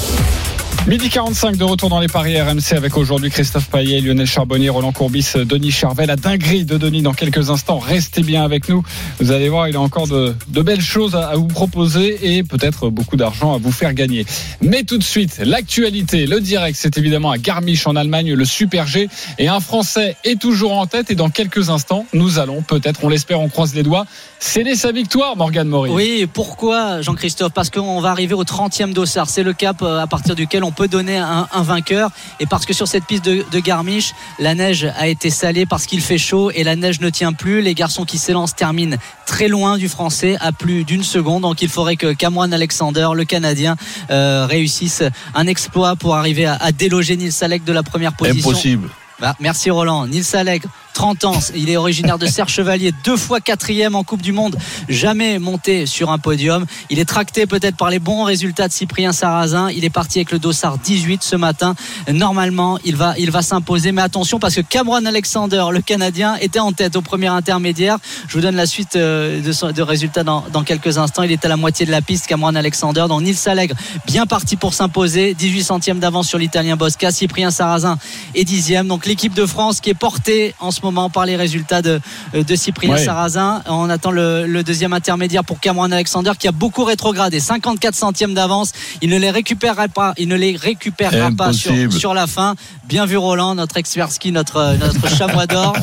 Midi 0.87 1.09
45 1.09 1.57
de 1.57 1.63
retour 1.63 1.89
dans 1.89 1.99
les 1.99 2.07
paris 2.07 2.39
RMC 2.41 2.73
avec 2.75 2.97
aujourd'hui 2.97 3.29
Christophe 3.29 3.69
Payet, 3.69 3.99
Lionel 4.01 4.25
Charbonnier, 4.25 4.69
Roland 4.69 4.91
Courbis, 4.91 5.33
Denis 5.35 5.71
Charvet. 5.71 6.05
La 6.05 6.15
dinguerie 6.15 6.63
de 6.63 6.77
Denis 6.77 7.01
dans 7.01 7.13
quelques 7.13 7.49
instants. 7.51 7.79
Restez 7.79 8.23
bien 8.23 8.43
avec 8.43 8.69
nous. 8.69 8.81
Vous 9.19 9.31
allez 9.31 9.49
voir, 9.49 9.67
il 9.67 9.75
a 9.75 9.81
encore 9.81 10.07
de, 10.07 10.33
belles 10.47 10.81
choses 10.81 11.15
à, 11.15 11.35
vous 11.35 11.47
proposer 11.47 12.37
et 12.37 12.43
peut-être 12.43 12.89
beaucoup 12.89 13.17
d'argent 13.17 13.53
à 13.53 13.57
vous 13.57 13.71
faire 13.71 13.93
gagner. 13.93 14.25
Mais 14.61 14.83
tout 14.83 14.97
de 14.97 15.03
suite, 15.03 15.39
l'actualité, 15.43 16.25
le 16.25 16.39
direct, 16.39 16.77
c'est 16.79 16.97
évidemment 16.97 17.29
à 17.29 17.37
Garmisch 17.37 17.85
en 17.85 17.95
Allemagne, 17.95 18.33
le 18.33 18.45
Super 18.45 18.87
G. 18.87 19.09
Et 19.37 19.47
un 19.47 19.59
Français 19.59 20.15
est 20.23 20.39
toujours 20.39 20.71
en 20.71 20.87
tête 20.87 21.11
et 21.11 21.15
dans 21.15 21.29
quelques 21.29 21.69
instants, 21.69 22.05
nous 22.13 22.39
allons 22.39 22.61
peut-être, 22.61 23.03
on 23.03 23.09
l'espère, 23.09 23.41
on 23.41 23.49
croise 23.49 23.75
les 23.75 23.83
doigts, 23.83 24.05
céder 24.39 24.75
sa 24.75 24.91
victoire, 24.91 25.35
Morgane 25.35 25.67
Maury. 25.67 25.91
Oui, 25.91 26.27
pourquoi 26.33 27.01
Jean-Christophe? 27.01 27.51
Parce 27.53 27.69
qu'on 27.69 27.99
va 27.99 28.09
arriver 28.09 28.33
au 28.33 28.43
30e 28.43 28.93
dossard. 28.93 29.29
C'est 29.29 29.43
le 29.43 29.53
cap 29.53 29.81
euh, 29.81 29.99
à 29.99 30.07
partir 30.07 30.35
duquel 30.35 30.63
on 30.63 30.68
peut 30.71 30.87
donner 30.87 31.17
un, 31.17 31.47
un 31.51 31.61
vainqueur. 31.63 32.11
Et 32.39 32.45
parce 32.45 32.65
que 32.65 32.73
sur 32.73 32.87
cette 32.87 33.05
piste 33.05 33.25
de, 33.25 33.45
de 33.51 33.59
Garmisch, 33.59 34.13
la 34.39 34.55
neige 34.55 34.87
a 34.97 35.07
été 35.07 35.29
salée 35.29 35.65
parce 35.65 35.85
qu'il 35.85 36.01
fait 36.01 36.17
chaud 36.17 36.51
et 36.51 36.63
la 36.63 36.75
neige 36.75 36.99
ne 36.99 37.09
tient 37.09 37.33
plus. 37.33 37.61
Les 37.61 37.73
garçons 37.73 38.05
qui 38.05 38.17
s'élancent 38.17 38.55
terminent 38.55 38.97
très 39.25 39.47
loin 39.47 39.77
du 39.77 39.89
français 39.89 40.37
à 40.39 40.51
plus 40.51 40.83
d'une 40.83 41.03
seconde. 41.03 41.43
Donc 41.43 41.61
il 41.61 41.69
faudrait 41.69 41.95
que 41.95 42.13
Cameron 42.13 42.51
Alexander, 42.51 43.09
le 43.13 43.25
Canadien, 43.25 43.75
euh, 44.09 44.45
réussisse 44.45 45.03
un 45.35 45.47
exploit 45.47 45.95
pour 45.95 46.15
arriver 46.15 46.45
à, 46.45 46.55
à 46.55 46.71
déloger 46.71 47.17
Nils 47.17 47.31
Salek 47.31 47.63
de 47.63 47.73
la 47.73 47.83
première 47.83 48.13
position. 48.13 48.49
Impossible. 48.49 48.89
Bah, 49.19 49.35
merci 49.39 49.69
Roland. 49.69 50.07
Nils 50.07 50.33
Allègre, 50.33 50.69
30 50.99 51.23
ans, 51.23 51.39
il 51.55 51.69
est 51.69 51.77
originaire 51.77 52.17
de 52.17 52.25
Serre 52.25 52.49
Chevalier, 52.49 52.91
deux 53.05 53.15
fois 53.15 53.39
quatrième 53.39 53.95
en 53.95 54.03
Coupe 54.03 54.21
du 54.21 54.33
Monde, 54.33 54.57
jamais 54.89 55.39
monté 55.39 55.85
sur 55.85 56.11
un 56.11 56.17
podium. 56.17 56.65
Il 56.89 56.99
est 56.99 57.05
tracté 57.05 57.45
peut-être 57.45 57.77
par 57.77 57.89
les 57.89 57.99
bons 57.99 58.25
résultats 58.25 58.67
de 58.67 58.73
Cyprien 58.73 59.13
Sarrazin. 59.13 59.69
Il 59.69 59.85
est 59.85 59.89
parti 59.89 60.17
avec 60.19 60.33
le 60.33 60.39
dossard 60.39 60.77
18 60.77 61.23
ce 61.23 61.37
matin. 61.37 61.73
Normalement, 62.11 62.79
il 62.83 62.97
va, 62.97 63.13
il 63.17 63.31
va 63.31 63.41
s'imposer. 63.41 63.93
Mais 63.93 64.01
attention 64.01 64.39
parce 64.39 64.55
que 64.55 64.59
Cameron 64.59 65.05
Alexander, 65.05 65.67
le 65.71 65.79
Canadien, 65.79 66.35
était 66.35 66.59
en 66.59 66.73
tête 66.73 66.97
au 66.97 67.01
premier 67.01 67.27
intermédiaire. 67.27 67.97
Je 68.27 68.33
vous 68.33 68.41
donne 68.41 68.57
la 68.57 68.65
suite 68.65 68.97
euh, 68.97 69.41
de, 69.41 69.81
résultats 69.81 70.25
dans, 70.25 70.43
dans 70.51 70.63
quelques 70.63 70.97
instants. 70.97 71.23
Il 71.23 71.31
est 71.31 71.45
à 71.45 71.47
la 71.47 71.55
moitié 71.55 71.85
de 71.85 71.91
la 71.91 72.01
piste, 72.01 72.27
Cameron 72.27 72.55
Alexander. 72.55 73.05
Donc 73.07 73.21
Nils 73.21 73.39
Allègre, 73.45 73.75
bien 74.05 74.25
parti 74.25 74.57
pour 74.57 74.73
s'imposer. 74.73 75.33
18 75.33 75.63
centièmes 75.63 75.99
d'avance 75.99 76.27
sur 76.27 76.39
l'Italien 76.39 76.75
Bosca. 76.75 77.09
Cyprien 77.09 77.51
Sarrazin 77.51 77.97
est 78.35 78.43
dixième. 78.43 78.89
Donc 78.89 79.05
l'équipe 79.05 79.33
de 79.33 79.45
France 79.45 79.79
qui 79.79 79.91
est 79.91 79.93
portée 79.93 80.53
en 80.59 80.71
ce 80.71 80.88
moment 80.91 81.09
par 81.09 81.25
les 81.25 81.35
résultats 81.35 81.81
de, 81.81 81.99
de 82.33 82.55
Cyprien 82.55 82.89
Ouais. 82.89 83.03
Sarrazin. 83.03 83.61
On 83.67 83.89
attend 83.89 84.11
le, 84.11 84.47
le 84.47 84.63
deuxième 84.63 84.93
intermédiaire 84.93 85.43
pour 85.43 85.59
Cameron 85.59 85.91
Alexander 85.91 86.31
qui 86.39 86.47
a 86.47 86.51
beaucoup 86.51 86.83
rétrogradé. 86.83 87.39
54 87.39 87.93
centièmes 87.93 88.33
d'avance. 88.33 88.71
Il 89.01 89.09
ne 89.09 89.17
les 89.17 89.29
récupérera 89.29 89.87
pas. 89.87 90.13
Il 90.17 90.27
ne 90.27 90.35
les 90.35 90.55
récupérera 90.55 91.29
pas 91.31 91.53
sur, 91.53 91.71
sur 91.91 92.13
la 92.13 92.25
fin. 92.27 92.55
Bien 92.87 93.05
vu 93.05 93.17
Roland, 93.17 93.53
notre 93.55 93.77
expert 93.77 94.11
ski, 94.11 94.31
notre, 94.31 94.75
notre 94.79 95.07
chamois 95.15 95.45
d'or. 95.45 95.75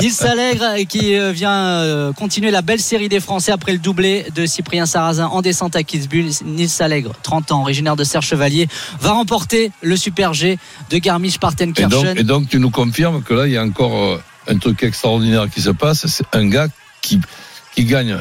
Nils 0.00 0.26
Allègre 0.26 0.64
euh, 0.64 0.84
qui 0.84 1.14
euh, 1.14 1.30
vient 1.32 1.52
euh, 1.52 2.12
continuer 2.12 2.50
la 2.50 2.62
belle 2.62 2.80
série 2.80 3.08
des 3.08 3.20
Français 3.20 3.52
après 3.52 3.72
le 3.72 3.78
doublé 3.78 4.26
de 4.34 4.46
Cyprien 4.46 4.86
Sarrazin 4.86 5.26
en 5.26 5.42
descente 5.42 5.76
à 5.76 5.82
Kitzbühel. 5.82 6.30
Nils 6.44 6.70
Allègre, 6.80 7.12
30 7.22 7.52
ans, 7.52 7.60
originaire 7.62 7.94
de 7.96 8.04
Serre 8.04 8.22
Chevalier, 8.22 8.68
va 9.00 9.12
remporter 9.12 9.70
le 9.82 9.96
Super 9.96 10.34
G 10.34 10.58
de 10.90 10.96
Et 10.96 11.00
Garmisch-Partenkirchen. 11.00 12.18
et 12.18 12.24
donc, 12.24 12.48
tu 12.48 12.58
nous 12.58 12.70
confirmes 12.70 13.22
que 13.22 13.34
là, 13.34 13.46
il 13.46 13.52
y 13.52 13.56
a 13.56 13.62
encore 13.62 13.94
euh, 13.96 14.20
un 14.48 14.58
truc 14.58 14.82
extraordinaire 14.82 15.48
qui 15.50 15.60
se 15.60 15.70
passe. 15.70 16.06
C'est 16.06 16.26
un 16.32 16.46
gars 16.48 16.68
qui, 17.00 17.20
qui 17.74 17.84
gagne 17.84 18.18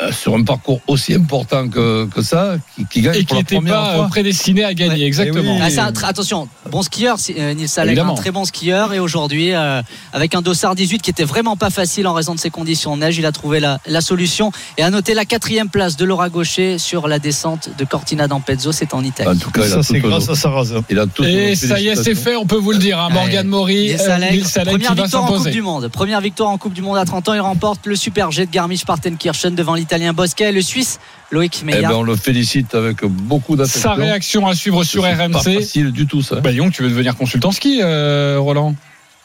euh, 0.00 0.12
sur 0.12 0.34
un 0.34 0.42
parcours 0.44 0.80
aussi 0.86 1.14
important 1.14 1.68
que, 1.68 2.06
que 2.06 2.22
ça, 2.22 2.56
qui, 2.76 2.84
qui 2.86 3.00
gagne 3.02 3.16
Et 3.16 3.18
pour 3.20 3.26
qui 3.26 3.34
la 3.34 3.40
n'était 3.40 3.54
première 3.56 3.74
pas 3.74 3.94
fois. 3.96 4.04
euh, 4.04 4.08
prédestiné 4.08 4.64
à 4.64 4.72
gagner, 4.74 5.00
Ouais. 5.02 5.06
exactement. 5.06 5.56
Oui. 5.56 5.72
Ah, 5.76 5.82
un 5.86 5.92
attention, 6.08 6.48
bon 6.70 6.82
skieur, 6.82 7.16
euh, 7.36 7.54
Nils 7.54 7.68
Allègre, 7.76 7.90
Évidemment. 7.92 8.12
un 8.12 8.16
très 8.16 8.30
bon 8.30 8.44
skieur. 8.44 8.92
Et 8.94 9.00
aujourd'hui, 9.00 9.52
euh, 9.54 9.82
avec 10.12 10.34
un 10.34 10.42
dossard 10.42 10.74
18 10.74 11.02
qui 11.02 11.10
était 11.10 11.24
vraiment 11.24 11.56
pas 11.56 11.70
facile 11.70 12.06
en 12.06 12.12
raison 12.14 12.34
de 12.34 12.40
ses 12.40 12.50
conditions 12.50 12.96
de 12.96 13.00
neige, 13.02 13.18
il 13.18 13.26
a 13.26 13.32
trouvé 13.32 13.60
la, 13.60 13.80
la 13.86 14.00
solution. 14.00 14.52
Et 14.76 14.82
à 14.82 14.90
noter 14.90 15.14
la 15.14 15.24
quatrième 15.24 15.68
place 15.68 15.96
de 15.96 16.04
Laura 16.04 16.28
Gaucher 16.28 16.78
sur 16.78 17.08
la 17.08 17.18
descente 17.18 17.70
de 17.76 17.84
Cortina 17.84 18.28
d'Ampezzo, 18.28 18.70
c'est 18.72 18.94
en 18.94 19.02
Italie. 19.02 19.28
En 19.28 19.36
tout 19.36 19.50
cas, 19.50 19.62
il 19.66 19.72
a 19.72 19.76
Ça, 19.76 19.82
c'est 19.82 19.98
grâce 19.98 20.28
à 20.28 20.34
Sarrazin. 20.36 20.84
il 20.90 20.98
a 20.98 21.06
toutes 21.06 21.26
Et 21.26 21.54
ça 21.56 21.80
y 21.80 21.88
est, 21.88 21.96
c'est 21.96 22.14
fait, 22.14 22.36
on 22.36 22.46
peut 22.46 22.56
vous 22.56 22.72
le 22.72 22.78
dire. 22.78 23.00
Hein, 23.00 23.08
Morgane 23.10 23.46
Maury, 23.48 23.88
Nils 23.88 24.00
euh, 24.00 24.14
Allègre, 24.14 24.32
Nils 24.34 24.46
Allègre 24.54 24.70
première 24.70 24.90
qui 24.92 24.96
va 24.96 25.02
victoire 25.04 25.24
en 25.24 25.26
Coupe 25.38 25.50
du 25.50 25.62
Monde. 25.62 25.88
Première 25.88 26.20
victoire 26.20 26.50
en 26.50 26.58
Coupe 26.58 26.72
du 26.72 26.82
Monde 26.82 26.98
à 26.98 27.04
30 27.04 27.28
ans. 27.30 27.34
Il 27.34 27.40
remporte 27.40 27.86
le 27.86 27.96
Super 27.96 28.30
G 28.30 28.46
de 28.46 28.50
Garmisch-Partenkirchen 28.50 29.54
devant 29.54 29.74
l'Italien 29.88 30.12
Bosquet 30.12 30.50
et 30.50 30.52
le 30.52 30.60
Suisse 30.60 31.00
Loïc 31.30 31.60
Eh 31.62 31.64
Meillard. 31.64 31.92
ben, 31.92 31.98
on 31.98 32.02
le 32.02 32.14
félicite 32.14 32.74
avec 32.74 33.02
beaucoup 33.06 33.56
d'affection. 33.56 33.80
Sa 33.90 33.94
réaction 33.94 34.46
à 34.46 34.54
suivre 34.54 34.84
sur 34.84 35.02
C'est 35.04 35.16
Pas 35.16 35.24
RMC. 35.38 35.54
facile 35.60 35.92
du 35.92 36.06
tout, 36.06 36.20
ça. 36.20 36.36
Bah, 36.40 36.50
Lyon, 36.50 36.70
tu 36.70 36.82
veux 36.82 36.90
devenir 36.90 37.16
consultant 37.16 37.52
ski, 37.52 37.80
euh, 37.82 38.36
Roland 38.38 38.74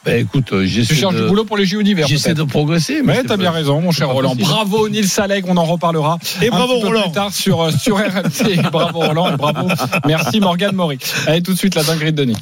Ben, 0.04 0.20
écoute, 0.20 0.52
euh, 0.52 0.62
Tu 0.62 0.68
j'essaie 0.68 0.94
cherches 0.94 1.14
du 1.14 1.22
de, 1.22 1.26
boulot 1.28 1.44
pour 1.44 1.56
les 1.56 1.64
JO 1.64 1.82
d'hiver. 1.82 2.06
j'essaie 2.06 2.34
de 2.34 2.42
progresser. 2.42 3.00
Mais 3.04 3.22
t'as 3.22 3.28
pas- 3.28 3.36
bien 3.38 3.50
raison, 3.50 3.80
mon 3.80 3.90
cher 3.90 4.08
Roland. 4.10 4.34
Bravo 4.36 4.88
Nils 4.88 5.08
Allègre, 5.18 5.48
on 5.50 5.56
en 5.56 5.64
reparlera. 5.64 6.18
Et 6.42 6.48
un 6.48 6.50
bravo, 6.50 6.74
petit 6.74 6.80
peu 6.82 6.86
Roland. 6.88 7.02
plus 7.02 7.12
tard 7.12 7.32
sur, 7.32 7.60
euh, 7.62 7.70
sur 7.70 7.96
RMC. 7.96 8.60
bravo 8.72 9.00
Roland 9.00 9.32
et 9.32 9.36
bravo. 9.36 9.68
Merci 10.06 10.40
Morgane 10.40 10.74
Maury. 10.74 10.98
Allez 11.26 11.42
tout 11.42 11.52
de 11.54 11.58
suite 11.58 11.74
la 11.74 11.82
dinguerie 11.84 12.12
de 12.12 12.18
Denis. 12.24 12.36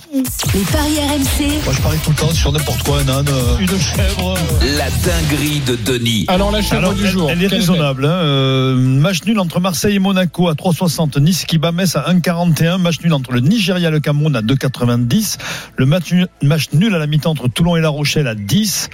Les 0.55 0.61
paris 0.73 0.97
RMC. 0.99 1.47
Moi, 1.65 1.73
je 1.77 1.81
parie 1.83 1.99
tout 2.05 2.11
le 2.11 2.17
temps 2.17 2.33
sur 2.33 2.53
n'importe 2.53 2.83
quoi, 2.83 2.99
un 3.01 3.09
âne, 3.09 3.29
euh, 3.29 3.59
une 3.61 3.69
chèvre. 3.69 4.35
La 4.77 4.91
dinguerie 4.91 5.61
de 5.67 5.77
Denis. 5.77 6.25
Alors 6.29 6.51
la 6.51 6.63
chèvre 6.63 6.79
Alors, 6.79 6.95
du 6.95 7.05
elle, 7.05 7.11
jour. 7.11 7.31
elle 7.31 7.43
est 7.43 7.47
raisonnable. 7.47 8.05
Hein. 8.05 8.09
Euh, 8.11 8.77
match 8.77 9.19
nul 9.25 9.39
entre 9.39 9.61
Marseille 9.61 9.97
et 9.97 9.99
Monaco 10.01 10.49
à 10.49 10.55
3,60. 10.55 11.19
Nice 11.21 11.45
qui 11.45 11.59
bat 11.59 11.73
Metz 11.73 11.95
à 11.97 12.07
1,41. 12.11 12.79
Match 12.79 12.97
nul 13.05 13.13
entre 13.15 13.33
le 13.33 13.41
Nigeria 13.41 13.89
et 13.89 13.93
le 13.93 14.01
Cameroun 14.01 14.35
à 14.37 14.43
2,90. 14.43 15.39
Le 15.77 15.87
match 15.87 16.13
nul, 16.13 16.29
match 16.43 16.67
nul 16.73 16.95
à 16.95 16.99
la 16.99 17.07
mi-temps 17.07 17.31
entre 17.31 17.49
Toulon 17.53 17.77
et 17.77 17.81
La 17.81 17.89
Rochelle 17.89 18.27
à 18.27 18.35
10. 18.35 18.91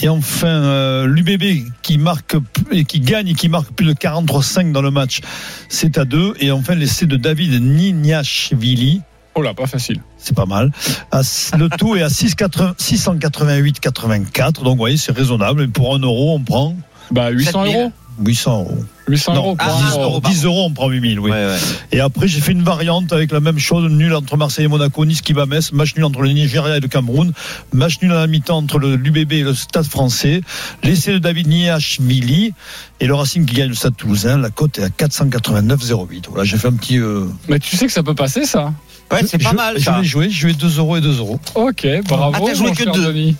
Et 0.00 0.08
enfin, 0.08 0.46
euh, 0.48 1.06
l'UBB 1.06 1.64
qui 1.82 1.98
marque 1.98 2.36
et 2.70 2.84
qui 2.84 3.00
gagne 3.00 3.28
et 3.28 3.34
qui 3.34 3.48
marque 3.48 3.70
plus 3.72 3.86
de 3.86 3.92
43,5 3.92 4.72
dans 4.72 4.82
le 4.82 4.90
match, 4.90 5.20
c'est 5.68 5.98
à 5.98 6.04
2. 6.04 6.34
Et 6.40 6.50
enfin, 6.50 6.74
l'essai 6.74 7.06
de 7.06 7.16
David 7.16 7.62
Nignashvili. 7.62 9.02
Oh 9.34 9.42
là, 9.42 9.54
pas 9.54 9.66
facile. 9.66 10.00
C'est 10.18 10.34
pas 10.36 10.46
mal. 10.46 10.70
À- 11.10 11.22
Le 11.56 11.68
tout 11.70 11.96
est 11.96 12.02
à 12.02 12.08
688,84. 12.08 14.62
Donc, 14.62 14.72
vous 14.72 14.76
voyez, 14.76 14.96
c'est 14.96 15.12
raisonnable. 15.12 15.62
Et 15.62 15.68
pour 15.68 15.94
un 15.94 15.98
euro, 15.98 16.34
on 16.34 16.40
prend 16.40 16.76
Bah 17.10 17.30
800 17.30 17.64
7000. 17.64 17.76
euros. 17.76 17.92
800 18.24 18.60
euros. 18.60 18.78
800 19.08 19.34
Non, 19.34 19.38
euros. 19.40 19.56
Ah, 19.58 19.64
pour 19.66 19.74
un 19.74 19.80
10 19.88 19.92
euro. 19.94 20.02
euros, 20.04 20.20
10 20.24 20.44
euros, 20.44 20.64
on 20.66 20.70
prend 20.72 20.88
8000, 20.88 21.18
oui. 21.20 21.30
Ouais, 21.30 21.36
ouais. 21.46 21.56
Et 21.90 22.00
après, 22.00 22.28
j'ai 22.28 22.40
fait 22.40 22.52
une 22.52 22.62
variante 22.62 23.12
avec 23.12 23.32
la 23.32 23.40
même 23.40 23.58
chose, 23.58 23.90
nul 23.90 24.14
entre 24.14 24.36
Marseille 24.36 24.66
et 24.66 24.68
Monaco, 24.68 25.04
Nice 25.04 25.22
qui 25.22 25.32
bat 25.34 25.46
Metz, 25.46 25.72
match 25.72 25.94
nul 25.96 26.04
entre 26.04 26.22
le 26.22 26.28
Nigeria 26.30 26.76
et 26.76 26.80
le 26.80 26.88
Cameroun, 26.88 27.32
match 27.72 28.00
nul 28.02 28.12
à 28.12 28.16
la 28.20 28.26
mi-temps 28.26 28.58
entre 28.58 28.78
le 28.78 28.96
l'UBB 28.96 29.32
et 29.32 29.42
le 29.42 29.54
Stade 29.54 29.86
français, 29.86 30.40
l'essai 30.84 31.12
de 31.14 31.18
David 31.18 31.48
Niashvili 31.48 32.52
et 33.00 33.06
le 33.06 33.14
Racing 33.14 33.44
qui 33.44 33.54
gagne 33.56 33.70
le 33.70 33.74
Stade 33.74 33.96
toulousain, 33.96 34.38
la 34.38 34.50
cote 34.50 34.78
est 34.78 34.84
à 34.84 34.88
489,08. 34.88 36.24
Voilà, 36.28 36.44
j'ai 36.44 36.56
fait 36.58 36.68
un 36.68 36.72
petit... 36.74 36.98
euh, 36.98 37.26
Mais 37.48 37.58
tu 37.58 37.76
sais 37.76 37.86
que 37.86 37.92
ça 37.92 38.02
peut 38.02 38.14
passer 38.14 38.44
ça. 38.44 38.72
Ouais, 39.10 39.20
c'est 39.26 39.36
pas 39.42 39.50
je, 39.50 39.54
mal 39.56 39.74
Je 39.78 39.84
ça. 39.84 39.98
vais 39.98 40.04
jouer, 40.04 40.30
je 40.30 40.46
vais 40.46 40.54
2 40.54 40.78
euros 40.78 40.96
et 40.96 41.00
2 41.00 41.18
euros. 41.18 41.38
Ok, 41.54 41.86
bravo. 42.08 42.32
Ah, 42.36 42.40
t'as 42.46 42.54
joué 42.54 42.70
que 42.70 42.84
cher 42.84 42.92
deux. 42.92 43.04
Denis. 43.06 43.36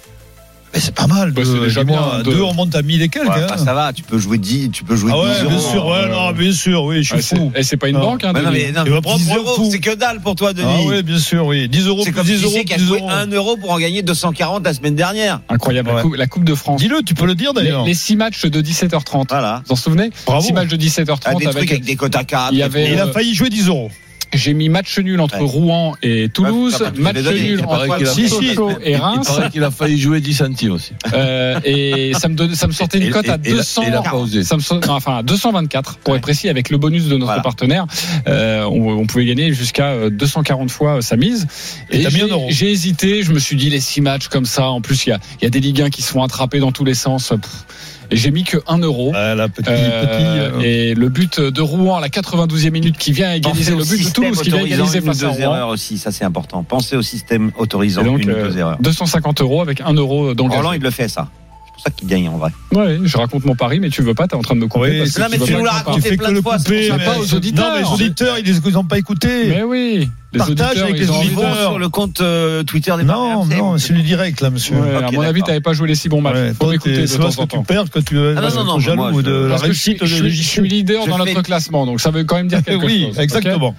Mais 0.75 0.81
c'est 0.81 0.95
pas 0.95 1.07
mal, 1.07 1.33
Bah, 1.33 1.43
deux, 1.45 1.61
déjà 1.61 1.85
bien, 1.85 2.01
deux, 2.25 2.33
deux. 2.33 2.41
on 2.41 2.55
monte 2.55 2.75
à 2.75 2.81
1000 2.81 3.03
et 3.03 3.09
quelques. 3.11 3.29
Ouais, 3.29 3.43
hein. 3.43 3.47
bah, 3.47 3.59
ça 3.59 3.75
va, 3.75 3.93
tu 3.93 4.03
peux 4.03 4.17
jouer 4.19 4.39
10, 4.39 4.71
tu 4.71 4.85
peux 4.85 4.97
jouer 4.97 5.13
ah 5.15 5.19
10 5.19 5.23
ouais, 5.29 5.41
euros. 5.43 5.49
bien 5.51 5.59
sûr, 5.71 5.87
ouais, 5.87 6.09
non, 6.09 6.33
bien 6.33 6.53
sûr, 6.53 6.85
oui, 6.85 6.97
je 6.99 7.03
suis 7.03 7.15
Ouais, 7.17 7.21
c'est- 7.23 7.37
fou. 7.37 7.53
Et 7.55 7.63
c'est 7.63 7.77
pas 7.77 7.89
une 7.89 7.97
Ah. 7.97 8.01
banque, 8.01 8.25
hein, 8.25 8.33
Ouais, 8.35 8.41
non, 8.43 8.51
mais, 8.51 8.73
non, 8.73 8.85
Tu 8.85 8.91
vas 8.91 9.03
prendre 9.03 9.19
10 9.19 9.27
pour 9.27 9.35
le 9.37 9.41
euros, 9.43 9.69
c'est 9.71 9.81
que 9.81 9.95
dalle 9.95 10.21
pour 10.21 10.35
toi, 10.35 10.55
Denis. 10.55 10.67
Ah 10.67 10.81
oui, 10.87 11.03
bien 11.03 11.19
sûr, 11.19 11.45
oui. 11.45 11.69
10 11.69 11.87
euros, 11.87 12.01
c'est 12.05 12.13
comme 12.13 12.25
10 12.25 12.39
tu 12.39 12.45
euros, 12.45 12.55
sais 12.55 12.65
qui 12.65 12.73
a 12.73 12.77
plus 12.77 12.85
10 12.85 12.89
joué 12.89 12.99
euros. 13.01 13.11
1 13.11 13.27
euro 13.33 13.57
pour 13.59 13.71
en 13.73 13.79
gagner 13.79 14.01
240 14.03 14.65
la 14.65 14.73
semaine 14.73 14.95
dernière. 14.97 15.41
Incroyable. 15.51 15.91
La 15.91 15.97
Ouais. 15.97 16.03
coupe, 16.03 16.15
la 16.17 16.27
Coupe 16.27 16.45
de 16.45 16.55
France. 16.55 16.81
Dis-le, 16.81 17.03
tu 17.03 17.13
peux 17.13 17.27
le 17.27 17.35
dire 17.35 17.53
Les, 17.55 17.63
d'ailleurs. 17.65 17.85
les 17.85 17.93
six 17.95 18.17
matchs 18.17 18.47
de 18.47 18.61
17h30. 18.63 19.27
Voilà. 19.29 19.57
Vous 19.59 19.63
vous 19.67 19.73
en 19.73 19.77
souvenez? 19.77 20.11
Bravo. 20.25 20.41
Six 20.47 20.55
matchs 20.55 20.69
de 20.69 20.77
Ah, 20.77 20.79
17h30 20.79 21.39
des 21.39 21.45
trucs 21.45 21.57
avec. 21.59 21.71
avec 21.71 21.85
des 21.85 21.97
cotes 21.97 22.17
à 22.17 22.25
4. 22.25 22.53
Il 22.53 22.59
y 22.59 22.63
avait- 22.63 22.87
Et 22.89 22.93
il 22.95 22.99
a 22.99 23.07
euh, 23.09 23.13
failli 23.13 23.35
jouer 23.35 23.51
10 23.51 23.67
euros. 23.69 23.91
J'ai 24.35 24.55
mis 24.55 24.69
match 24.69 24.99
nul 24.99 25.21
entre 25.21 25.39
Ouais. 25.41 25.47
Rouen 25.47 25.95
et 26.03 26.29
Toulouse, 26.29 26.77
Ouais, 26.81 26.91
match 27.01 27.17
nul 27.17 27.59
Il 27.61 27.65
entre 27.65 28.07
Si, 28.07 28.29
si. 28.29 28.49
Sochaux 28.49 28.71
et 28.83 28.93
Il 28.93 28.97
Reims. 28.97 29.27
paraît 29.27 29.51
qu'il 29.51 29.63
a 29.63 29.71
failli 29.71 29.99
jouer 29.99 30.21
10 30.21 30.35
centimes 30.35 30.73
aussi. 30.73 30.93
Euh, 31.13 31.61
et 31.65 32.13
ça 32.19 32.29
me 32.29 32.35
donne, 32.35 32.55
ça 32.55 32.67
me 32.67 32.73
sortait 32.73 32.99
une 32.99 33.05
Et- 33.05 33.11
cote 33.11 33.29
à 33.29 33.37
et- 33.45 33.49
et 33.49 33.51
la- 33.51 33.57
200, 33.59 33.83
et 33.83 33.91
la 33.91 34.01
pas 34.03 34.15
osé. 34.15 34.43
ça 34.43 34.57
me 34.57 34.89
enfin 34.91 35.19
à 35.19 35.23
224 35.23 35.99
pour 35.99 36.17
être 36.17 36.23
précis 36.23 36.49
avec 36.49 36.71
le 36.71 36.79
bonus 36.79 37.05
de 37.05 37.13
notre 37.15 37.25
Voilà. 37.27 37.43
partenaire. 37.43 37.87
Euh, 38.27 38.65
on, 38.65 38.89
on 38.99 39.07
pouvait 39.07 39.27
gagner 39.27 39.53
jusqu'à 39.53 39.89
euh, 39.91 40.11
240 40.11 40.71
fois 40.71 40.97
euh, 40.97 41.01
sa 41.03 41.17
mise. 41.17 41.47
Et 41.91 42.07
un 42.07 42.11
j'ai- 42.49 42.71
hésité, 42.71 43.23
je 43.23 43.33
me 43.33 43.39
suis 43.39 43.57
dit 43.57 43.69
les 43.71 43.81
six 43.81 44.01
matchs 44.01 44.29
comme 44.29 44.47
ça. 44.47 44.67
En 44.71 44.81
plus 44.81 45.07
il 45.07 45.11
y 45.11 45.13
a, 45.13 45.19
il 45.41 45.45
y 45.45 45.47
a 45.47 45.51
des 45.51 45.61
Ligue 45.61 45.83
1 45.83 45.91
qui 45.91 46.01
se 46.03 46.11
font 46.11 46.23
attraper 46.23 46.59
dans 46.59 46.73
tous 46.73 46.85
les 46.85 46.95
sens. 46.95 47.29
Pff. 47.29 47.65
Et 48.13 48.17
j'ai 48.17 48.31
mis 48.31 48.45
que 48.45 48.59
1 48.67 48.79
euro. 48.79 49.13
Là, 49.13 49.49
petit, 49.49 49.69
Euh, 49.69 50.03
petit. 50.07 50.59
euh, 50.59 50.61
et 50.63 50.95
le 50.95 51.09
but 51.09 51.41
de 51.41 51.61
Rouen 51.61 51.97
à 51.97 52.01
la 52.01 52.09
82e 52.09 52.71
minute 52.71 52.97
qui 52.99 53.11
vient 53.13 53.33
égaliser 53.33 53.75
le 53.75 53.85
but 53.85 54.05
de 54.07 54.11
Toulouse 54.13 54.41
qui 54.43 54.51
vient 54.51 54.61
égaliser 54.65 55.01
face 55.01 55.19
à 55.19 55.21
deux 55.21 55.29
Rouen. 55.29 55.41
erreurs 55.41 55.69
aussi, 55.69 55.99
ça 55.99 56.13
c'est 56.13 56.25
important. 56.25 56.63
Pensez 56.63 56.95
au 56.97 57.03
système 57.03 57.51
autorisant 57.59 58.03
Et 58.03 58.05
donc, 58.05 58.23
une 58.23 58.31
euh, 58.31 58.49
deux 58.49 58.59
erreurs. 58.59 58.77
250 58.81 59.41
euros 59.41 59.63
avec 59.63 59.81
1 59.81 59.93
euro 59.95 60.35
dans 60.35 60.47
le 60.47 60.55
Roland, 60.55 60.73
il 60.73 60.83
le 60.83 60.91
fait 60.91 61.09
ça. 61.09 61.29
C'est 61.65 61.73
pour 61.73 61.83
ça 61.85 61.91
qu'il 61.91 62.07
gagne 62.09 62.29
en 62.29 62.37
vrai. 62.37 62.51
Ouais, 62.73 62.99
je 63.03 63.17
raconte 63.17 63.45
mon 63.47 63.55
pari, 63.57 63.81
mais 63.81 63.89
tu 63.89 64.03
veux 64.03 64.15
pas, 64.15 64.29
t'es 64.29 64.37
en 64.37 64.43
train 64.43 64.55
de 64.55 64.61
me 64.61 64.67
couper. 64.69 64.91
Oui, 64.91 64.99
parce 64.99 65.13
que 65.13 65.21
non, 65.21 65.27
mais 65.31 65.39
tu 65.39 65.53
nous 65.55 65.61
que 65.61 65.65
l'as 65.65 65.71
raconté 65.73 66.01
fais 66.03 66.17
plein 66.17 66.27
que 66.27 66.31
de 66.33 66.37
le 66.37 66.43
fois, 66.43 66.59
couper. 66.59 66.91
mais- 66.97 67.05
Pas 67.05 67.19
aux 67.19 67.35
auditeurs. 67.35 67.65
Non, 67.71 67.75
mais 67.77 67.81
les 67.83 67.89
auditeurs, 68.07 68.39
ils 68.39 68.45
les 68.45 68.77
ont 68.77 68.85
pas 68.85 68.99
écoutés. 68.99 69.47
Mais 69.49 69.63
oui, 69.63 70.09
Partage 70.39 70.67
auditeurs, 70.71 70.85
avec 70.87 70.99
les 70.99 71.05
vont 71.07 71.55
sur 71.55 71.79
le 71.79 71.89
compte 71.89 72.21
euh, 72.21 72.63
Twitter 72.63 72.93
des 72.97 73.05
Non, 73.05 73.45
non, 73.45 73.79
c'est 73.79 73.93
le 73.93 74.01
direct, 74.03 74.41
là, 74.41 74.51
monsieur. 74.51 74.77
Ouais, 74.77 74.95
à 75.05 75.11
mon 75.11 75.21
avis, 75.21 75.43
t'avais 75.43 75.61
pas 75.61 75.73
joué 75.73 75.89
les 75.89 75.95
six 75.95 76.09
bons 76.09 76.21
matchs. 76.21 76.35
Ouais, 76.35 76.53
Faut 76.59 76.71
m'écouter 76.71 77.03
de 77.07 77.17
parce 77.19 77.37
que 77.37 77.45
tu 77.45 77.63
perds 77.65 77.91
que 77.91 77.99
tu 78.01 78.19
es 78.19 78.35
Ah 78.37 78.41
non, 78.41 78.51
non, 78.51 78.65
non, 78.65 78.79
jaloux 78.79 78.97
moi, 79.03 79.13
je- 79.15 79.21
de 79.23 79.33
la 79.33 79.49
Parce 79.51 79.63
que 79.63 79.73
je 79.73 79.79
suis, 79.79 79.91
réussite 79.93 80.07
je 80.07 80.15
suis- 80.23 80.31
je 80.31 80.43
suis 80.43 80.69
leader 80.69 81.05
Je 81.05 81.11
dans 81.11 81.19
fais- 81.19 81.25
notre 81.35 81.43
classement, 81.43 81.85
donc 81.87 82.01
ça 82.01 82.11
veut 82.11 82.25
quand 82.25 82.37
même 82.37 82.49
dire 82.49 82.63
quelque 82.65 82.85
Oui, 82.85 83.07
chose. 83.09 83.19
exactement. 83.19 83.69
ok 83.69 83.75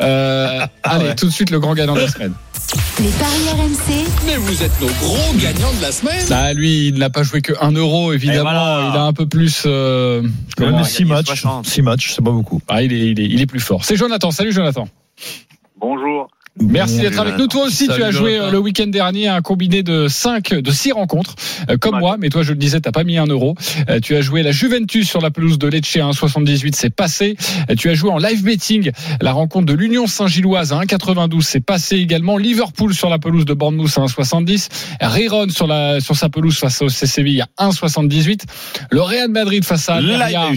Euh, 0.00 0.60
allez, 0.82 1.04
ouais. 1.06 1.14
tout 1.14 1.26
de 1.26 1.30
suite 1.32 1.50
le 1.50 1.60
grand 1.60 1.74
gagnant 1.74 1.94
de 1.94 2.00
la 2.00 2.08
semaine. 2.08 2.32
Les 3.00 3.08
paris 3.08 3.48
RMC, 3.54 4.04
Mais 4.26 4.36
vous 4.36 4.62
êtes 4.62 4.80
nos 4.80 4.88
gros 5.00 5.32
gagnants 5.38 5.72
de 5.78 5.82
la 5.82 5.92
semaine. 5.92 6.24
Bah, 6.28 6.52
lui, 6.52 6.88
il 6.88 6.94
n'a 6.98 7.08
pas 7.10 7.22
joué 7.22 7.40
que 7.40 7.52
1 7.62 7.72
euro, 7.72 8.12
évidemment. 8.12 8.42
voilà. 8.50 8.90
Il 8.92 8.96
a 8.98 9.02
un 9.04 9.12
peu 9.12 9.26
plus. 9.26 9.62
euh, 9.66 10.22
comment 10.56 10.72
même 10.72 10.80
a 10.80 10.84
6 10.84 10.98
gagné 11.04 11.12
matchs. 11.14 11.26
60. 11.26 11.66
6 11.66 11.82
matchs, 11.82 12.12
c'est 12.14 12.22
pas 12.24 12.30
beaucoup. 12.30 12.60
Ah, 12.68 12.82
il, 12.82 12.92
est, 12.92 13.10
il, 13.10 13.20
est, 13.20 13.24
il 13.24 13.40
est 13.40 13.46
plus 13.46 13.60
fort. 13.60 13.84
C'est 13.84 13.96
Jonathan. 13.96 14.30
Salut, 14.30 14.52
Jonathan. 14.52 14.86
Bonjour. 15.80 16.28
Merci 16.60 16.98
d'être 16.98 17.20
avec 17.20 17.38
nous. 17.38 17.46
Toi 17.46 17.66
aussi, 17.66 17.86
Salut, 17.86 17.98
tu 18.00 18.04
as 18.04 18.10
joué 18.10 18.36
euh, 18.36 18.50
le 18.50 18.58
week-end 18.58 18.88
dernier 18.88 19.28
un 19.28 19.42
combiné 19.42 19.84
de 19.84 20.08
5, 20.08 20.54
de 20.54 20.70
6 20.72 20.90
rencontres, 20.90 21.36
euh, 21.70 21.76
comme 21.76 21.94
Ouais. 21.94 22.00
moi, 22.00 22.16
mais 22.18 22.30
toi, 22.30 22.42
je 22.42 22.50
le 22.50 22.58
disais, 22.58 22.80
t'as 22.80 22.90
pas 22.90 23.04
mis 23.04 23.16
un 23.16 23.26
euro. 23.26 23.54
Euh, 23.88 24.00
tu 24.00 24.16
as 24.16 24.22
joué 24.22 24.42
la 24.42 24.50
Juventus 24.50 25.08
sur 25.08 25.20
la 25.20 25.30
pelouse 25.30 25.58
de 25.58 25.68
Lecce 25.68 25.96
à 25.96 26.00
1,78, 26.00 26.74
c'est 26.74 26.90
passé. 26.90 27.36
Tu 27.78 27.88
as 27.90 27.94
joué 27.94 28.10
en 28.10 28.18
live 28.18 28.42
betting 28.42 28.90
la 29.20 29.32
rencontre 29.32 29.66
de 29.66 29.72
l'Union 29.74 30.08
Saint-Gilloise 30.08 30.72
à 30.72 30.80
1,92, 30.80 31.42
c'est 31.42 31.60
passé 31.64 31.96
également. 31.96 32.36
Liverpool 32.38 32.92
sur 32.92 33.08
la 33.08 33.20
pelouse 33.20 33.44
de 33.44 33.54
Bournemouth 33.54 33.96
à 33.96 34.00
1,70. 34.00 34.68
Riron 35.00 35.48
sur 35.50 35.68
la, 35.68 36.00
sur 36.00 36.16
sa 36.16 36.28
pelouse 36.28 36.58
face 36.58 36.82
au 36.82 36.88
CCV 36.88 37.40
à 37.40 37.68
1,78. 37.68 38.40
Le 38.90 39.00
Real 39.00 39.28
Madrid 39.28 39.64
face 39.64 39.88
à 39.88 39.94
Almeria. 39.96 40.48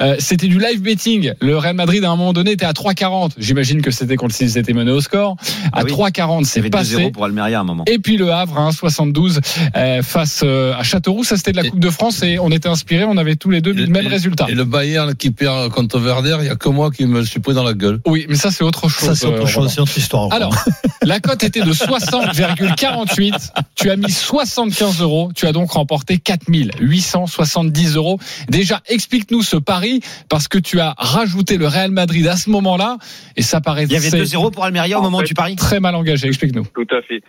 Euh, 0.00 0.16
c'était 0.18 0.46
du 0.48 0.58
live 0.58 0.80
betting. 0.82 1.32
Le 1.40 1.56
Real 1.58 1.74
Madrid, 1.76 2.02
à 2.04 2.10
un 2.10 2.16
moment 2.16 2.32
donné, 2.32 2.52
était 2.52 2.64
à 2.64 2.72
3,40. 2.72 3.32
J'imagine 3.38 3.82
que 3.82 3.90
c'était 3.90 4.16
quand 4.16 4.40
ils 4.40 4.56
étaient 4.58 4.72
menés 4.72 4.90
au 4.90 5.00
score. 5.00 5.36
À 5.72 5.80
Ah 5.80 5.82
oui. 5.84 5.92
3,40, 5.92 6.38
Il 6.38 6.42
y 6.42 6.46
c'est 6.46 6.70
passé. 6.70 6.96
2-0 6.96 7.12
pour 7.12 7.24
Almeria 7.24 7.58
à 7.58 7.60
un 7.60 7.64
moment. 7.64 7.84
Et 7.86 7.98
puis 7.98 8.16
le 8.16 8.32
Havre, 8.32 8.58
hein, 8.58 8.72
72 8.72 9.40
euh, 9.76 10.02
face 10.02 10.40
euh, 10.44 10.72
à 10.74 10.82
Châteauroux. 10.82 11.24
Ça, 11.24 11.36
c'était 11.36 11.52
de 11.52 11.56
la 11.58 11.64
Et- 11.66 11.70
Coupe 11.70 11.80
de 11.80 11.90
France 11.90 12.22
et 12.22 12.38
on 12.38 12.50
était 12.50 12.68
inspirés. 12.68 13.04
On 13.04 13.16
avait 13.16 13.36
tous 13.36 13.50
les 13.50 13.60
deux 13.60 13.72
mis 13.72 13.82
le 13.82 13.86
même 13.88 14.06
résultat. 14.06 14.46
Et 14.48 14.54
le 14.54 14.64
Bayern 14.64 15.14
qui 15.14 15.30
perd 15.30 15.70
contre 15.70 15.98
Werder, 16.00 16.38
il 16.40 16.46
y 16.46 16.50
a 16.50 16.56
que 16.56 16.68
moi 16.68 16.90
qui 16.90 17.04
me 17.06 17.22
suis 17.24 17.40
pris 17.40 17.54
dans 17.54 17.64
la 17.64 17.74
gueule. 17.74 18.00
Oui, 18.06 18.26
mais 18.28 18.36
ça, 18.36 18.50
c'est 18.50 18.64
autre 18.64 18.88
chose. 18.88 19.08
Ça, 19.08 19.14
c'est 19.14 19.26
euh, 19.26 19.30
autre 19.40 19.46
chose, 19.48 19.70
c'est 19.74 19.80
autre 19.80 19.96
histoire. 19.98 20.22
encore. 20.24 20.36
Alors, 20.36 20.54
la 21.02 21.20
cote 21.20 21.42
était 21.44 21.60
de 21.62 21.72
60,48. 21.72 23.50
Tu 23.74 23.90
as 23.90 23.96
mis 23.96 24.10
75 24.10 25.00
euros. 25.02 25.30
Tu 25.34 25.46
as 25.46 25.52
donc 25.52 25.70
remporté 25.72 26.18
4870 26.18 27.96
euros. 27.96 28.18
Déjà, 28.48 28.80
explique-nous 28.88 29.42
ce 29.42 29.56
pari 29.56 29.89
parce 30.28 30.46
que 30.48 30.58
tu 30.58 30.78
as 30.80 30.94
rajouté 30.96 31.56
le 31.58 31.66
Real 31.66 31.90
Madrid 31.90 32.26
à 32.26 32.36
ce 32.36 32.50
moment-là 32.50 32.98
et 33.36 33.42
ça 33.42 33.60
paraît 33.60 33.84
Il 33.84 33.92
y 33.92 33.96
avait 33.96 34.08
2-0 34.08 34.52
pour 34.52 34.64
Almeria 34.64 34.96
au 34.98 35.00
En 35.00 35.04
moment 35.04 35.18
où 35.18 35.20
fait- 35.20 35.26
tu 35.26 35.34
paries 35.34 35.56
très 35.56 35.80
mal 35.80 35.94
engagé. 35.94 36.28
Explique-nous. 36.28 36.66
Tout 36.74 36.94
à 36.94 37.02
fait. 37.02 37.22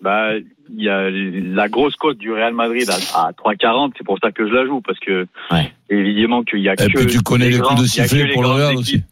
Bah, 0.00 0.30
il 0.76 0.84
y 0.84 0.88
a 0.90 1.08
la 1.10 1.68
grosse 1.68 1.96
cote 1.96 2.18
du 2.18 2.30
Real 2.32 2.52
Madrid 2.54 2.88
à, 2.90 3.28
à 3.28 3.32
3,40. 3.32 3.92
C'est 3.96 4.04
pour 4.04 4.18
ça 4.22 4.30
que 4.30 4.46
je 4.46 4.52
la 4.52 4.66
joue 4.66 4.80
parce 4.82 4.98
que 5.00 5.26
Ouais. 5.50 5.72
évidemment 5.88 6.42
qu'il 6.44 6.60
y 6.60 6.68
a 6.68 6.74
Et 6.74 6.76
que 6.76 6.98
puis 6.98 7.06
tu 7.06 7.20
connais 7.22 7.48
les 7.48 7.58
coups 7.58 7.80
de 7.80 7.86
sifflet 7.86 8.26
pour 8.32 8.42
le 8.42 8.48
grandes 8.48 8.58
Real 8.60 8.72
équipes- 8.72 8.80
aussi. 8.80 9.02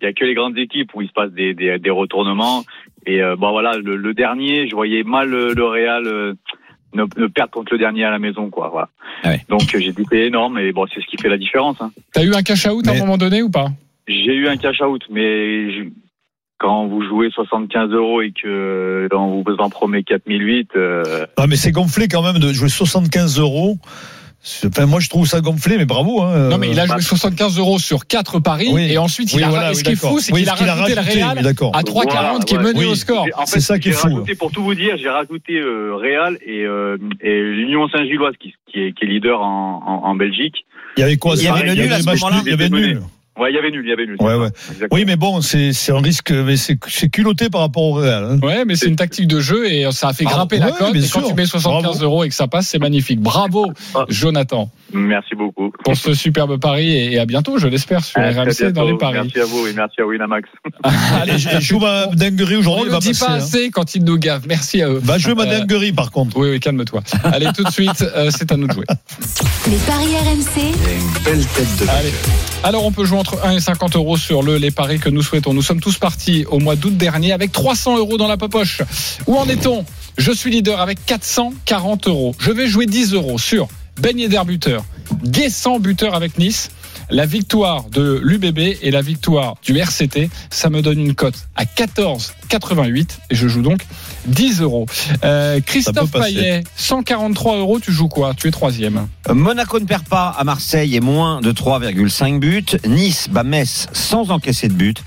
Il 0.00 0.04
y 0.04 0.06
a 0.06 0.12
que 0.12 0.24
les 0.24 0.34
grandes 0.34 0.56
équipes 0.56 0.90
où 0.94 1.02
il 1.02 1.08
se 1.08 1.12
passe 1.12 1.32
des, 1.32 1.54
des, 1.54 1.78
des 1.80 1.90
retournements. 1.90 2.62
Et 3.04 3.20
euh, 3.20 3.34
bon 3.34 3.50
voilà, 3.50 3.76
le, 3.78 3.96
le 3.96 4.14
dernier, 4.14 4.68
je 4.68 4.74
voyais 4.76 5.02
mal 5.02 5.28
le, 5.28 5.54
le 5.54 5.64
Real 5.64 6.06
euh, 6.06 6.34
ne, 6.94 7.02
ne 7.16 7.26
perdre 7.26 7.50
contre 7.52 7.72
le 7.72 7.78
dernier 7.78 8.04
à 8.04 8.10
la 8.10 8.18
maison, 8.18 8.50
quoi. 8.50 8.68
Voilà. 8.70 8.88
Ah 9.22 9.30
ouais. 9.30 9.44
Donc 9.48 9.74
euh, 9.74 9.78
j'ai 9.80 9.92
dit 9.92 10.04
c'est 10.10 10.26
énorme 10.26 10.58
et 10.58 10.72
bon 10.72 10.86
c'est 10.92 11.00
ce 11.00 11.06
qui 11.06 11.16
fait 11.20 11.28
la 11.28 11.38
différence. 11.38 11.76
Hein. 11.80 11.90
T'as 12.12 12.24
eu 12.24 12.34
un 12.34 12.42
cash 12.42 12.66
out 12.66 12.86
à 12.88 12.92
un 12.92 12.98
moment 12.98 13.18
donné 13.18 13.42
ou 13.42 13.50
pas? 13.50 13.68
J'ai 14.06 14.34
eu 14.34 14.48
un 14.48 14.56
cash 14.56 14.80
out, 14.80 15.02
mais 15.10 15.70
je- 15.72 15.88
quand 16.60 16.86
vous 16.88 17.02
jouez 17.02 17.30
75 17.30 17.90
euros 17.90 18.20
et 18.22 18.32
que 18.32 19.08
on 19.12 19.42
vous 19.46 19.56
en 19.58 19.70
promet 19.70 20.02
4008, 20.02 20.70
euh, 20.76 21.24
Ah, 21.36 21.46
mais 21.46 21.54
c'est 21.56 21.70
gonflé 21.70 22.08
quand 22.08 22.22
même 22.22 22.40
de 22.40 22.52
jouer 22.52 22.68
75 22.68 23.38
euros. 23.38 23.76
Enfin, 24.66 24.86
moi, 24.86 25.00
je 25.00 25.08
trouve 25.08 25.26
ça 25.26 25.40
gonflé, 25.40 25.76
mais 25.78 25.84
bravo. 25.84 26.22
Hein. 26.22 26.48
Non, 26.48 26.58
mais 26.58 26.70
il 26.70 26.78
a 26.80 26.86
joué 26.86 26.96
bah- 26.96 27.00
75 27.02 27.58
euros 27.58 27.78
sur 27.78 28.06
4 28.06 28.40
paris 28.40 28.68
Oui. 28.72 28.88
et 28.90 28.98
ensuite 28.98 29.32
il 29.32 29.36
Oui, 29.36 29.42
a. 29.44 29.48
voilà, 29.48 29.72
ce 29.74 29.78
oui, 29.78 29.82
qui 29.84 29.90
est 29.92 29.96
fou, 29.96 30.18
c'est 30.20 30.32
Oui, 30.32 30.40
qu'il 30.40 30.48
a 30.50 30.54
qu'il 30.54 30.68
a 30.68 30.74
rajouté 30.74 30.94
le 30.94 31.00
Real 31.00 31.38
à 31.38 31.42
3,40 31.82 32.44
qui 32.44 32.54
est 32.54 32.56
Voilà, 32.58 32.72
mené 32.72 32.84
au 32.86 32.94
score. 32.94 33.26
En 33.36 33.46
C'est 33.46 33.56
fait, 33.56 33.60
ça 33.60 33.78
qui 33.78 33.88
est 33.88 33.92
j'ai 33.92 33.98
fou. 33.98 34.06
Rajouté, 34.08 34.34
pour 34.34 34.50
tout 34.50 34.62
vous 34.62 34.74
dire, 34.74 34.96
j'ai 34.98 35.08
rajouté 35.08 35.54
euh, 35.54 35.94
Real 35.94 36.38
et, 36.44 36.64
euh, 36.64 36.96
et 37.20 37.40
l'Union 37.40 37.88
Saint-Gilloise 37.88 38.34
qui, 38.40 38.54
qui, 38.72 38.80
est, 38.80 38.92
qui 38.92 39.04
est 39.04 39.08
leader 39.08 39.40
en, 39.40 39.82
en, 40.04 40.08
en 40.08 40.14
Belgique. 40.14 40.64
Il 40.96 41.00
y 41.00 41.02
avait 41.04 41.16
quoi 41.16 41.34
Il 41.36 41.42
y 41.44 41.48
avait 41.48 41.66
le 41.66 41.74
nul 41.74 41.92
à 41.92 42.00
ce 42.00 42.04
moment-là 42.06 42.42
Il 42.44 42.50
y 42.50 42.54
avait 42.54 42.68
nul. 42.70 43.00
Ouais, 43.38 43.50
il 43.52 43.54
y 43.54 43.58
avait 43.58 43.70
nul, 43.70 43.82
il 43.84 43.90
y 43.90 43.92
avait 43.92 44.06
nul. 44.06 44.16
Ouais, 44.20 44.34
ouais. 44.34 44.48
Oui, 44.90 45.04
mais 45.06 45.16
bon, 45.16 45.40
c'est 45.40 45.72
c'est 45.72 45.92
un 45.92 46.00
risque, 46.00 46.30
mais 46.32 46.56
c'est 46.56 46.76
culotté 47.10 47.48
par 47.50 47.60
rapport 47.60 47.82
au 47.84 47.92
Real. 47.94 48.24
hein. 48.24 48.38
Ouais, 48.46 48.64
mais 48.64 48.74
c'est 48.76 48.86
une 48.88 48.96
tactique 48.96 49.26
de 49.28 49.40
jeu 49.40 49.70
et 49.70 49.86
ça 49.92 50.08
a 50.08 50.12
fait 50.12 50.24
Ah, 50.26 50.30
grimper 50.30 50.58
la 50.58 50.66
ouais, 50.66 50.72
cote. 50.78 50.92
bien 50.92 51.02
Et 51.02 51.08
quand 51.08 51.20
sûr. 51.20 51.28
tu 51.28 51.34
mets 51.34 51.46
75 51.46 51.82
Bravo. 51.98 52.04
euros 52.04 52.24
et 52.24 52.28
que 52.28 52.34
ça 52.34 52.48
passe, 52.48 52.68
c'est 52.68 52.78
magnifique. 52.78 53.20
Bravo, 53.20 53.72
Ah. 53.94 54.04
Jonathan, 54.08 54.70
Merci 54.92 55.34
beaucoup. 55.34 55.70
pour 55.84 55.96
ce 55.96 56.14
superbe 56.14 56.58
pari 56.58 56.90
et 56.92 57.08
et 57.12 57.18
à 57.18 57.26
bientôt, 57.26 57.58
je 57.58 57.68
l'espère, 57.68 58.04
sur 58.04 58.20
RMC 58.20 58.72
dans 58.72 58.84
les 58.84 58.96
paris. 58.98 59.14
Merci 59.22 59.40
à 59.40 59.44
vous 59.44 59.66
et 59.66 59.72
merci 59.72 60.00
à 60.00 60.06
Winamax. 60.06 60.48
Allez, 61.22 61.38
je 61.38 61.48
je 61.48 61.60
joue 61.60 61.78
ma 61.78 62.06
dinguerie 62.06 62.56
On 62.56 62.60
aujourd'hui. 62.60 62.84
ne 62.84 62.88
il 62.88 62.90
va 62.90 62.96
le 62.98 63.02
dit 63.02 63.08
passer, 63.10 63.24
pas 63.24 63.32
hein. 63.32 63.36
assez 63.36 63.70
quand 63.70 63.94
il 63.94 64.04
nous 64.04 64.18
gave. 64.18 64.42
Merci 64.48 64.82
à 64.82 64.88
eux. 64.90 65.00
Va 65.02 65.16
jouer 65.18 65.34
ma 65.34 65.44
Euh, 65.44 65.58
dinguerie, 65.60 65.92
par 65.92 66.10
contre. 66.10 66.36
Oui, 66.36 66.50
oui, 66.50 66.60
calme-toi. 66.60 67.02
Allez, 67.24 67.46
tout 67.56 67.62
de 67.64 67.70
suite, 67.70 68.02
euh, 68.14 68.30
c'est 68.36 68.50
à 68.52 68.56
nous 68.56 68.66
de 68.66 68.72
jouer. 68.72 68.84
les 69.70 69.76
paris 69.86 70.06
RMC, 70.16 70.72
Belle 71.24 71.44
tête 71.46 71.76
de 71.86 71.90
Allez. 71.90 72.12
Alors, 72.64 72.84
on 72.84 72.92
peut 72.92 73.04
jouer 73.04 73.18
entre 73.18 73.27
1 73.42 73.52
et 73.52 73.60
50 73.60 73.96
euros 73.96 74.16
sur 74.16 74.42
le 74.42 74.56
les 74.56 74.70
paris 74.70 74.98
que 74.98 75.08
nous 75.08 75.22
souhaitons. 75.22 75.54
Nous 75.54 75.62
sommes 75.62 75.80
tous 75.80 75.98
partis 75.98 76.44
au 76.46 76.58
mois 76.58 76.76
d'août 76.76 76.96
dernier 76.96 77.32
avec 77.32 77.52
300 77.52 77.98
euros 77.98 78.16
dans 78.16 78.28
la 78.28 78.36
poche. 78.36 78.82
Où 79.26 79.36
en 79.36 79.48
est-on? 79.48 79.84
Je 80.16 80.32
suis 80.32 80.50
leader 80.50 80.80
avec 80.80 81.04
440 81.06 82.08
euros. 82.08 82.34
Je 82.38 82.50
vais 82.50 82.66
jouer 82.66 82.86
10 82.86 83.14
euros 83.14 83.38
sur 83.38 83.68
Ben 84.00 84.18
Yedder 84.18 84.42
buteur, 84.46 84.84
Guessant 85.24 85.78
buteur 85.78 86.14
avec 86.14 86.38
Nice. 86.38 86.70
La 87.10 87.24
victoire 87.24 87.84
de 87.90 88.20
l'UBB 88.22 88.58
et 88.82 88.90
la 88.90 89.00
victoire 89.00 89.54
du 89.64 89.78
RCT, 89.78 90.28
ça 90.50 90.68
me 90.68 90.82
donne 90.82 91.00
une 91.00 91.14
cote 91.14 91.48
à 91.56 91.64
14,88 91.64 93.08
et 93.30 93.34
je 93.34 93.48
joue 93.48 93.62
donc 93.62 93.80
10 94.26 94.60
euros. 94.60 94.86
Euh, 95.24 95.60
Christophe. 95.64 96.10
Payet, 96.12 96.64
143 96.76 97.56
euros, 97.56 97.80
tu 97.80 97.92
joues 97.92 98.08
quoi? 98.08 98.34
Tu 98.34 98.48
es 98.48 98.50
troisième. 98.50 99.08
Monaco 99.30 99.80
ne 99.80 99.86
perd 99.86 100.04
pas 100.04 100.34
à 100.38 100.44
Marseille 100.44 100.96
et 100.96 101.00
moins 101.00 101.40
de 101.40 101.50
3,5 101.50 102.38
buts. 102.38 102.64
Nice 102.86 103.28
bat 103.30 103.42
Metz 103.42 103.86
sans 103.92 104.30
encaisser 104.30 104.68
de 104.68 104.74
but. 104.74 105.02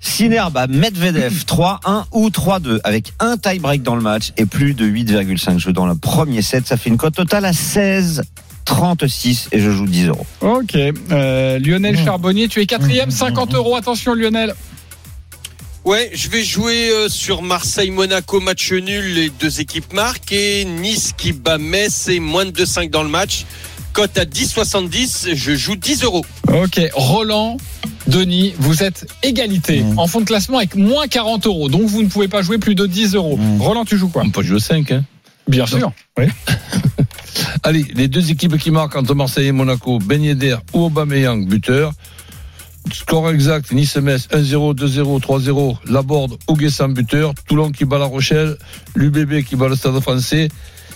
Sinner 0.00 0.44
bat 0.52 0.68
Medvedev 0.68 1.44
3-1 1.46 2.04
ou 2.12 2.28
3-2 2.28 2.78
avec 2.84 3.12
un 3.18 3.36
tie-break 3.36 3.82
dans 3.82 3.96
le 3.96 4.02
match 4.02 4.32
et 4.36 4.46
plus 4.46 4.74
de 4.74 4.86
8,5 4.86 5.58
jeux 5.58 5.72
dans 5.72 5.86
le 5.86 5.96
premier 5.96 6.42
set. 6.42 6.66
Ça 6.66 6.76
fait 6.76 6.90
une 6.90 6.96
cote 6.96 7.14
totale 7.14 7.44
à 7.44 7.52
16,36 8.64 9.48
et 9.52 9.60
je 9.60 9.70
joue 9.70 9.86
10 9.86 10.08
euros. 10.08 10.26
Ok. 10.40 10.74
Euh, 10.76 11.58
Lionel 11.58 11.94
Mmh. 11.96 12.04
Charbonnier, 12.04 12.48
tu 12.48 12.60
es 12.60 12.66
quatrième, 12.66 13.10
50 13.10 13.54
euros. 13.54 13.76
Attention 13.76 14.14
Lionel. 14.14 14.54
Ouais, 15.84 16.10
je 16.14 16.28
vais 16.30 16.42
jouer 16.42 16.88
euh, 16.90 17.08
sur 17.10 17.42
Marseille-Monaco, 17.42 18.40
match 18.40 18.72
nul, 18.72 19.14
les 19.14 19.28
deux 19.28 19.60
équipes 19.60 19.92
marquent, 19.92 20.32
et 20.32 20.64
Nice 20.64 21.12
qui 21.16 21.32
bat 21.34 21.58
Metz 21.58 22.08
et 22.08 22.20
moins 22.20 22.46
de 22.46 22.50
2,5 22.52 22.88
dans 22.90 23.02
le 23.02 23.10
match. 23.10 23.44
Cote 23.92 24.16
à 24.16 24.24
10,70, 24.24 25.34
je 25.34 25.54
joue 25.54 25.76
10 25.76 26.02
euros. 26.04 26.24
Ok. 26.48 26.80
Roland, 26.94 27.58
Denis, 28.06 28.54
vous 28.58 28.82
êtes 28.82 29.06
égalité 29.22 29.82
Mmh. 29.82 29.98
en 29.98 30.06
fond 30.06 30.20
de 30.20 30.24
classement 30.24 30.56
avec 30.58 30.74
moins 30.74 31.06
40 31.06 31.46
euros. 31.46 31.68
Donc 31.68 31.82
vous 31.82 32.02
ne 32.02 32.08
pouvez 32.08 32.28
pas 32.28 32.40
jouer 32.42 32.56
plus 32.58 32.74
de 32.74 32.86
10 32.86 33.14
euros. 33.14 33.36
Mmh. 33.36 33.60
Roland, 33.60 33.84
tu 33.84 33.98
joues 33.98 34.08
quoi? 34.08 34.22
On 34.24 34.30
peut 34.30 34.42
jouer 34.42 34.60
5. 34.60 34.90
Hein. 34.90 35.04
Bien 35.48 35.66
sûr. 35.66 35.92
Allez, 37.64 37.86
les 37.94 38.08
deux 38.08 38.30
équipes 38.30 38.58
qui 38.58 38.70
marquent 38.70 38.96
entre 38.96 39.14
Marseille 39.14 39.46
et 39.46 39.52
Monaco, 39.52 39.98
Ben 39.98 40.22
Yedder 40.22 40.56
ou 40.74 40.84
Aubameyang, 40.84 41.46
buteur. 41.46 41.92
Score 42.92 43.30
exact, 43.30 43.72
Nice-Metz 43.72 44.28
1-0, 44.30 44.74
2-0, 44.74 45.20
3-0. 45.20 45.76
Laborde, 45.86 46.36
Ouguessan 46.46 46.92
buteur. 46.92 47.32
Toulon 47.48 47.70
qui 47.70 47.86
bat 47.86 47.98
La 47.98 48.04
Rochelle. 48.04 48.58
L'UBB 48.94 49.42
qui 49.44 49.56
bat 49.56 49.68
le 49.68 49.76
Stade 49.76 49.98
français. 50.00 50.48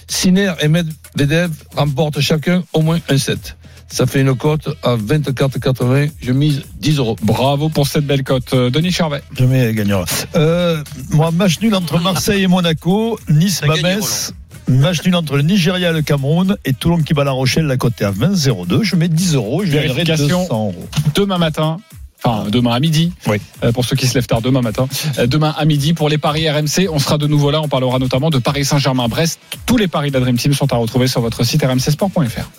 Siner 0.06 0.52
et 0.60 0.68
Medvedev 0.68 1.50
remportent 1.74 2.20
chacun 2.20 2.62
au 2.74 2.82
moins 2.82 2.98
un 3.08 3.16
set. 3.16 3.56
Ça 3.90 4.04
fait 4.04 4.20
une 4.20 4.36
cote 4.36 4.68
à 4.82 4.96
24,80. 4.96 6.10
Je 6.20 6.32
mise 6.32 6.62
10 6.80 6.98
euros. 6.98 7.16
Bravo 7.22 7.70
pour 7.70 7.86
cette 7.86 8.06
belle 8.06 8.22
cote. 8.22 8.52
Euh, 8.52 8.68
Denis 8.68 8.92
Charvet. 8.92 9.22
Jamais 9.34 9.72
gagnera. 9.72 10.04
Euh, 10.34 10.82
moi, 11.10 11.30
match 11.30 11.60
nul 11.62 11.74
entre 11.74 11.98
Marseille 12.02 12.42
et 12.42 12.46
Monaco, 12.46 13.18
Nice, 13.30 13.62
Babès. 13.66 14.34
Match 14.68 15.02
nul 15.04 15.16
entre 15.16 15.36
le 15.36 15.42
Nigeria 15.42 15.90
et 15.90 15.92
le 15.92 16.02
Cameroun 16.02 16.56
et 16.64 16.72
Toulon 16.74 16.98
qui 16.98 17.14
bat 17.14 17.24
La 17.24 17.30
Rochelle, 17.32 17.64
la 17.66 17.76
cote 17.76 17.94
est 18.00 18.04
à 18.04 18.12
20,02. 18.12 18.82
Je 18.82 18.96
mets 18.96 19.08
10 19.08 19.34
euros. 19.34 19.64
Je 19.64 19.72
gagnerai 19.72 20.04
Vérification. 20.04 20.42
200 20.42 20.54
euros. 20.54 20.88
Demain 21.14 21.38
matin. 21.38 21.78
Enfin, 22.22 22.50
demain 22.50 22.72
à 22.72 22.80
midi. 22.80 23.12
Oui. 23.28 23.38
Euh, 23.62 23.70
pour 23.70 23.84
ceux 23.84 23.94
qui 23.94 24.06
se 24.08 24.14
lèvent 24.14 24.26
tard, 24.26 24.42
demain 24.42 24.60
matin. 24.60 24.88
Euh, 25.18 25.26
demain 25.26 25.54
à 25.56 25.64
midi 25.64 25.94
pour 25.94 26.08
les 26.08 26.18
paris 26.18 26.50
RMC. 26.50 26.88
On 26.90 26.98
sera 26.98 27.16
de 27.16 27.26
nouveau 27.26 27.50
là. 27.50 27.60
On 27.62 27.68
parlera 27.68 27.98
notamment 27.98 28.30
de 28.30 28.38
Paris 28.38 28.64
Saint-Germain-Brest. 28.64 29.38
Tous 29.66 29.76
les 29.76 29.86
paris 29.88 30.10
de 30.10 30.14
la 30.14 30.20
Dream 30.20 30.36
Team 30.36 30.52
sont 30.52 30.72
à 30.72 30.76
retrouver 30.76 31.06
sur 31.06 31.20
votre 31.20 31.44
site 31.44 31.62
rmcsport.fr. 31.64 32.50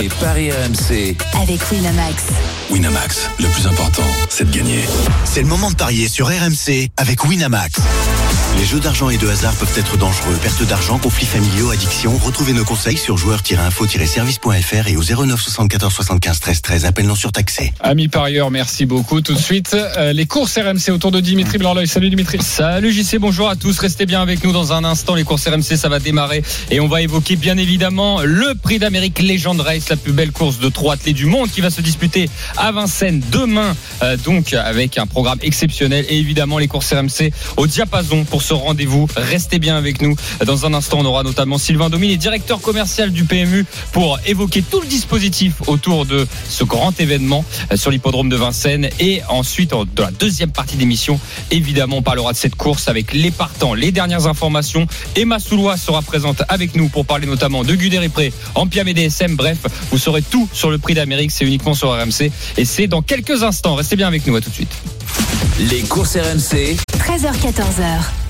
Les 0.00 0.08
paris 0.08 0.50
RMC. 0.50 1.16
Avec 1.42 1.60
Winamax. 1.70 2.24
Winamax, 2.70 3.28
le 3.38 3.46
plus 3.48 3.66
important, 3.66 4.02
c'est 4.28 4.50
de 4.50 4.56
gagner. 4.56 4.80
C'est 5.24 5.42
le 5.42 5.48
moment 5.48 5.70
de 5.70 5.76
parier 5.76 6.08
sur 6.08 6.28
RMC 6.28 6.88
avec 6.96 7.24
Winamax. 7.24 7.80
Les 8.58 8.66
jeux 8.66 8.80
d'argent 8.80 9.08
et 9.08 9.16
de 9.16 9.26
hasard 9.26 9.54
peuvent 9.54 9.72
être 9.76 9.96
dangereux. 9.96 10.36
Perte 10.42 10.62
d'argent, 10.64 10.98
conflits 10.98 11.24
familiaux, 11.24 11.70
addiction. 11.70 12.14
Retrouvez 12.18 12.52
nos 12.52 12.64
conseils 12.64 12.98
sur 12.98 13.16
joueurs-info-service.fr 13.16 14.88
et 14.88 14.96
au 14.96 15.02
09 15.02 15.40
74 15.40 15.92
75 15.94 16.40
13 16.40 16.60
13. 16.62 16.84
Appel 16.84 17.06
non 17.06 17.14
surtaxé. 17.14 17.72
Amis 17.80 18.08
parieurs, 18.08 18.50
merci 18.50 18.84
beaucoup. 18.84 19.22
Tout 19.22 19.32
de 19.32 19.38
suite, 19.38 19.74
euh, 19.74 20.12
les 20.12 20.26
courses 20.26 20.58
RMC 20.58 20.90
autour 20.92 21.10
de 21.10 21.20
Dimitri 21.20 21.56
Blanc-L'œil. 21.56 21.88
Salut 21.88 22.10
Dimitri. 22.10 22.38
Salut 22.42 22.92
JC, 22.92 23.16
bonjour 23.18 23.48
à 23.48 23.56
tous. 23.56 23.78
Restez 23.78 24.04
bien 24.04 24.20
avec 24.20 24.44
nous 24.44 24.52
dans 24.52 24.74
un 24.74 24.84
instant. 24.84 25.14
Les 25.14 25.24
courses 25.24 25.46
RMC, 25.48 25.76
ça 25.76 25.88
va 25.88 25.98
démarrer. 25.98 26.42
Et 26.70 26.80
on 26.80 26.88
va 26.88 27.00
évoquer 27.00 27.36
bien 27.36 27.56
évidemment 27.56 28.20
le 28.22 28.54
prix 28.54 28.78
d'Amérique 28.78 29.20
Legend 29.20 29.58
Race, 29.60 29.88
la 29.88 29.96
plus 29.96 30.12
belle 30.12 30.32
course 30.32 30.58
de 30.58 30.68
trois 30.68 30.94
athlètes 30.94 31.16
du 31.16 31.26
monde 31.26 31.50
qui 31.50 31.62
va 31.62 31.70
se 31.70 31.80
disputer 31.80 32.28
à 32.58 32.72
Vincennes 32.72 33.22
demain. 33.32 33.74
euh, 34.02 34.18
donc 34.18 34.52
avec 34.52 34.98
un 34.98 35.06
programme 35.06 35.38
exceptionnel. 35.40 36.04
Et 36.10 36.18
évidemment 36.18 36.58
les 36.58 36.68
courses 36.68 36.92
RMC 36.92 37.32
au 37.56 37.66
diapason 37.66 38.24
pour 38.24 38.39
ce 38.42 38.54
rendez-vous. 38.54 39.06
Restez 39.16 39.58
bien 39.58 39.76
avec 39.76 40.00
nous. 40.02 40.14
Dans 40.44 40.66
un 40.66 40.74
instant, 40.74 40.98
on 41.00 41.04
aura 41.04 41.22
notamment 41.22 41.58
Sylvain 41.58 41.90
Domine, 41.90 42.16
directeur 42.16 42.60
commercial 42.60 43.10
du 43.10 43.24
PMU, 43.24 43.64
pour 43.92 44.18
évoquer 44.26 44.62
tout 44.62 44.80
le 44.80 44.86
dispositif 44.86 45.54
autour 45.66 46.06
de 46.06 46.26
ce 46.48 46.64
grand 46.64 46.98
événement 47.00 47.44
sur 47.74 47.90
l'hippodrome 47.90 48.28
de 48.28 48.36
Vincennes. 48.36 48.88
Et 49.00 49.22
ensuite, 49.28 49.72
en- 49.72 49.84
dans 49.84 50.04
la 50.04 50.10
deuxième 50.10 50.50
partie 50.50 50.76
d'émission, 50.76 51.18
évidemment, 51.50 51.98
on 51.98 52.02
parlera 52.02 52.32
de 52.32 52.38
cette 52.38 52.54
course 52.54 52.88
avec 52.88 53.12
les 53.12 53.30
partants, 53.30 53.74
les 53.74 53.92
dernières 53.92 54.26
informations. 54.26 54.86
Emma 55.16 55.38
Soulois 55.38 55.76
sera 55.76 56.02
présente 56.02 56.42
avec 56.48 56.74
nous 56.76 56.88
pour 56.88 57.06
parler 57.06 57.26
notamment 57.26 57.64
de 57.64 57.74
Guder-Pré, 57.74 58.32
Ampiam 58.54 58.86
et 58.88 58.94
DSM. 58.94 59.36
Bref, 59.36 59.58
vous 59.90 59.98
saurez 59.98 60.22
tout 60.22 60.48
sur 60.52 60.70
le 60.70 60.78
prix 60.78 60.94
d'Amérique. 60.94 61.30
C'est 61.30 61.44
uniquement 61.44 61.74
sur 61.74 61.90
RMC. 61.90 62.30
Et 62.56 62.64
c'est 62.64 62.86
dans 62.86 63.02
quelques 63.02 63.42
instants. 63.42 63.74
Restez 63.74 63.96
bien 63.96 64.06
avec 64.08 64.26
nous. 64.26 64.36
À 64.36 64.40
tout 64.40 64.50
de 64.50 64.54
suite. 64.54 64.72
Les 65.70 65.80
courses 65.82 66.16
RMC. 66.16 66.76
13h14h. 66.98 68.29